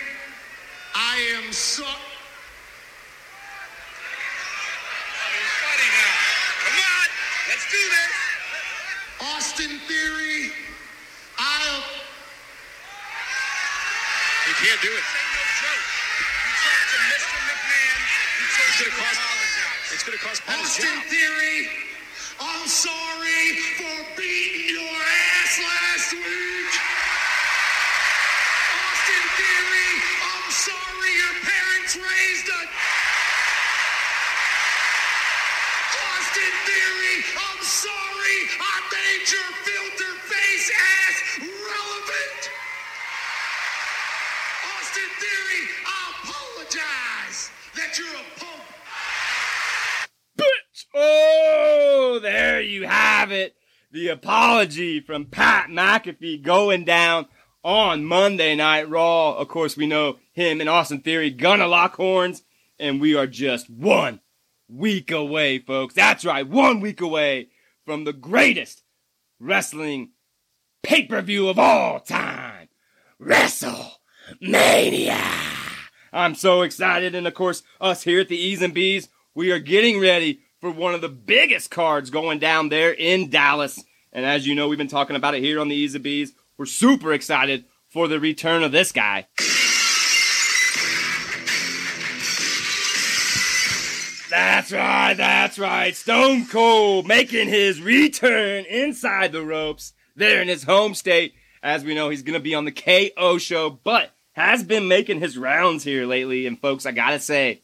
I 0.91 1.39
am 1.39 1.55
so. 1.55 1.87
Oh, 1.87 1.95
funny 5.63 5.87
now. 5.87 6.15
Come 6.67 6.83
on, 6.83 7.07
let's 7.47 7.63
do 7.71 7.79
this. 7.79 8.22
Austin 9.21 9.79
Theory, 9.87 10.51
I. 11.37 11.83
You 14.47 14.53
can't 14.55 14.81
do 14.81 14.89
it. 14.89 15.03
Ain't 15.03 15.31
no 15.33 15.43
joke. 15.61 15.85
You 16.45 16.51
talk 16.61 16.81
to 16.91 16.97
Mr. 17.13 17.37
McMahon. 17.47 18.01
You 18.39 18.45
told 18.53 18.69
it's 18.69 18.79
gonna 18.81 18.97
cost. 19.01 19.21
It's 19.93 20.03
gonna 20.03 20.17
cost 20.17 20.41
Austin 20.49 21.01
Theory, 21.09 21.69
I'm 22.41 22.67
sorry 22.67 23.55
for 23.77 23.97
beating 24.17 24.75
your 24.75 24.97
ass 24.97 25.53
last 25.61 26.13
week. 26.13 26.73
Austin 28.65 29.25
Theory, 29.37 29.91
I'm 30.25 30.51
sorry 30.51 31.11
your 31.21 31.35
parents 31.45 31.95
raised 31.95 32.49
a. 32.49 32.92
Austin 36.33 36.51
Theory, 36.65 37.23
I'm 37.37 37.61
sorry 37.61 38.37
I 38.59 38.81
made 38.91 39.29
your 39.29 39.51
filter 39.61 40.13
face 40.25 40.71
ass 40.73 41.39
relevant. 41.45 42.49
Austin 44.65 45.11
Theory, 45.19 45.69
I 45.85 46.09
apologize 46.23 47.51
that 47.75 47.99
you're 47.99 48.15
a 48.15 48.25
punk. 48.39 48.63
Oh, 50.95 52.19
there 52.19 52.61
you 52.61 52.87
have 52.87 53.31
it. 53.31 53.55
the 53.91 54.07
apology 54.07 55.01
from 55.01 55.25
Pat 55.25 55.69
McAfee 55.69 56.41
going 56.41 56.83
down 56.83 57.27
on 57.63 58.05
Monday 58.05 58.55
Night 58.55 58.89
Raw. 58.89 59.33
Of 59.33 59.49
course, 59.49 59.77
we 59.77 59.85
know 59.85 60.17
him 60.31 60.61
and 60.61 60.69
Austin 60.69 61.01
Theory 61.01 61.29
gonna 61.29 61.67
lock 61.67 61.97
horns, 61.97 62.41
and 62.79 62.99
we 62.99 63.13
are 63.13 63.27
just 63.27 63.69
one 63.69 64.19
week 64.73 65.11
away, 65.11 65.59
folks. 65.59 65.93
That's 65.93 66.25
right, 66.25 66.47
one 66.47 66.79
week 66.79 67.01
away 67.01 67.49
from 67.85 68.03
the 68.03 68.13
greatest 68.13 68.83
wrestling 69.39 70.11
pay 70.81 71.05
per 71.05 71.21
view 71.21 71.47
of 71.49 71.59
all 71.59 71.99
time 71.99 72.69
WrestleMania. 73.21 75.19
I'm 76.11 76.35
so 76.35 76.61
excited, 76.61 77.15
and 77.15 77.27
of 77.27 77.33
course, 77.33 77.63
us 77.81 78.03
here 78.03 78.19
at 78.19 78.27
the 78.27 78.37
E's 78.37 78.61
and 78.61 78.73
B's, 78.73 79.09
we 79.33 79.51
are 79.51 79.59
getting 79.59 79.99
ready 79.99 80.41
for 80.61 80.69
one 80.69 80.93
of 80.93 81.01
the 81.01 81.09
biggest 81.09 81.71
cards 81.71 82.09
going 82.09 82.39
down 82.39 82.69
there 82.69 82.93
in 82.93 83.29
Dallas. 83.29 83.83
And 84.11 84.25
as 84.25 84.45
you 84.45 84.53
know, 84.55 84.67
we've 84.67 84.77
been 84.77 84.87
talking 84.87 85.15
about 85.15 85.35
it 85.35 85.41
here 85.41 85.59
on 85.59 85.67
the 85.69 85.75
E's 85.75 85.95
and 85.95 86.03
B's. 86.03 86.33
We're 86.57 86.65
super 86.67 87.13
excited 87.13 87.65
for 87.89 88.07
the 88.07 88.19
return 88.19 88.63
of 88.63 88.71
this 88.71 88.91
guy. 88.91 89.27
That's 94.33 94.71
right, 94.71 95.13
that's 95.13 95.59
right. 95.59 95.95
Stone 95.95 96.47
Cold 96.47 97.05
making 97.05 97.49
his 97.49 97.79
return 97.79 98.65
inside 98.65 99.31
the 99.31 99.43
ropes 99.43 99.93
there 100.15 100.41
in 100.41 100.47
his 100.47 100.63
home 100.63 100.95
state. 100.95 101.35
As 101.61 101.83
we 101.83 101.93
know, 101.93 102.09
he's 102.09 102.23
going 102.23 102.33
to 102.33 102.39
be 102.39 102.55
on 102.55 102.65
the 102.65 102.71
KO 102.71 103.37
show, 103.37 103.69
but 103.69 104.09
has 104.31 104.63
been 104.63 104.87
making 104.87 105.19
his 105.19 105.37
rounds 105.37 105.83
here 105.83 106.07
lately. 106.07 106.47
And 106.47 106.59
folks, 106.59 106.87
I 106.87 106.93
got 106.93 107.11
to 107.11 107.19
say, 107.19 107.61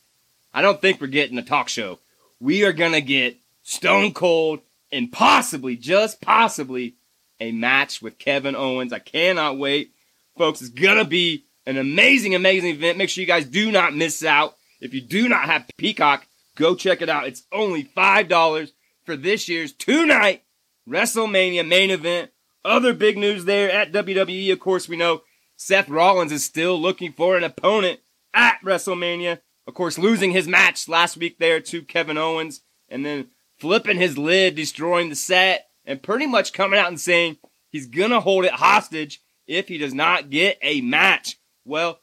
I 0.54 0.62
don't 0.62 0.80
think 0.80 1.02
we're 1.02 1.08
getting 1.08 1.40
a 1.40 1.42
talk 1.42 1.70
show. 1.70 1.98
We 2.40 2.64
are 2.66 2.72
going 2.72 2.92
to 2.92 3.02
get 3.02 3.38
Stone 3.64 4.14
Cold 4.14 4.60
and 4.92 5.12
possibly, 5.12 5.76
just 5.76 6.22
possibly, 6.22 6.94
a 7.40 7.52
match 7.52 8.00
with 8.00 8.20
Kevin 8.20 8.56
Owens. 8.56 8.94
I 8.94 9.00
cannot 9.00 9.58
wait. 9.58 9.92
Folks, 10.38 10.62
it's 10.62 10.70
going 10.70 11.00
to 11.00 11.06
be 11.06 11.46
an 11.66 11.78
amazing, 11.78 12.36
amazing 12.36 12.76
event. 12.76 13.00
Make 13.00 13.10
sure 13.10 13.24
you 13.24 13.28
guys 13.28 13.46
do 13.46 13.72
not 13.72 13.96
miss 13.96 14.24
out. 14.24 14.56
If 14.80 14.94
you 14.94 15.02
do 15.02 15.28
not 15.28 15.46
have 15.46 15.66
Peacock, 15.76 16.28
go 16.60 16.76
check 16.76 17.02
it 17.02 17.10
out. 17.10 17.26
It's 17.26 17.44
only 17.52 17.84
$5 17.84 18.72
for 19.06 19.16
this 19.16 19.50
year's 19.50 19.74
two 19.74 20.06
night 20.06 20.44
WrestleMania 20.88 21.68
main 21.68 21.90
event. 21.90 22.32
Other 22.64 22.94
big 22.94 23.18
news 23.18 23.46
there 23.46 23.72
at 23.72 23.94
WWE, 23.94 24.52
of 24.52 24.60
course, 24.60 24.88
we 24.88 24.98
know 24.98 25.24
Seth 25.56 25.90
Rollins 25.90 26.32
is 26.32 26.46
still 26.46 26.80
looking 26.80 27.14
for 27.14 27.38
an 27.38 27.44
opponent 27.44 28.02
at 28.34 28.60
WrestleMania. 28.64 29.40
Of 29.66 29.74
course, 29.74 29.98
losing 29.98 30.32
his 30.32 30.48
match 30.48 30.88
last 30.90 31.18
week 31.18 31.40
there 31.40 31.62
to 31.62 31.82
Kevin 31.82 32.18
Owens 32.18 32.62
and 32.90 33.06
then 33.06 33.30
flipping 33.58 33.98
his 33.98 34.18
lid, 34.18 34.56
destroying 34.56 35.10
the 35.10 35.16
set, 35.16 35.70
and 35.86 36.04
pretty 36.04 36.26
much 36.26 36.54
coming 36.54 36.80
out 36.80 36.90
and 36.90 37.00
saying 37.00 37.38
he's 37.70 37.88
going 37.88 38.12
to 38.12 38.20
hold 38.20 38.46
it 38.46 38.52
hostage 38.52 39.22
if 39.48 39.68
he 39.68 39.78
does 39.78 39.94
not 39.94 40.30
get 40.30 40.58
a 40.62 40.82
match. 40.82 41.38
Well, 41.66 42.00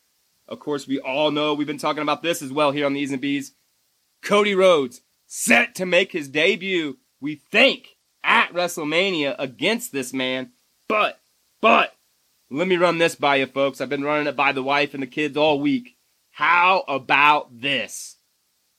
of 0.49 0.61
course, 0.61 0.87
we 0.87 1.01
all 1.01 1.31
know 1.31 1.55
we've 1.55 1.67
been 1.67 1.77
talking 1.77 2.03
about 2.03 2.23
this 2.23 2.41
as 2.41 2.53
well 2.53 2.71
here 2.71 2.87
on 2.87 2.95
the 2.95 3.01
E's 3.01 3.13
and 3.13 3.21
B's. 3.21 3.53
Cody 4.27 4.57
Rhodes 4.57 5.03
set 5.27 5.77
to 5.77 5.87
make 5.87 6.11
his 6.11 6.29
debut, 6.29 6.99
we 7.21 7.37
think, 7.37 7.97
at 8.25 8.53
WrestleMania 8.53 9.37
against 9.39 9.93
this 9.93 10.13
man. 10.13 10.51
But, 10.89 11.21
but, 11.61 11.95
let 12.51 12.67
me 12.67 12.77
run 12.77 12.99
this 12.99 13.15
by 13.15 13.37
you, 13.37 13.47
folks. 13.47 13.81
I've 13.81 13.89
been 13.89 14.03
running 14.03 14.27
it 14.27 14.35
by 14.35 14.51
the 14.51 14.65
wife 14.65 14.95
and 14.95 15.03
the 15.03 15.07
kids 15.07 15.37
all 15.37 15.61
week. 15.61 15.97
How 16.33 16.85
about 16.89 17.61
this? 17.61 18.17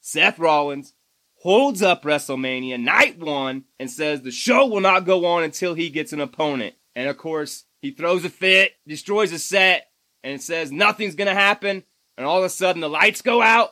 Seth 0.02 0.38
Rollins 0.38 0.94
holds 1.36 1.82
up 1.82 2.04
WrestleMania 2.04 2.78
night 2.78 3.18
one 3.18 3.64
and 3.80 3.90
says 3.90 4.22
the 4.22 4.32
show 4.32 4.68
will 4.68 4.82
not 4.82 5.06
go 5.06 5.26
on 5.26 5.44
until 5.44 5.74
he 5.74 5.90
gets 5.90 6.12
an 6.12 6.20
opponent. 6.20 6.76
And 6.94 7.08
of 7.08 7.18
course, 7.18 7.64
he 7.82 7.92
throws 7.92 8.26
a 8.26 8.30
fit, 8.30 8.74
destroys 8.86 9.32
a 9.32 9.40
set, 9.40 9.88
and 10.26 10.42
says 10.42 10.74
nothing's 10.74 11.16
going 11.16 11.30
to 11.30 11.34
happen. 11.34 11.84
And 12.18 12.28
all 12.28 12.40
of 12.40 12.44
a 12.44 12.50
sudden, 12.50 12.82
the 12.82 12.90
lights 12.90 13.22
go 13.22 13.42
out, 13.42 13.70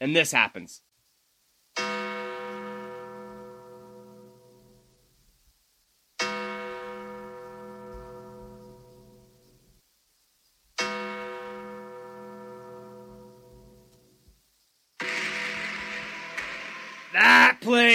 and 0.00 0.14
this 0.14 0.30
happens. 0.30 0.80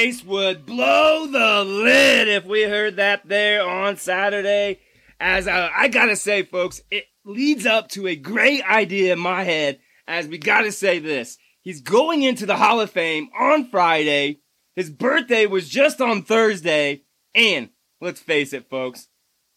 Would 0.04 0.66
blow 0.66 1.28
the 1.28 1.64
lid 1.64 2.28
if 2.28 2.44
we 2.44 2.64
heard 2.64 2.98
that 2.98 3.26
there 3.26 3.66
on 3.66 3.96
Saturday. 3.96 4.82
As 5.18 5.48
uh, 5.48 5.70
I 5.74 5.88
gotta 5.88 6.18
say, 6.18 6.44
folks, 6.44 6.82
it 6.92 7.06
leads 7.24 7.66
up 7.66 7.88
to 7.90 8.08
a 8.08 8.16
great 8.18 8.70
idea 8.70 9.14
in 9.14 9.20
my 9.20 9.46
head. 9.46 9.80
As 10.06 10.28
we 10.28 10.38
gotta 10.40 10.74
say 10.74 11.00
this, 11.00 11.38
he's 11.62 11.80
going 11.80 12.22
into 12.22 12.46
the 12.46 12.58
Hall 12.58 12.82
of 12.82 12.92
Fame 12.92 13.30
on 13.40 13.70
Friday. 13.70 14.42
His 14.76 14.90
birthday 14.90 15.46
was 15.46 15.70
just 15.70 16.02
on 16.02 16.24
Thursday, 16.24 17.04
and 17.34 17.70
let's 18.02 18.20
face 18.20 18.52
it, 18.52 18.70
folks, 18.70 19.08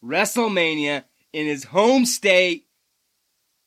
WrestleMania 0.05 1.03
in 1.33 1.47
his 1.47 1.65
home 1.65 2.07
state. 2.07 2.69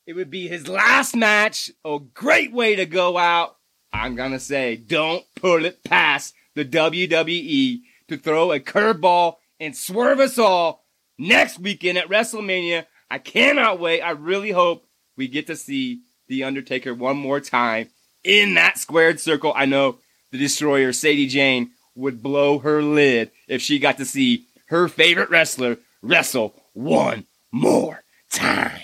It 0.07 0.13
would 0.13 0.31
be 0.31 0.47
his 0.47 0.69
last 0.69 1.13
match. 1.13 1.71
A 1.83 1.99
great 2.13 2.53
way 2.53 2.77
to 2.77 2.85
go 2.85 3.17
out. 3.17 3.57
I'm 3.91 4.15
gonna 4.15 4.39
say, 4.39 4.77
don't 4.77 5.25
put 5.35 5.63
it 5.63 5.83
past 5.83 6.35
the 6.59 6.65
WWE 6.65 7.81
to 8.09 8.17
throw 8.17 8.51
a 8.51 8.59
curveball 8.59 9.35
and 9.59 9.75
swerve 9.75 10.19
us 10.19 10.37
all 10.37 10.83
next 11.17 11.59
weekend 11.59 11.97
at 11.97 12.09
WrestleMania. 12.09 12.85
I 13.09 13.17
cannot 13.17 13.79
wait. 13.79 14.01
I 14.01 14.11
really 14.11 14.51
hope 14.51 14.85
we 15.15 15.27
get 15.27 15.47
to 15.47 15.55
see 15.55 16.01
The 16.27 16.43
Undertaker 16.43 16.93
one 16.93 17.17
more 17.17 17.39
time 17.39 17.89
in 18.23 18.55
that 18.55 18.77
squared 18.77 19.19
circle. 19.19 19.53
I 19.55 19.65
know 19.65 19.99
the 20.31 20.37
Destroyer, 20.37 20.91
Sadie 20.91 21.27
Jane, 21.27 21.71
would 21.95 22.21
blow 22.21 22.59
her 22.59 22.81
lid 22.81 23.31
if 23.47 23.61
she 23.61 23.79
got 23.79 23.97
to 23.97 24.05
see 24.05 24.45
her 24.67 24.87
favorite 24.87 25.29
wrestler 25.29 25.77
wrestle 26.01 26.55
one 26.73 27.25
more 27.51 28.03
time. 28.29 28.81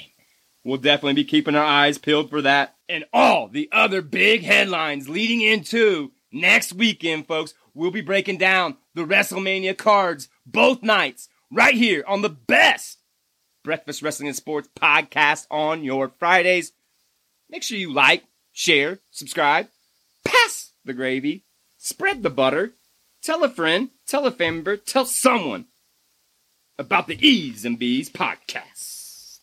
We'll 0.64 0.78
definitely 0.78 1.14
be 1.14 1.26
keeping 1.26 1.56
our 1.56 1.66
eyes 1.66 1.98
peeled 1.98 2.30
for 2.30 2.42
that 2.42 2.76
and 2.88 3.06
all 3.14 3.48
the 3.50 3.70
other 3.72 4.02
big 4.02 4.44
headlines 4.44 5.10
leading 5.10 5.42
into 5.42 6.12
next 6.36 6.74
weekend, 6.74 7.28
folks. 7.28 7.54
We'll 7.74 7.92
be 7.92 8.02
breaking 8.02 8.38
down 8.38 8.78
the 8.94 9.04
WrestleMania 9.04 9.78
cards 9.78 10.30
both 10.46 10.84
nights 10.84 11.30
right 11.52 11.74
here 11.74 12.04
on 12.08 12.22
the 12.22 12.30
best 12.30 13.00
Breakfast 13.64 14.02
Wrestling 14.04 14.28
and 14.28 14.36
Sports 14.36 14.70
podcast 14.80 15.48
on 15.50 15.84
your 15.84 16.10
Fridays. 16.20 16.72
Make 17.50 17.64
sure 17.64 17.78
you 17.78 17.92
like, 17.92 18.24
share, 18.54 19.00
subscribe, 19.12 19.68
pass 20.24 20.72
the 20.86 20.94
gravy, 20.94 21.44
spread 21.78 22.22
the 22.22 22.30
butter, 22.30 22.74
tell 23.24 23.44
a 23.44 23.50
friend, 23.50 23.90
tell 24.06 24.26
a 24.26 24.32
family 24.32 24.58
member, 24.58 24.78
tell 24.78 25.06
someone 25.06 25.66
about 26.78 27.08
the 27.08 27.28
E's 27.28 27.66
and 27.66 27.80
B's 27.80 28.10
podcast. 28.10 29.40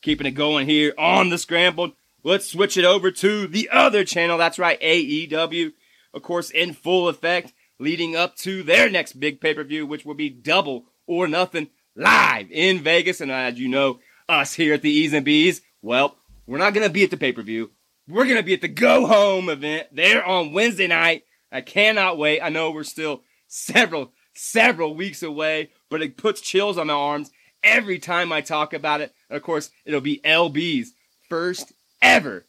Keeping 0.00 0.26
it 0.26 0.32
going 0.32 0.66
here 0.66 0.94
on 0.98 1.28
the 1.28 1.38
Scrambled. 1.38 1.92
Let's 2.24 2.50
switch 2.50 2.76
it 2.76 2.84
over 2.84 3.10
to 3.10 3.46
the 3.46 3.68
other 3.70 4.04
channel. 4.04 4.38
That's 4.38 4.58
right, 4.58 4.80
AEW. 4.80 5.72
Of 6.14 6.22
course, 6.22 6.50
in 6.50 6.72
full 6.72 7.08
effect, 7.08 7.52
leading 7.78 8.16
up 8.16 8.36
to 8.36 8.62
their 8.62 8.90
next 8.90 9.14
big 9.14 9.40
pay 9.40 9.54
per 9.54 9.64
view, 9.64 9.86
which 9.86 10.04
will 10.04 10.14
be 10.14 10.30
double 10.30 10.86
or 11.06 11.26
nothing 11.26 11.68
live 11.96 12.50
in 12.50 12.80
Vegas. 12.80 13.20
And 13.20 13.30
as 13.30 13.58
you 13.58 13.68
know, 13.68 14.00
us 14.28 14.54
here 14.54 14.74
at 14.74 14.82
the 14.82 14.90
E's 14.90 15.12
and 15.12 15.24
B's, 15.24 15.62
well, 15.80 16.16
we're 16.46 16.58
not 16.58 16.74
going 16.74 16.86
to 16.86 16.92
be 16.92 17.04
at 17.04 17.10
the 17.10 17.16
pay 17.16 17.32
per 17.32 17.42
view. 17.42 17.70
We're 18.08 18.24
going 18.24 18.36
to 18.36 18.42
be 18.42 18.54
at 18.54 18.60
the 18.60 18.68
go 18.68 19.06
home 19.06 19.48
event 19.48 19.88
there 19.92 20.24
on 20.24 20.52
Wednesday 20.52 20.86
night. 20.86 21.24
I 21.50 21.60
cannot 21.60 22.18
wait. 22.18 22.40
I 22.40 22.48
know 22.48 22.70
we're 22.70 22.82
still 22.82 23.22
several, 23.46 24.12
several 24.34 24.94
weeks 24.94 25.22
away, 25.22 25.70
but 25.90 26.02
it 26.02 26.16
puts 26.16 26.40
chills 26.40 26.78
on 26.78 26.88
my 26.88 26.94
arms 26.94 27.30
every 27.62 27.98
time 27.98 28.32
I 28.32 28.40
talk 28.40 28.72
about 28.72 29.00
it. 29.00 29.14
And 29.28 29.36
of 29.36 29.42
course, 29.42 29.70
it'll 29.84 30.00
be 30.00 30.20
LB's 30.24 30.92
first 31.28 31.72
ever 32.00 32.46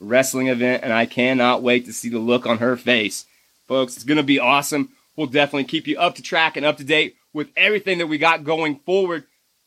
wrestling 0.00 0.48
event, 0.48 0.82
and 0.82 0.92
I 0.92 1.06
cannot 1.06 1.62
wait 1.62 1.84
to 1.86 1.92
see 1.92 2.08
the 2.08 2.18
look 2.18 2.46
on 2.46 2.58
her 2.58 2.76
face. 2.76 3.26
Folks, 3.68 3.94
it's 3.94 4.04
going 4.04 4.16
to 4.16 4.22
be 4.22 4.40
awesome. 4.40 4.90
We'll 5.16 5.26
definitely 5.26 5.64
keep 5.64 5.86
you 5.86 5.98
up 5.98 6.16
to 6.16 6.22
track 6.22 6.56
and 6.56 6.66
up 6.66 6.78
to 6.78 6.84
date 6.84 7.16
with 7.32 7.50
everything 7.56 7.98
that 7.98 8.06
we 8.06 8.18
got 8.18 8.44
going 8.44 8.80
forward, 8.80 9.24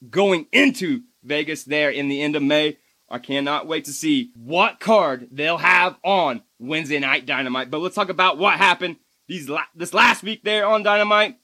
going 0.09 0.47
into 0.51 1.03
Vegas 1.23 1.63
there 1.63 1.89
in 1.89 2.09
the 2.09 2.21
end 2.21 2.36
of 2.36 2.43
May. 2.43 2.77
I 3.09 3.19
cannot 3.19 3.67
wait 3.67 3.86
to 3.86 3.93
see 3.93 4.31
what 4.36 4.79
card 4.79 5.27
they'll 5.31 5.57
have 5.57 5.97
on 6.03 6.41
Wednesday 6.59 6.99
Night 6.99 7.25
Dynamite. 7.25 7.69
But 7.69 7.79
let's 7.79 7.95
talk 7.95 8.09
about 8.09 8.38
what 8.38 8.57
happened 8.57 8.97
these 9.27 9.47
la- 9.47 9.63
this 9.75 9.93
last 9.93 10.23
week 10.23 10.43
there 10.43 10.65
on 10.65 10.84
Dynamite. 10.84 11.38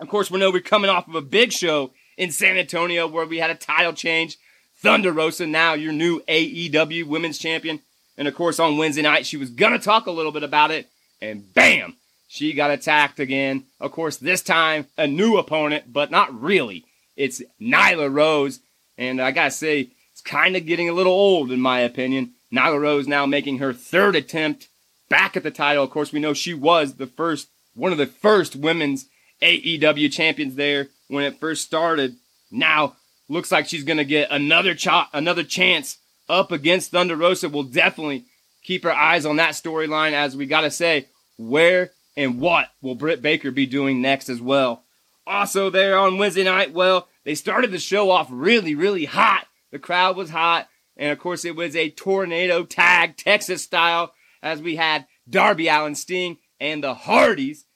Of 0.00 0.08
course, 0.08 0.30
we 0.30 0.38
know 0.38 0.50
we're 0.50 0.60
coming 0.60 0.90
off 0.90 1.08
of 1.08 1.14
a 1.14 1.22
big 1.22 1.52
show 1.52 1.92
in 2.16 2.30
San 2.30 2.56
Antonio 2.56 3.06
where 3.06 3.26
we 3.26 3.38
had 3.38 3.50
a 3.50 3.54
title 3.54 3.92
change. 3.92 4.38
Thunder 4.76 5.12
Rosa, 5.12 5.46
now 5.46 5.74
your 5.74 5.92
new 5.92 6.20
AEW 6.28 7.04
Women's 7.04 7.38
Champion. 7.38 7.80
And 8.18 8.28
of 8.28 8.34
course, 8.34 8.58
on 8.58 8.76
Wednesday 8.76 9.02
night, 9.02 9.24
she 9.24 9.36
was 9.38 9.48
going 9.48 9.72
to 9.72 9.78
talk 9.78 10.06
a 10.06 10.10
little 10.10 10.32
bit 10.32 10.42
about 10.42 10.72
it. 10.72 10.90
And 11.22 11.54
bam, 11.54 11.96
she 12.26 12.52
got 12.52 12.70
attacked 12.70 13.20
again. 13.20 13.64
Of 13.80 13.92
course, 13.92 14.16
this 14.16 14.42
time 14.42 14.86
a 14.98 15.06
new 15.06 15.38
opponent, 15.38 15.92
but 15.92 16.10
not 16.10 16.38
really. 16.38 16.84
It's 17.16 17.42
Nyla 17.60 18.12
Rose. 18.12 18.60
And 18.98 19.20
I 19.20 19.30
gotta 19.30 19.50
say, 19.50 19.90
it's 20.12 20.20
kind 20.20 20.56
of 20.56 20.66
getting 20.66 20.88
a 20.88 20.92
little 20.92 21.12
old, 21.12 21.50
in 21.50 21.60
my 21.60 21.80
opinion. 21.80 22.32
Nyla 22.52 22.80
Rose 22.80 23.08
now 23.08 23.26
making 23.26 23.58
her 23.58 23.72
third 23.72 24.14
attempt 24.16 24.68
back 25.08 25.36
at 25.36 25.42
the 25.42 25.50
title. 25.50 25.84
Of 25.84 25.90
course, 25.90 26.12
we 26.12 26.20
know 26.20 26.34
she 26.34 26.54
was 26.54 26.94
the 26.94 27.06
first, 27.06 27.48
one 27.74 27.92
of 27.92 27.98
the 27.98 28.06
first 28.06 28.56
women's 28.56 29.06
AEW 29.40 30.12
champions 30.12 30.56
there 30.56 30.88
when 31.08 31.24
it 31.24 31.38
first 31.38 31.64
started. 31.64 32.16
Now 32.50 32.96
looks 33.28 33.52
like 33.52 33.68
she's 33.68 33.84
gonna 33.84 34.04
get 34.04 34.30
another 34.30 34.74
ch- 34.74 34.88
another 35.12 35.44
chance 35.44 35.98
up 36.28 36.52
against 36.52 36.90
Thunder 36.90 37.16
Rosa. 37.16 37.48
We'll 37.48 37.64
definitely 37.64 38.24
keep 38.62 38.84
our 38.84 38.92
eyes 38.92 39.24
on 39.24 39.36
that 39.36 39.54
storyline 39.54 40.12
as 40.12 40.36
we 40.36 40.46
gotta 40.46 40.70
say 40.70 41.08
where 41.36 41.90
and 42.16 42.40
what 42.40 42.68
will 42.82 42.94
Britt 42.94 43.22
Baker 43.22 43.50
be 43.50 43.66
doing 43.66 44.02
next 44.02 44.28
as 44.28 44.40
well. 44.40 44.84
Also 45.26 45.70
there 45.70 45.96
on 45.96 46.18
Wednesday 46.18 46.44
night, 46.44 46.72
well, 46.72 47.08
they 47.24 47.34
started 47.34 47.70
the 47.70 47.78
show 47.78 48.10
off 48.10 48.28
really, 48.30 48.74
really 48.74 49.04
hot. 49.04 49.46
The 49.70 49.78
crowd 49.78 50.16
was 50.16 50.30
hot. 50.30 50.68
And 50.96 51.12
of 51.12 51.18
course, 51.18 51.44
it 51.44 51.54
was 51.54 51.76
a 51.76 51.90
tornado 51.90 52.64
tag, 52.64 53.16
Texas 53.16 53.62
style, 53.62 54.12
as 54.42 54.60
we 54.60 54.76
had 54.76 55.06
Darby 55.28 55.68
Allin 55.68 55.94
Sting 55.94 56.38
and 56.58 56.82
the 56.82 56.94
Hardys 56.94 57.66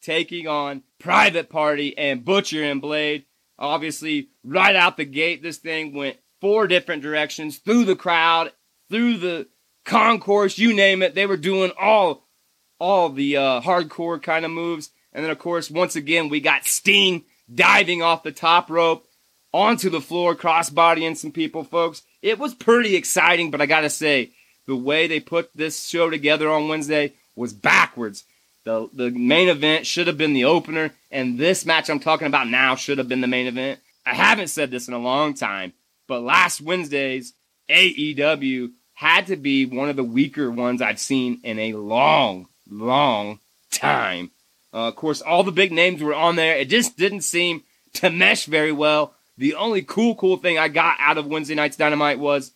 taking 0.00 0.48
on 0.48 0.82
Private 0.98 1.50
Party 1.50 1.96
and 1.98 2.24
Butcher 2.24 2.62
and 2.62 2.80
Blade. 2.80 3.26
Obviously, 3.58 4.30
right 4.42 4.74
out 4.74 4.96
the 4.96 5.04
gate, 5.04 5.42
this 5.42 5.58
thing 5.58 5.94
went 5.94 6.16
four 6.40 6.66
different 6.66 7.02
directions 7.02 7.58
through 7.58 7.84
the 7.84 7.96
crowd, 7.96 8.52
through 8.88 9.18
the 9.18 9.48
concourse, 9.84 10.58
you 10.58 10.74
name 10.74 11.02
it. 11.02 11.14
They 11.14 11.26
were 11.26 11.36
doing 11.36 11.72
all, 11.80 12.26
all 12.78 13.08
the 13.08 13.36
uh, 13.36 13.60
hardcore 13.60 14.22
kind 14.22 14.44
of 14.44 14.50
moves. 14.50 14.90
And 15.12 15.24
then, 15.24 15.30
of 15.30 15.38
course, 15.38 15.70
once 15.70 15.96
again, 15.96 16.28
we 16.28 16.40
got 16.40 16.66
Sting 16.66 17.24
diving 17.52 18.02
off 18.02 18.22
the 18.22 18.32
top 18.32 18.70
rope 18.70 19.06
onto 19.52 19.90
the 19.90 20.00
floor, 20.00 20.34
crossbodying 20.34 21.14
some 21.14 21.32
people, 21.32 21.64
folks. 21.64 22.02
It 22.22 22.38
was 22.38 22.54
pretty 22.54 22.96
exciting, 22.96 23.50
but 23.50 23.60
I 23.60 23.66
gotta 23.66 23.90
say, 23.90 24.30
the 24.66 24.76
way 24.76 25.08
they 25.08 25.18
put 25.18 25.50
this 25.54 25.88
show 25.88 26.10
together 26.10 26.48
on 26.48 26.68
Wednesday 26.68 27.14
was 27.34 27.52
backwards. 27.52 28.24
The 28.64 28.88
the 28.92 29.10
main 29.10 29.48
event 29.48 29.86
should 29.86 30.06
have 30.06 30.18
been 30.18 30.34
the 30.34 30.44
opener, 30.44 30.92
and 31.10 31.38
this 31.38 31.66
match 31.66 31.88
I'm 31.88 31.98
talking 31.98 32.26
about 32.26 32.48
now 32.48 32.76
should 32.76 32.98
have 32.98 33.08
been 33.08 33.22
the 33.22 33.26
main 33.26 33.46
event. 33.46 33.80
I 34.06 34.14
haven't 34.14 34.48
said 34.48 34.70
this 34.70 34.86
in 34.86 34.94
a 34.94 34.98
long 34.98 35.34
time, 35.34 35.72
but 36.10 36.22
last 36.22 36.60
Wednesday's 36.60 37.34
AEW 37.70 38.72
had 38.94 39.28
to 39.28 39.36
be 39.36 39.64
one 39.64 39.88
of 39.88 39.94
the 39.94 40.02
weaker 40.02 40.50
ones 40.50 40.82
I've 40.82 40.98
seen 40.98 41.40
in 41.44 41.60
a 41.60 41.74
long, 41.74 42.48
long 42.68 43.38
time. 43.70 44.32
Uh, 44.74 44.88
of 44.88 44.96
course, 44.96 45.22
all 45.22 45.44
the 45.44 45.52
big 45.52 45.70
names 45.70 46.02
were 46.02 46.12
on 46.12 46.34
there. 46.34 46.56
It 46.56 46.68
just 46.68 46.98
didn't 46.98 47.20
seem 47.20 47.62
to 47.92 48.10
mesh 48.10 48.46
very 48.46 48.72
well. 48.72 49.14
The 49.38 49.54
only 49.54 49.82
cool, 49.82 50.16
cool 50.16 50.36
thing 50.36 50.58
I 50.58 50.66
got 50.66 50.96
out 50.98 51.16
of 51.16 51.28
Wednesday 51.28 51.54
night's 51.54 51.76
Dynamite 51.76 52.18
was 52.18 52.50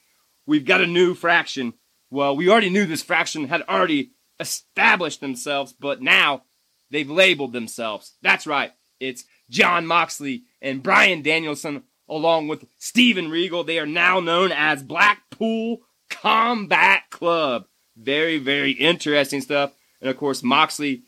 we've 0.47 0.67
got 0.67 0.81
a 0.81 0.87
new 0.89 1.15
fraction. 1.15 1.75
Well, 2.11 2.35
we 2.35 2.49
already 2.49 2.71
knew 2.71 2.87
this 2.87 3.05
fraction 3.05 3.47
had 3.47 3.63
already 3.63 4.11
established 4.41 5.21
themselves, 5.21 5.73
but 5.73 6.03
now 6.03 6.43
they've 6.91 7.09
labeled 7.09 7.53
themselves. 7.53 8.15
That's 8.21 8.49
right. 8.49 8.73
It's 8.99 9.23
Jon 9.49 9.87
Moxley 9.87 10.43
and 10.61 10.83
Bryan 10.83 11.23
Danielson, 11.23 11.85
along 12.09 12.49
with 12.49 12.67
Steven 12.79 13.31
Regal. 13.31 13.65
They 13.65 13.79
are 13.79 13.87
now 13.87 14.21
known 14.21 14.53
as 14.53 14.83
Blackpool 14.83 15.81
Combat 16.11 17.03
Club. 17.11 17.67
Very, 17.97 18.39
very 18.39 18.73
interesting 18.73 19.41
stuff. 19.41 19.73
And 20.01 20.11
of 20.11 20.17
course, 20.17 20.43
Moxley, 20.43 21.03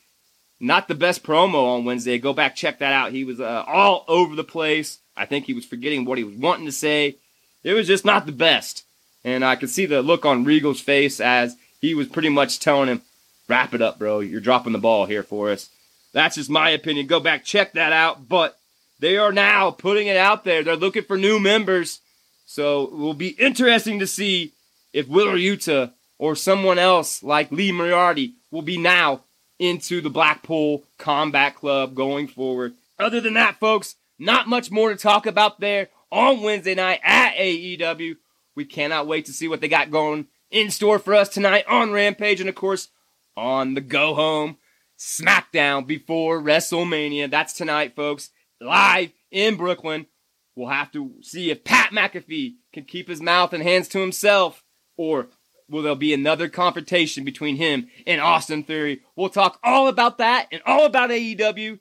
not 0.61 0.88
the 0.88 0.94
best 0.94 1.22
promo 1.22 1.76
on 1.76 1.84
Wednesday. 1.84 2.18
Go 2.18 2.32
back, 2.32 2.57
check 2.57 2.78
that 2.78 2.92
out. 2.92 3.12
He 3.12 3.24
was 3.24 3.40
uh, 3.40 3.64
all 3.66 4.05
over 4.09 4.34
the 4.34 4.44
place. 4.44 4.99
I 5.16 5.26
think 5.26 5.47
he 5.47 5.55
was 5.55 5.64
forgetting 5.64 6.05
what 6.05 6.18
he 6.18 6.24
was 6.24 6.36
wanting 6.36 6.66
to 6.66 6.72
say. 6.72 7.16
It 7.62 7.74
was 7.74 7.86
just 7.86 8.05
not 8.05 8.26
the 8.26 8.32
best. 8.32 8.84
And 9.24 9.44
I 9.44 9.57
could 9.57 9.70
see 9.70 9.86
the 9.86 10.03
look 10.03 10.24
on 10.24 10.44
Regal's 10.44 10.80
face 10.80 11.20
as 11.20 11.57
he 11.80 11.94
was 11.94 12.07
pretty 12.07 12.28
much 12.28 12.61
telling 12.61 12.88
him, 12.88 13.03
wrap 13.49 13.74
it 13.74 13.82
up, 13.82 13.99
bro. 13.99 14.20
You're 14.20 14.40
dropping 14.40 14.72
the 14.72 14.78
ball 14.78 15.07
here 15.07 15.22
for 15.22 15.51
us. 15.51 15.68
That's 16.12 16.36
just 16.36 16.49
my 16.49 16.70
opinion. 16.70 17.07
Go 17.07 17.20
back, 17.20 17.44
check 17.44 17.72
that 17.72 17.92
out. 17.92 18.28
But 18.28 18.57
they 18.99 19.16
are 19.16 19.32
now 19.32 19.70
putting 19.70 20.07
it 20.07 20.16
out 20.16 20.44
there. 20.44 20.62
They're 20.62 20.76
looking 20.76 21.05
for 21.05 21.16
new 21.16 21.38
members. 21.38 22.01
So 22.47 22.84
it 22.84 22.92
will 22.92 23.14
be 23.14 23.28
interesting 23.28 23.99
to 23.99 24.07
see 24.07 24.53
if 24.92 25.09
Wheeler 25.09 25.36
Yuta 25.36 25.92
or 26.18 26.34
someone 26.34 26.78
else 26.78 27.22
like 27.22 27.53
Lee 27.53 27.72
Moriarty 27.72 28.34
will 28.51 28.62
be 28.62 28.78
now 28.78 29.24
into 29.59 30.01
the 30.01 30.11
Blackpool 30.11 30.84
Combat 30.99 31.55
Club 31.55 31.94
going 31.94 32.28
forward. 32.28 32.74
Other 32.99 33.20
than 33.20 33.34
that, 33.34 33.59
folks, 33.61 33.97
not 34.18 34.49
much 34.49 34.70
more 34.70 34.90
to 34.90 34.97
talk 34.97 35.26
about 35.26 35.61
there 35.61 35.88
on 36.11 36.42
Wednesday 36.42 36.74
night 36.74 37.01
at 37.03 37.34
AEW. 37.34 38.16
We 38.55 38.64
cannot 38.64 39.07
wait 39.07 39.26
to 39.26 39.32
see 39.32 39.49
what 39.49 39.61
they 39.61 39.68
got 39.68 39.90
going 39.90 40.28
in 40.51 40.70
store 40.70 40.99
for 40.99 41.14
us 41.14 41.28
tonight 41.28 41.64
on 41.68 41.92
Rampage 41.92 42.40
and, 42.40 42.49
of 42.49 42.55
course, 42.55 42.88
on 43.36 43.74
the 43.74 43.80
go 43.80 44.14
home 44.14 44.57
SmackDown 44.99 45.86
before 45.86 46.40
WrestleMania. 46.40 47.30
That's 47.30 47.53
tonight, 47.53 47.94
folks, 47.94 48.30
live 48.61 49.12
in 49.30 49.57
Brooklyn. 49.57 50.07
We'll 50.54 50.68
have 50.68 50.90
to 50.92 51.14
see 51.22 51.50
if 51.50 51.64
Pat 51.64 51.90
McAfee 51.90 52.54
can 52.72 52.84
keep 52.84 53.09
his 53.09 53.20
mouth 53.20 53.52
and 53.52 53.62
hands 53.62 53.88
to 53.88 54.00
himself, 54.00 54.64
or 54.96 55.28
will 55.68 55.82
there 55.82 55.94
be 55.94 56.14
another 56.14 56.48
confrontation 56.48 57.24
between 57.24 57.57
him 57.57 57.88
and 58.07 58.20
Austin 58.20 58.62
Theory? 58.62 59.02
We'll 59.16 59.28
talk 59.28 59.59
all 59.62 59.88
about 59.88 60.18
that 60.18 60.48
and 60.50 60.62
all 60.64 60.86
about 60.86 61.11
AEW 61.11 61.80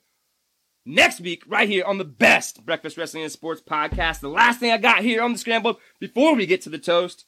next 0.84 1.20
week, 1.20 1.42
right 1.46 1.68
here 1.68 1.84
on 1.84 1.98
the 1.98 2.04
best 2.04 2.64
Breakfast 2.64 2.96
Wrestling 2.96 3.24
and 3.24 3.32
Sports 3.32 3.62
podcast. 3.62 4.20
The 4.20 4.28
last 4.28 4.60
thing 4.60 4.70
I 4.70 4.76
got 4.76 5.02
here 5.02 5.22
on 5.22 5.32
the 5.32 5.38
scramble 5.38 5.80
before 5.98 6.34
we 6.34 6.46
get 6.46 6.60
to 6.62 6.70
the 6.70 6.78
toast, 6.78 7.24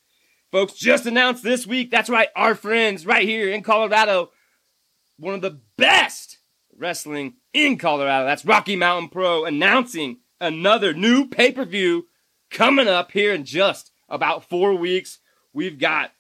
folks, 0.52 0.74
just 0.74 1.06
announced 1.06 1.42
this 1.42 1.66
week. 1.66 1.90
That's 1.90 2.10
right, 2.10 2.28
our 2.36 2.54
friends 2.54 3.06
right 3.06 3.26
here 3.26 3.48
in 3.48 3.62
Colorado, 3.62 4.30
one 5.18 5.34
of 5.34 5.40
the 5.40 5.60
best 5.76 6.38
wrestling 6.76 7.37
in 7.52 7.78
Colorado. 7.78 8.26
That's 8.26 8.44
Rocky 8.44 8.76
Mountain 8.76 9.10
Pro 9.10 9.44
announcing 9.44 10.18
another 10.40 10.92
new 10.92 11.26
pay 11.28 11.52
per 11.52 11.64
view 11.64 12.06
coming 12.50 12.88
up 12.88 13.12
here 13.12 13.34
in 13.34 13.44
just 13.44 13.90
about 14.08 14.48
four 14.48 14.74
weeks. 14.74 15.18
We've 15.52 15.78
got 15.78 16.12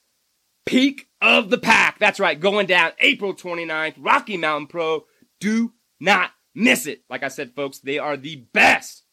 Peak 0.66 1.08
of 1.20 1.50
the 1.50 1.58
Pack. 1.58 1.98
That's 1.98 2.20
right, 2.20 2.38
going 2.38 2.66
down 2.66 2.92
April 2.98 3.34
29th. 3.34 3.94
Rocky 3.98 4.36
Mountain 4.36 4.68
Pro. 4.68 5.06
Do 5.40 5.72
not 6.00 6.30
miss 6.54 6.86
it. 6.86 7.02
Like 7.08 7.22
I 7.22 7.28
said, 7.28 7.54
folks, 7.54 7.78
they 7.78 7.98
are 7.98 8.16
the 8.16 8.46
best 8.52 9.04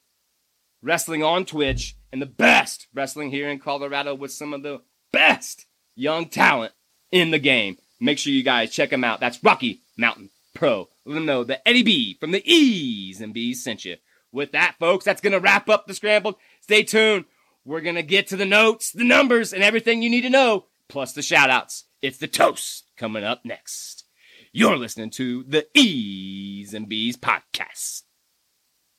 wrestling 0.82 1.24
on 1.24 1.46
Twitch 1.46 1.96
and 2.12 2.22
the 2.22 2.26
best 2.26 2.88
wrestling 2.94 3.32
here 3.32 3.50
in 3.50 3.60
Colorado 3.60 4.16
with 4.16 4.32
some 4.32 4.54
of 4.54 4.64
the 4.64 4.82
best 5.12 5.66
young 5.96 6.28
talent 6.28 6.74
in 7.12 7.32
the 7.32 7.40
game. 7.40 7.78
Make 8.00 8.20
sure 8.20 8.34
you 8.34 8.44
guys 8.44 8.72
check 8.72 8.90
them 8.90 9.04
out. 9.04 9.20
That's 9.20 9.44
Rocky 9.44 9.82
Mountain 9.98 10.30
Pro. 10.56 10.90
Let 11.06 11.14
them 11.14 11.26
know 11.28 11.44
that 11.44 11.68
Eddie 11.68 11.84
B 11.84 12.18
from 12.20 12.32
the 12.32 12.42
E's 12.52 13.22
and 13.22 13.34
B's 13.34 13.64
sent 13.64 13.86
you. 13.86 13.98
With 14.32 14.54
that, 14.54 14.76
folks, 14.80 15.06
that's 15.06 15.22
going 15.22 15.34
to 15.34 15.40
wrap 15.40 15.70
up 15.70 15.86
the 15.86 15.94
scramble. 15.94 16.40
Stay 16.62 16.82
tuned. 16.82 17.26
We're 17.64 17.82
going 17.82 17.96
to 17.96 18.04
get 18.04 18.28
to 18.28 18.36
the 18.36 18.46
notes, 18.46 18.92
the 18.92 19.04
numbers, 19.04 19.54
and 19.54 19.64
everything 19.64 20.02
you 20.02 20.10
need 20.10 20.22
to 20.22 20.30
know, 20.30 20.66
plus 20.90 21.14
the 21.14 21.22
shout 21.22 21.50
outs. 21.50 21.86
It's 22.02 22.18
the 22.18 22.28
toast 22.28 22.86
coming 22.98 23.24
up 23.24 23.46
next. 23.46 24.06
You're 24.52 24.78
listening 24.78 25.10
to 25.12 25.44
the 25.44 25.68
E's 25.74 26.74
and 26.74 26.88
B's 26.88 27.18
podcast, 27.18 28.04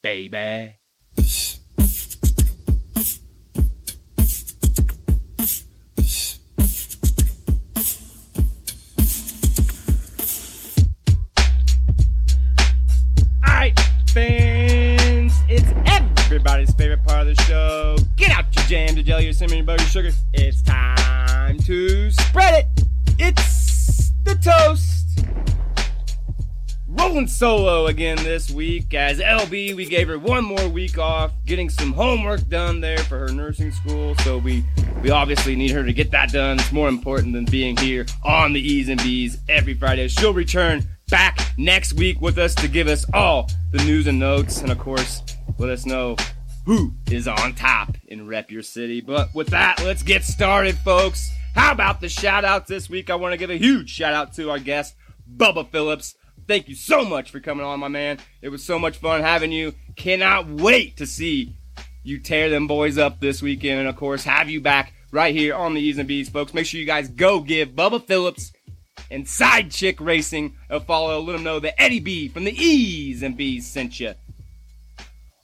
baby. 0.03 0.77
The 17.27 17.43
show. 17.43 17.97
Get 18.17 18.31
out 18.31 18.45
your 18.55 18.65
jam, 18.67 18.95
your 18.95 19.03
jelly, 19.03 19.25
your 19.25 19.33
cinnamon, 19.33 19.65
butter, 19.65 19.83
your 19.83 19.91
sugar. 19.91 20.11
It's 20.33 20.63
time 20.63 21.59
to 21.61 22.11
spread 22.13 22.65
it. 22.65 22.85
It's 23.19 24.13
the 24.23 24.37
toast. 24.37 25.27
Rolling 26.87 27.27
solo 27.27 27.87
again 27.87 28.17
this 28.19 28.49
week 28.51 28.95
as 28.95 29.19
LB. 29.19 29.75
We 29.75 29.87
gave 29.87 30.07
her 30.07 30.21
one 30.21 30.45
more 30.45 30.69
week 30.69 30.99
off, 30.99 31.33
getting 31.45 31.69
some 31.69 31.93
homework 31.93 32.49
done 32.49 32.81
there 32.81 32.99
for 32.99 33.19
her 33.19 33.29
nursing 33.29 33.73
school. 33.73 34.15
So 34.19 34.39
we 34.39 34.65
we 35.03 35.11
obviously 35.11 35.57
need 35.57 35.73
her 35.73 35.83
to 35.83 35.93
get 35.93 36.13
that 36.13 36.31
done. 36.31 36.61
It's 36.61 36.73
more 36.73 36.89
important 36.89 37.33
than 37.33 37.45
being 37.45 37.77
here 37.77 38.07
on 38.25 38.53
the 38.53 38.61
E's 38.61 38.89
and 38.89 39.03
B's 39.03 39.39
every 39.49 39.75
Friday. 39.75 40.07
She'll 40.09 40.33
return 40.33 40.85
back 41.11 41.41
next 41.59 41.95
week 41.95 42.21
with 42.21 42.39
us 42.39 42.55
to 42.55 42.69
give 42.69 42.87
us 42.87 43.05
all 43.13 43.51
the 43.73 43.79
news 43.85 44.07
and 44.07 44.21
notes, 44.21 44.61
and 44.61 44.71
of 44.71 44.79
course, 44.79 45.23
let 45.59 45.71
us 45.71 45.87
know 45.87 46.17
who 46.67 46.93
is 47.11 47.27
on 47.27 47.55
top 47.55 47.97
in 48.07 48.27
Rep 48.27 48.51
Your 48.51 48.63
City. 48.63 49.01
But 49.01 49.35
with 49.35 49.49
that, 49.49 49.83
let's 49.83 50.03
get 50.03 50.25
started, 50.25 50.77
folks. 50.79 51.31
How 51.55 51.73
about 51.73 52.03
the 52.03 52.11
shout 52.11 52.45
outs 52.45 52.69
this 52.69 52.91
week? 52.91 53.09
I 53.09 53.15
want 53.15 53.33
to 53.33 53.39
give 53.39 53.49
a 53.49 53.57
huge 53.57 53.89
shout 53.89 54.13
out 54.13 54.35
to 54.35 54.51
our 54.51 54.59
guest, 54.59 54.95
Bubba 55.35 55.71
Phillips 55.71 56.15
thank 56.47 56.69
you 56.69 56.75
so 56.75 57.05
much 57.05 57.31
for 57.31 57.41
coming 57.41 57.67
on, 57.67 57.81
my 57.81 57.89
man. 57.89 58.19
It 58.43 58.49
was 58.49 58.65
so 58.65 58.79
much 58.79 58.99
fun 58.99 59.23
having 59.23 59.53
you. 59.53 59.75
Cannot 59.97 60.49
wait 60.49 60.97
to 60.99 61.07
see 61.07 61.57
you 62.03 62.19
tear 62.19 62.49
them 62.51 62.67
boys 62.67 62.99
up 62.99 63.21
this 63.21 63.43
weekend, 63.43 63.81
and 63.81 63.89
of 63.89 63.97
course, 63.97 64.25
have 64.25 64.49
you 64.49 64.61
back 64.61 64.93
right 65.11 65.35
here 65.35 65.55
on 65.55 65.75
the 65.75 65.81
E's 65.81 65.99
and 65.99 66.09
B's, 66.09 66.29
folks. 66.29 66.55
Make 66.55 66.67
sure 66.67 66.81
you 66.81 66.87
guys 66.87 67.09
go 67.09 67.41
give 67.41 67.71
Bubba 67.71 68.05
Phillips 68.05 68.53
and 69.11 69.29
Side 69.29 69.71
Chick 69.71 70.01
Racing 70.01 70.57
a 70.71 70.81
follow. 70.81 71.21
Let 71.21 71.33
them 71.33 71.43
know 71.43 71.59
that 71.61 71.81
Eddie 71.81 72.01
B 72.01 72.29
from 72.29 72.45
the 72.45 72.53
E's 72.53 73.23
and 73.23 73.37
B's 73.37 73.67
sent 73.67 73.99
you. 73.99 74.15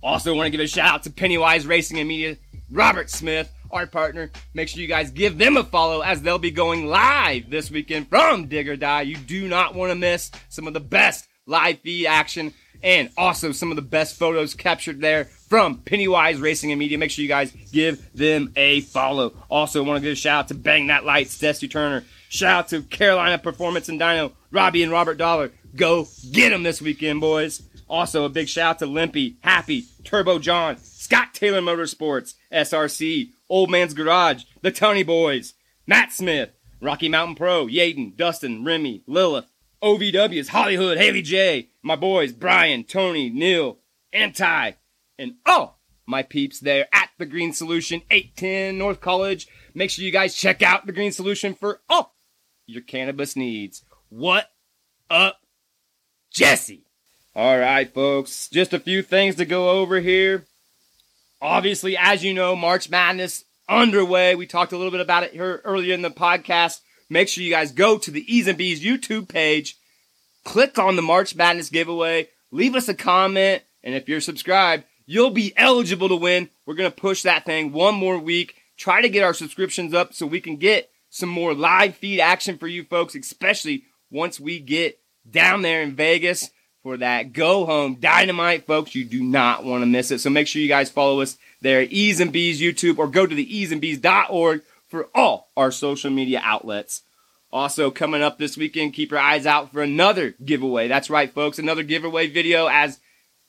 Also, 0.03 0.35
want 0.35 0.47
to 0.47 0.51
give 0.51 0.61
a 0.61 0.67
shout 0.67 0.95
out 0.95 1.03
to 1.05 1.11
Pennywise 1.11 1.67
Racing 1.67 1.99
and 1.99 2.09
Media, 2.09 2.37
Robert 2.71 3.09
Smith, 3.09 3.53
our 3.71 3.87
partner. 3.87 4.31
Make 4.53 4.69
sure 4.69 4.83
you 4.83 4.89
guys 4.89 5.11
give 5.11 5.39
them 5.39 5.57
a 5.57 5.63
follow 5.63 6.01
as 6.01 6.23
they'll 6.23 6.39
be 6.39 6.51
going 6.51 6.87
live 6.87 7.49
this 7.49 7.71
weekend 7.71 8.09
from 8.09 8.49
Dig 8.49 8.69
or 8.69 8.77
Die. 8.77 9.03
You 9.03 9.17
do 9.17 9.49
not 9.49 9.75
want 9.75 9.91
to 9.91 9.95
miss 9.95 10.31
some 10.49 10.67
of 10.67 10.75
the 10.75 10.81
best 10.81 11.29
live 11.47 11.79
feed 11.81 12.07
action 12.07 12.53
and 12.83 13.11
also 13.17 13.53
some 13.53 13.71
of 13.71 13.77
the 13.77 13.83
best 13.83 14.19
photos 14.19 14.55
captured 14.55 15.01
there 15.01 15.27
from 15.27 15.79
Pennywise 15.79 16.41
Racing 16.41 16.73
and 16.73 16.79
Media. 16.79 16.99
Make 16.99 17.11
sure 17.11 17.23
you 17.23 17.29
guys 17.29 17.53
give 17.71 18.13
them 18.13 18.53
a 18.57 18.81
follow. 18.81 19.33
Also, 19.49 19.85
want 19.85 19.99
to 19.99 20.03
give 20.03 20.13
a 20.13 20.17
shout 20.17 20.41
out 20.41 20.49
to 20.49 20.55
Bang 20.55 20.89
That 20.89 21.05
Lights, 21.05 21.39
Dusty 21.39 21.69
Turner. 21.69 22.05
Shout 22.29 22.51
out 22.51 22.69
to 22.69 22.83
Carolina 22.83 23.39
Performance 23.39 23.89
and 23.89 24.01
Dyno, 24.01 24.33
Robbie 24.51 24.83
and 24.83 24.91
Robert 24.91 25.17
Dollar. 25.19 25.53
Go 25.77 26.09
get 26.33 26.51
them 26.51 26.65
this 26.65 26.83
weekend, 26.83 27.21
boys. 27.21 27.63
Also, 27.93 28.25
a 28.25 28.31
big 28.31 28.49
shout 28.49 28.71
out 28.71 28.79
to 28.79 28.87
Limpy, 28.87 29.37
Happy, 29.41 29.85
Turbo 30.03 30.39
John, 30.39 30.79
Scott 30.79 31.35
Taylor 31.35 31.61
Motorsports, 31.61 32.37
SRC, 32.51 33.33
Old 33.51 33.71
Man's 33.71 33.93
Garage, 33.93 34.45
the 34.63 34.73
Tony 34.73 35.03
Boys, 35.03 35.53
Matt 35.87 36.11
Smith, 36.11 36.53
Rocky 36.81 37.11
Mountain 37.11 37.35
Pro, 37.35 37.67
Yaden, 37.67 38.17
Dustin, 38.17 38.65
Remy, 38.65 39.03
Lilith, 39.07 39.45
OVW's, 39.83 40.49
Hollywood, 40.49 40.97
Haley 40.97 41.21
J, 41.21 41.69
my 41.83 41.95
boys, 41.95 42.33
Brian, 42.33 42.85
Tony, 42.85 43.29
Neil, 43.29 43.81
Anti, 44.11 44.73
and 45.19 45.35
oh, 45.45 45.75
my 46.07 46.23
peeps 46.23 46.61
there 46.61 46.89
at 46.95 47.11
the 47.19 47.27
Green 47.27 47.53
Solution, 47.53 48.01
810 48.11 48.79
North 48.79 49.03
College. 49.03 49.49
Make 49.75 49.91
sure 49.91 50.03
you 50.03 50.11
guys 50.11 50.35
check 50.35 50.63
out 50.63 50.87
the 50.87 50.93
Green 50.93 51.13
Solution 51.13 51.53
for 51.53 51.83
all 51.91 52.15
your 52.65 52.81
cannabis 52.81 53.37
needs. 53.37 53.85
What 54.09 54.51
up, 55.11 55.41
Jesse? 56.31 56.87
All 57.35 57.59
right, 57.59 57.91
folks, 57.91 58.51
just 58.53 58.75
a 58.75 58.79
few 58.79 59.03
things 59.03 59.37
to 59.37 59.47
go 59.47 59.71
over 59.71 60.01
here. 60.01 60.45
Obviously, 61.41 61.97
as 61.97 62.23
you 62.23 62.35
know, 62.35 62.55
March 62.55 62.91
Madness 62.91 63.45
underway. 63.71 64.35
We 64.35 64.47
talked 64.47 64.73
a 64.73 64.77
little 64.77 64.91
bit 64.91 65.01
about 65.01 65.23
it 65.23 65.33
here 65.33 65.63
earlier 65.65 65.95
in 65.95 66.03
the 66.03 66.11
podcast. 66.11 66.81
Make 67.09 67.29
sure 67.29 67.43
you 67.43 67.51
guys 67.51 67.73
go 67.73 67.97
to 67.97 68.11
the 68.11 68.23
E's 68.29 68.49
and 68.49 68.59
B's 68.59 68.85
YouTube 68.85 69.31
page, 69.31 69.79
click 70.45 70.79
on 70.79 70.97
the 70.97 71.01
March 71.01 71.35
Madness 71.35 71.71
giveaway, 71.71 72.29
leave 72.51 72.75
us 72.75 72.91
a 72.91 72.95
comment, 72.95 73.63
and 73.83 73.95
if 73.95 74.11
you're 74.11 74.21
subscribed, 74.21 74.85
you'll 75.07 75.31
be 75.31 75.55
eligible 75.57 76.11
to 76.11 76.17
win. 76.17 76.51
We're 76.67 76.75
going 76.75 76.91
to 76.91 77.01
push 77.01 77.23
that 77.23 77.47
thing 77.47 77.73
one 77.73 77.95
more 77.95 78.19
week, 78.19 78.57
try 78.77 79.01
to 79.01 79.09
get 79.09 79.25
our 79.25 79.33
subscriptions 79.33 79.95
up 79.95 80.13
so 80.13 80.27
we 80.27 80.43
can 80.43 80.57
get 80.57 80.91
some 81.09 81.31
more 81.31 81.55
live 81.55 81.97
feed 81.97 82.21
action 82.21 82.59
for 82.59 82.67
you 82.69 82.85
folks, 82.85 83.15
especially 83.15 83.85
once 84.11 84.39
we 84.39 84.59
get 84.59 84.99
down 85.31 85.63
there 85.63 85.81
in 85.81 85.97
Vegas 85.97 86.51
for 86.83 86.97
that 86.97 87.33
go 87.33 87.65
home 87.65 87.97
dynamite, 87.97 88.67
folks. 88.67 88.95
You 88.95 89.05
do 89.05 89.23
not 89.23 89.65
want 89.65 89.83
to 89.83 89.87
miss 89.87 90.11
it. 90.11 90.21
So 90.21 90.31
make 90.31 90.47
sure 90.47 90.63
you 90.63 90.69
guys 90.69 90.91
follow 90.91 91.21
us 91.21 91.39
there 91.61 91.83
E's 91.83 92.21
and 92.21 92.33
B's 92.33 92.61
YouTube 92.61 92.99
or 92.99 93.07
go 93.07 93.27
to 93.27 93.35
the 93.35 93.57
E's 93.57 93.73
and 93.73 93.81
B's.org 93.81 94.63
for 94.89 95.09
all 95.15 95.49
our 95.57 95.71
social 95.71 96.11
media 96.11 96.41
outlets. 96.43 97.03
Also, 97.53 97.91
coming 97.91 98.23
up 98.23 98.39
this 98.39 98.57
weekend, 98.57 98.95
keep 98.95 99.11
your 99.11 99.21
eyes 99.21 99.47
out 99.47 99.73
for 99.73 99.83
another 99.83 100.35
giveaway. 100.45 100.89
That's 100.89 101.11
right, 101.11 101.33
folks, 101.33 101.59
another 101.59 101.83
giveaway 101.83 102.27
video 102.27 102.67
as 102.67 102.99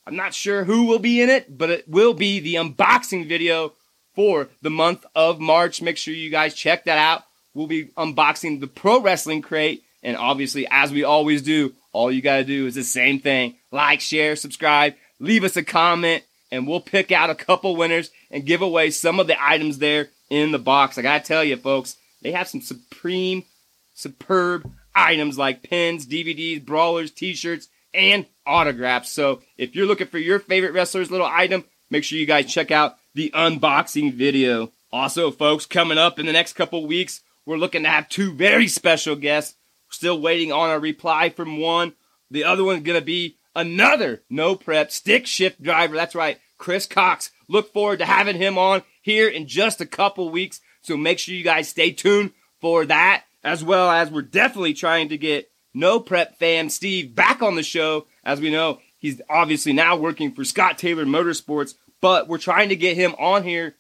I'm 0.06 0.16
not 0.18 0.34
sure 0.34 0.66
who 0.66 0.86
will 0.86 1.00
be 1.00 1.22
in 1.22 1.30
it, 1.30 1.58
but 1.58 1.70
it 1.70 1.88
will 1.88 2.14
be 2.14 2.40
the 2.40 2.56
unboxing 2.56 3.28
video 3.28 3.74
for 4.14 4.50
the 4.62 4.70
month 4.70 5.06
of 5.16 5.40
March. 5.40 5.82
Make 5.82 5.98
sure 5.98 6.14
you 6.14 6.30
guys 6.30 6.54
check 6.54 6.86
that 6.86 6.98
out. 6.98 7.24
We'll 7.54 7.68
be 7.68 7.86
unboxing 7.98 8.60
the 8.60 8.68
Pro 8.68 9.00
Wrestling 9.00 9.42
Crate. 9.42 9.84
And 10.02 10.18
obviously, 10.18 10.68
as 10.70 10.92
we 10.92 11.06
always 11.06 11.42
do, 11.42 11.74
all 11.94 12.12
you 12.12 12.22
got 12.22 12.38
to 12.38 12.44
do 12.44 12.68
is 12.68 12.76
the 12.76 12.84
same 12.84 13.20
thing 13.20 13.56
like, 13.72 14.02
share, 14.02 14.36
subscribe, 14.36 14.96
leave 15.20 15.44
us 15.44 15.56
a 15.56 15.64
comment, 15.64 16.24
and 16.52 16.68
we'll 16.68 16.82
pick 16.82 17.12
out 17.12 17.30
a 17.30 17.36
couple 17.36 17.76
winners 17.76 18.12
and 18.30 18.46
give 18.46 18.62
away 18.62 18.92
some 18.92 19.20
of 19.20 19.28
the 19.28 19.42
items 19.42 19.78
there 19.78 20.10
in 20.30 20.52
the 20.52 20.60
box. 20.60 20.98
I 20.98 21.02
got 21.02 21.24
to 21.24 21.28
tell 21.28 21.44
you, 21.44 21.56
folks, 21.56 21.96
they 22.22 22.32
have 22.32 22.48
some 22.48 22.62
supreme, 22.62 23.46
superb 23.94 24.70
items 24.96 25.38
like 25.38 25.64
pins, 25.64 26.06
DVDs, 26.06 26.64
brawlers, 26.64 27.12
t 27.12 27.34
shirts, 27.34 27.70
and 27.94 28.26
autographs. 28.46 29.10
So 29.10 29.42
if 29.58 29.76
you're 29.76 29.86
looking 29.86 30.08
for 30.08 30.18
your 30.18 30.40
favorite 30.40 30.74
wrestler's 30.74 31.12
little 31.12 31.28
item, 31.28 31.64
make 31.90 32.04
sure 32.04 32.18
you 32.18 32.26
guys 32.26 32.52
check 32.52 32.72
out 32.72 32.98
the 33.14 33.32
unboxing 33.36 34.14
video. 34.14 34.72
Also, 34.92 35.32
folks, 35.32 35.66
coming 35.66 35.98
up 35.98 36.20
in 36.20 36.26
the 36.26 36.34
next 36.34 36.54
couple 36.54 36.86
weeks, 36.86 37.22
we're 37.46 37.58
looking 37.58 37.84
to 37.84 37.90
have 37.90 38.10
two 38.10 38.34
very 38.34 38.68
special 38.68 39.16
guests. 39.16 39.56
Still 39.94 40.20
waiting 40.20 40.52
on 40.52 40.72
a 40.72 40.80
reply 40.80 41.30
from 41.30 41.60
one. 41.60 41.94
The 42.32 42.46
other 42.46 42.64
one's 42.64 42.82
going 42.82 43.00
to 43.00 43.06
be 43.06 43.38
another 43.56 44.24
no 44.28 44.56
prep 44.56 44.92
stick 44.92 45.28
shift 45.28 45.62
driver. 45.62 45.96
That's 45.96 46.16
right, 46.16 46.40
Chris 46.58 46.88
Cox. 46.88 47.30
Look 47.48 47.72
forward 47.72 48.00
to 48.00 48.06
having 48.06 48.38
him 48.38 48.58
on 48.58 48.82
here 49.04 49.28
in 49.28 49.48
just 49.48 49.82
a 49.82 49.86
couple 49.86 50.32
weeks. 50.32 50.62
So 50.82 50.98
make 50.98 51.20
sure 51.20 51.36
you 51.36 51.44
guys 51.44 51.70
stay 51.70 51.92
tuned 51.92 52.32
for 52.60 52.88
that, 52.88 53.26
as 53.44 53.64
well 53.64 53.92
as 53.92 54.10
we're 54.10 54.24
definitely 54.24 54.74
trying 54.74 55.10
to 55.10 55.18
get 55.18 55.52
no 55.76 56.00
prep 56.00 56.40
fam 56.40 56.70
Steve 56.70 57.14
back 57.14 57.44
on 57.44 57.56
the 57.56 57.62
show. 57.62 58.08
As 58.24 58.42
we 58.42 58.50
know, 58.50 58.80
he's 58.98 59.22
obviously 59.30 59.74
now 59.74 59.96
working 59.96 60.34
for 60.34 60.44
Scott 60.44 60.80
Taylor 60.80 61.06
Motorsports, 61.06 61.76
but 62.02 62.28
we're 62.28 62.40
trying 62.40 62.70
to 62.70 62.76
get 62.76 62.98
him 62.98 63.14
on 63.20 63.44
here 63.44 63.76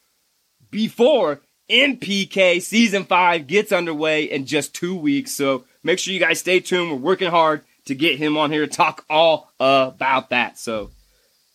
before 0.70 1.42
NPK 1.72 2.62
season 2.62 3.04
five 3.06 3.48
gets 3.48 3.72
underway 3.72 4.26
in 4.26 4.46
just 4.46 4.76
two 4.76 4.96
weeks. 4.96 5.32
So 5.32 5.66
make 5.84 6.00
sure 6.00 6.14
you 6.14 6.20
guys 6.20 6.40
stay 6.40 6.60
tuned. 6.60 6.92
We're 6.92 6.98
working 6.98 7.30
hard 7.30 7.62
to 7.86 7.96
get 7.96 8.18
him 8.18 8.38
on 8.38 8.52
here 8.52 8.66
to 8.66 8.72
talk 8.72 9.06
all 9.10 9.52
about 9.60 10.30
that. 10.30 10.58
So 10.58 10.92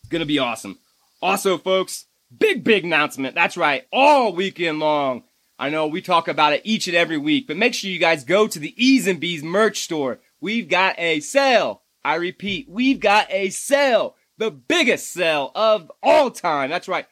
it's 0.00 0.08
going 0.10 0.20
to 0.20 0.26
be 0.26 0.38
awesome. 0.38 0.78
Also, 1.20 1.58
folks, 1.58 2.06
big, 2.36 2.62
big 2.62 2.84
announcement. 2.84 3.34
That's 3.34 3.56
right. 3.56 3.86
All 3.92 4.32
weekend 4.32 4.78
long. 4.78 5.24
I 5.58 5.70
know 5.70 5.88
we 5.88 6.00
talk 6.00 6.28
about 6.28 6.52
it 6.52 6.62
each 6.64 6.86
and 6.86 6.96
every 6.96 7.18
week, 7.18 7.48
but 7.48 7.56
make 7.56 7.74
sure 7.74 7.90
you 7.90 7.98
guys 7.98 8.22
go 8.22 8.46
to 8.46 8.58
the 8.58 8.74
E's 8.76 9.08
and 9.08 9.18
B's 9.18 9.42
merch 9.42 9.80
store. 9.80 10.20
We've 10.40 10.68
got 10.68 10.94
a 10.98 11.18
sale. 11.20 11.82
I 12.04 12.14
repeat, 12.14 12.68
we've 12.68 13.00
got 13.00 13.26
a 13.30 13.50
sale. 13.50 14.14
The 14.36 14.52
biggest 14.52 15.08
sale 15.08 15.50
of 15.56 15.90
all 16.00 16.30
time. 16.30 16.70
That's 16.70 16.86
right. 16.86 17.06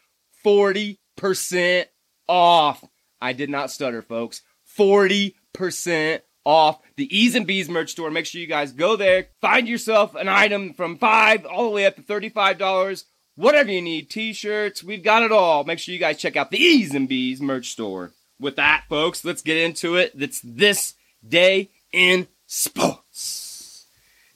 40% 0.45 1.87
off. 2.29 2.85
I 3.21 3.33
did 3.33 3.51
not 3.51 3.73
stutter, 3.73 4.01
folks. 4.01 4.43
40% 4.79 6.21
off 6.47 6.79
the 6.95 7.15
E's 7.15 7.35
and 7.35 7.47
B's 7.47 7.69
merch 7.69 7.91
store. 7.91 8.11
Make 8.11 8.25
sure 8.25 8.41
you 8.41 8.47
guys 8.47 8.73
go 8.73 8.97
there, 8.97 9.27
find 9.41 9.69
yourself 9.69 10.15
an 10.15 10.29
item 10.29 10.73
from 10.73 10.97
five 10.97 11.45
all 11.45 11.65
the 11.65 11.71
way 11.71 11.85
up 11.85 11.97
to 11.97 12.03
$35. 12.03 13.05
Whatever 13.35 13.71
you 13.71 13.83
need, 13.83 14.09
t-shirts, 14.09 14.83
we've 14.83 15.03
got 15.03 15.23
it 15.23 15.33
all. 15.33 15.65
Make 15.65 15.79
sure 15.79 15.93
you 15.93 16.01
guys 16.01 16.17
check 16.17 16.37
out 16.37 16.51
the 16.51 16.59
E's 16.59 16.95
and 16.95 17.09
B's 17.09 17.43
merch 17.43 17.71
store. 17.71 18.13
With 18.41 18.57
that, 18.57 18.85
folks, 18.89 19.25
let's 19.25 19.43
get 19.43 19.59
into 19.59 19.97
it. 19.97 20.13
It's 20.15 20.41
this 20.43 20.95
day 21.27 21.69
in 21.93 22.29
sports. 22.47 23.87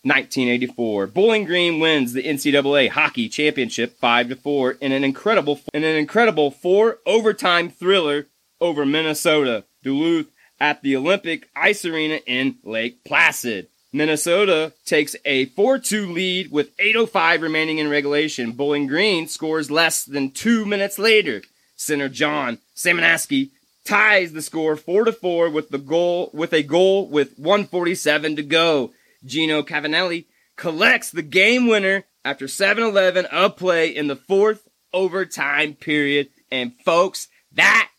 1984. 0.02 1.06
Bowling 1.08 1.44
Green 1.44 1.78
wins 1.78 2.12
the 2.12 2.22
NCAA 2.22 2.88
hockey 2.88 3.28
championship 3.28 3.98
5 3.98 4.30
to 4.30 4.36
4 4.36 4.72
in 4.80 4.92
an 4.92 5.04
incredible 5.04 5.60
in 5.74 5.84
an 5.84 5.96
incredible 5.96 6.50
four 6.50 6.98
overtime 7.04 7.68
thriller 7.68 8.26
over 8.62 8.86
Minnesota. 8.86 9.64
Duluth 9.82 10.30
at 10.60 10.82
the 10.82 10.96
Olympic 10.96 11.48
Ice 11.56 11.84
Arena 11.84 12.20
in 12.26 12.58
Lake 12.62 13.02
Placid. 13.04 13.68
Minnesota 13.92 14.72
takes 14.84 15.16
a 15.24 15.46
4-2 15.46 16.12
lead 16.12 16.52
with 16.52 16.76
8:05 16.78 17.42
remaining 17.42 17.78
in 17.78 17.88
regulation. 17.88 18.52
Bowling 18.52 18.86
Green 18.86 19.26
scores 19.26 19.70
less 19.70 20.04
than 20.04 20.30
2 20.30 20.64
minutes 20.64 20.98
later. 20.98 21.42
Center 21.74 22.08
John 22.08 22.58
Samanaski 22.76 23.50
ties 23.84 24.32
the 24.32 24.42
score 24.42 24.76
4 24.76 25.06
to 25.06 25.12
4 25.12 25.50
with 25.50 25.70
the 25.70 25.78
goal 25.78 26.30
with 26.32 26.52
a 26.52 26.62
goal 26.62 27.08
with 27.08 27.36
147 27.38 28.36
to 28.36 28.42
go. 28.42 28.92
Gino 29.24 29.62
Cavallini 29.62 30.26
collects 30.56 31.10
the 31.10 31.22
game 31.22 31.66
winner 31.66 32.04
after 32.24 32.46
7-11 32.46 33.24
of 33.24 33.56
play 33.56 33.88
in 33.88 34.06
the 34.06 34.16
fourth 34.16 34.68
overtime 34.92 35.74
period. 35.74 36.28
And 36.50 36.74
folks, 36.84 37.28
that 37.52 37.90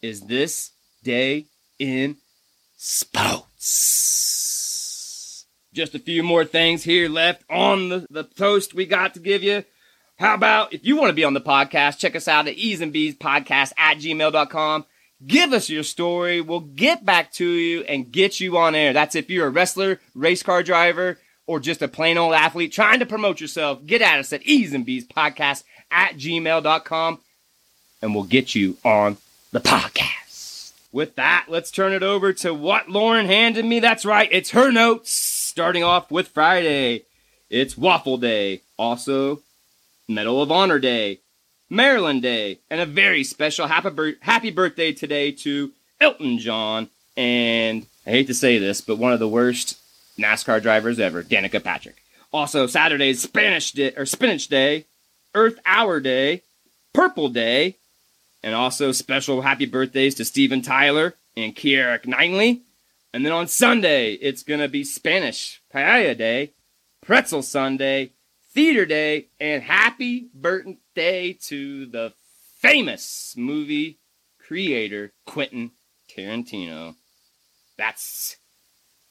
is 0.00 0.22
this 0.22 0.70
day 1.02 1.46
in 1.78 2.16
sports. 2.76 3.76
Just 5.72 5.94
a 5.94 5.98
few 5.98 6.22
more 6.22 6.44
things 6.44 6.84
here 6.84 7.08
left 7.08 7.42
on 7.50 7.88
the, 7.88 8.06
the 8.10 8.24
toast 8.24 8.74
we 8.74 8.86
got 8.86 9.14
to 9.14 9.20
give 9.20 9.42
you. 9.42 9.64
How 10.18 10.34
about 10.34 10.74
if 10.74 10.84
you 10.84 10.96
want 10.96 11.10
to 11.10 11.14
be 11.14 11.24
on 11.24 11.34
the 11.34 11.40
podcast, 11.40 11.98
check 11.98 12.16
us 12.16 12.26
out 12.26 12.48
at 12.48 12.54
E's 12.54 12.80
and 12.80 12.92
B's 12.92 13.14
podcast 13.14 13.72
at 13.78 13.98
gmail.com. 13.98 14.84
Give 15.26 15.52
us 15.52 15.68
your 15.68 15.82
story. 15.82 16.40
We'll 16.40 16.60
get 16.60 17.04
back 17.04 17.32
to 17.34 17.44
you 17.44 17.82
and 17.82 18.10
get 18.10 18.40
you 18.40 18.56
on 18.56 18.74
air. 18.74 18.92
That's 18.92 19.14
if 19.14 19.30
you're 19.30 19.46
a 19.46 19.50
wrestler, 19.50 20.00
race 20.14 20.42
car 20.42 20.62
driver, 20.62 21.18
or 21.46 21.60
just 21.60 21.82
a 21.82 21.88
plain 21.88 22.18
old 22.18 22.34
athlete 22.34 22.72
trying 22.72 22.98
to 23.00 23.06
promote 23.06 23.40
yourself, 23.40 23.84
get 23.86 24.02
at 24.02 24.18
us 24.18 24.32
at 24.32 24.42
E's 24.42 24.72
and 24.74 24.84
B's 24.84 25.06
podcast 25.06 25.62
at 25.90 26.14
gmail.com 26.16 27.20
and 28.02 28.14
we'll 28.14 28.24
get 28.24 28.54
you 28.54 28.76
on 28.84 29.16
the 29.52 29.60
podcast. 29.60 30.27
With 30.90 31.16
that, 31.16 31.46
let's 31.48 31.70
turn 31.70 31.92
it 31.92 32.02
over 32.02 32.32
to 32.34 32.54
what 32.54 32.88
Lauren 32.88 33.26
handed 33.26 33.64
me. 33.64 33.80
That's 33.80 34.04
right, 34.06 34.28
it's 34.32 34.50
her 34.50 34.70
notes. 34.70 35.12
Starting 35.12 35.84
off 35.84 36.10
with 36.10 36.28
Friday, 36.28 37.04
it's 37.50 37.76
Waffle 37.76 38.16
Day, 38.18 38.62
also 38.78 39.42
Medal 40.08 40.40
of 40.40 40.50
Honor 40.50 40.78
Day, 40.78 41.20
Maryland 41.68 42.22
Day, 42.22 42.60
and 42.70 42.80
a 42.80 42.86
very 42.86 43.24
special 43.24 43.66
happy, 43.66 43.90
bir- 43.90 44.16
happy 44.20 44.50
birthday 44.50 44.92
today 44.92 45.32
to 45.32 45.72
Elton 46.00 46.38
John 46.38 46.88
and 47.18 47.84
I 48.06 48.10
hate 48.10 48.28
to 48.28 48.34
say 48.34 48.58
this, 48.58 48.80
but 48.80 48.96
one 48.96 49.12
of 49.12 49.18
the 49.18 49.28
worst 49.28 49.76
NASCAR 50.18 50.62
drivers 50.62 51.00
ever, 51.00 51.24
Danica 51.24 51.62
Patrick. 51.62 51.96
Also, 52.32 52.66
Saturday's 52.68 53.20
Spanish 53.20 53.72
Day 53.72 53.92
or 53.96 54.06
Spinach 54.06 54.46
Day, 54.46 54.86
Earth 55.34 55.58
Hour 55.66 55.98
Day, 55.98 56.42
Purple 56.94 57.28
Day, 57.28 57.76
and 58.42 58.54
also 58.54 58.92
special 58.92 59.42
happy 59.42 59.66
birthdays 59.66 60.14
to 60.16 60.24
Steven 60.24 60.62
Tyler 60.62 61.14
and 61.36 61.54
Keira 61.54 62.04
Knightley. 62.06 62.62
And 63.12 63.24
then 63.24 63.32
on 63.32 63.48
Sunday, 63.48 64.12
it's 64.14 64.42
gonna 64.42 64.68
be 64.68 64.84
Spanish 64.84 65.62
Paella 65.74 66.16
Day, 66.16 66.52
Pretzel 67.02 67.42
Sunday, 67.42 68.12
Theater 68.52 68.86
Day, 68.86 69.28
and 69.40 69.62
happy 69.62 70.28
birthday 70.34 71.32
to 71.44 71.86
the 71.86 72.12
famous 72.60 73.34
movie 73.36 73.98
creator 74.38 75.12
Quentin 75.26 75.72
Tarantino. 76.10 76.94
That's 77.76 78.36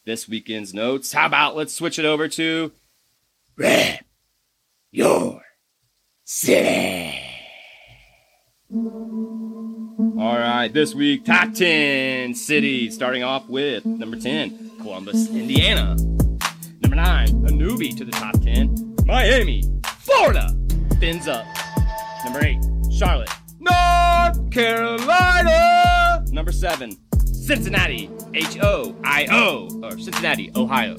this 0.06 0.28
weekend's 0.28 0.74
notes. 0.74 1.14
How 1.14 1.26
about 1.26 1.56
let's 1.56 1.74
switch 1.74 2.00
it 2.00 2.06
over 2.06 2.28
to 2.30 2.72
Rep 3.56 4.06
Your 4.92 5.42
City. 6.24 7.17
Right, 10.58 10.74
this 10.74 10.96
week, 10.96 11.24
top 11.24 11.54
10 11.54 12.34
cities, 12.34 12.96
starting 12.96 13.22
off 13.22 13.48
with 13.48 13.86
number 13.86 14.18
10, 14.18 14.72
Columbus, 14.82 15.30
Indiana. 15.30 15.96
Number 16.82 16.96
9, 16.96 17.28
a 17.28 17.50
newbie 17.52 17.96
to 17.96 18.04
the 18.04 18.12
top 18.12 18.42
10, 18.42 18.96
Miami, 19.06 19.64
Florida, 20.00 20.50
fins 21.00 21.28
up. 21.28 21.46
Number 22.26 22.44
8, 22.44 22.58
Charlotte, 22.92 23.30
North 23.60 24.52
Carolina. 24.52 26.26
Number 26.32 26.52
7, 26.52 26.98
Cincinnati, 27.26 28.10
H 28.34 28.58
O 28.64 28.96
I 29.04 29.28
O, 29.30 29.70
or 29.84 29.92
Cincinnati, 30.00 30.52
Ohio. 30.56 30.96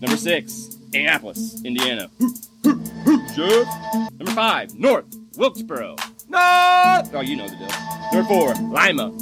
Number 0.00 0.16
6, 0.16 0.76
Indianapolis, 0.86 1.62
Indiana. 1.64 2.08
Number 2.64 4.32
5, 4.32 4.74
North 4.78 5.04
Wilkesboro. 5.36 5.96
North! 6.30 7.10
Oh, 7.12 7.20
you 7.22 7.36
know 7.36 7.48
the 7.48 7.56
deal. 7.56 7.68
Number 8.12 8.28
4, 8.28 8.54
Lima. 8.70 9.12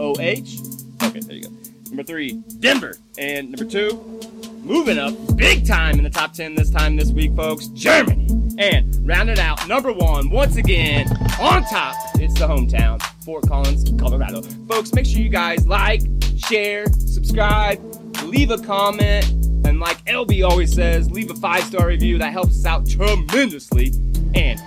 O 0.00 0.16
H. 0.20 0.58
Okay, 1.02 1.20
there 1.20 1.36
you 1.36 1.44
go. 1.44 1.50
Number 1.90 2.02
3, 2.02 2.32
Denver. 2.58 2.96
And 3.18 3.52
number 3.52 3.64
2, 3.64 4.20
moving 4.64 4.98
up 4.98 5.14
big 5.36 5.66
time 5.66 5.96
in 5.96 6.04
the 6.04 6.10
top 6.10 6.32
10 6.32 6.56
this 6.56 6.70
time 6.70 6.96
this 6.96 7.10
week, 7.10 7.34
folks, 7.36 7.68
Germany. 7.68 8.26
And 8.58 9.06
rounded 9.06 9.38
out, 9.38 9.68
number 9.68 9.92
one, 9.92 10.30
once 10.30 10.56
again, 10.56 11.08
on 11.40 11.62
top, 11.64 11.94
it's 12.16 12.34
the 12.34 12.48
hometown, 12.48 13.00
Fort 13.24 13.46
Collins, 13.46 13.88
Colorado. 14.00 14.42
Folks, 14.68 14.92
make 14.92 15.06
sure 15.06 15.20
you 15.20 15.28
guys 15.28 15.66
like, 15.68 16.02
share, 16.36 16.86
subscribe, 16.86 17.80
leave 18.24 18.50
a 18.50 18.58
comment, 18.58 19.24
and 19.64 19.78
like 19.78 20.04
LB 20.06 20.48
always 20.48 20.74
says, 20.74 21.10
leave 21.12 21.30
a 21.30 21.34
five 21.34 21.62
star 21.62 21.86
review. 21.86 22.18
That 22.18 22.32
helps 22.32 22.58
us 22.58 22.66
out 22.66 22.88
tremendously. 22.88 23.92
And 24.34 24.60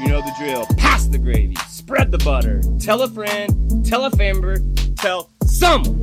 you 0.00 0.08
know 0.08 0.20
the 0.22 0.34
drill. 0.38 0.66
Pass 0.76 1.06
the 1.06 1.18
gravy, 1.18 1.54
spread 1.68 2.10
the 2.10 2.18
butter, 2.18 2.60
tell 2.80 3.02
a 3.02 3.08
friend, 3.08 3.84
tell 3.84 4.04
a 4.04 4.10
famber, 4.10 4.58
tell 4.96 5.30
someone 5.46 6.00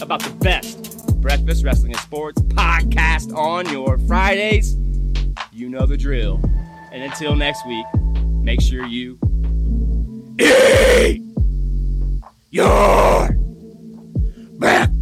about 0.00 0.22
the 0.22 0.30
best 0.40 1.20
breakfast, 1.20 1.64
wrestling, 1.64 1.92
and 1.92 2.00
sports 2.00 2.40
podcast 2.42 3.34
on 3.36 3.68
your 3.70 3.98
Fridays. 3.98 4.76
You 5.52 5.68
know 5.68 5.86
the 5.86 5.96
drill. 5.96 6.40
And 6.92 7.02
until 7.02 7.34
next 7.34 7.66
week, 7.66 7.86
make 8.42 8.60
sure 8.60 8.84
you 8.84 9.18
eat 10.38 11.22
your 12.50 13.30
breakfast. 14.58 15.00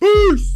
Peace. 0.00 0.51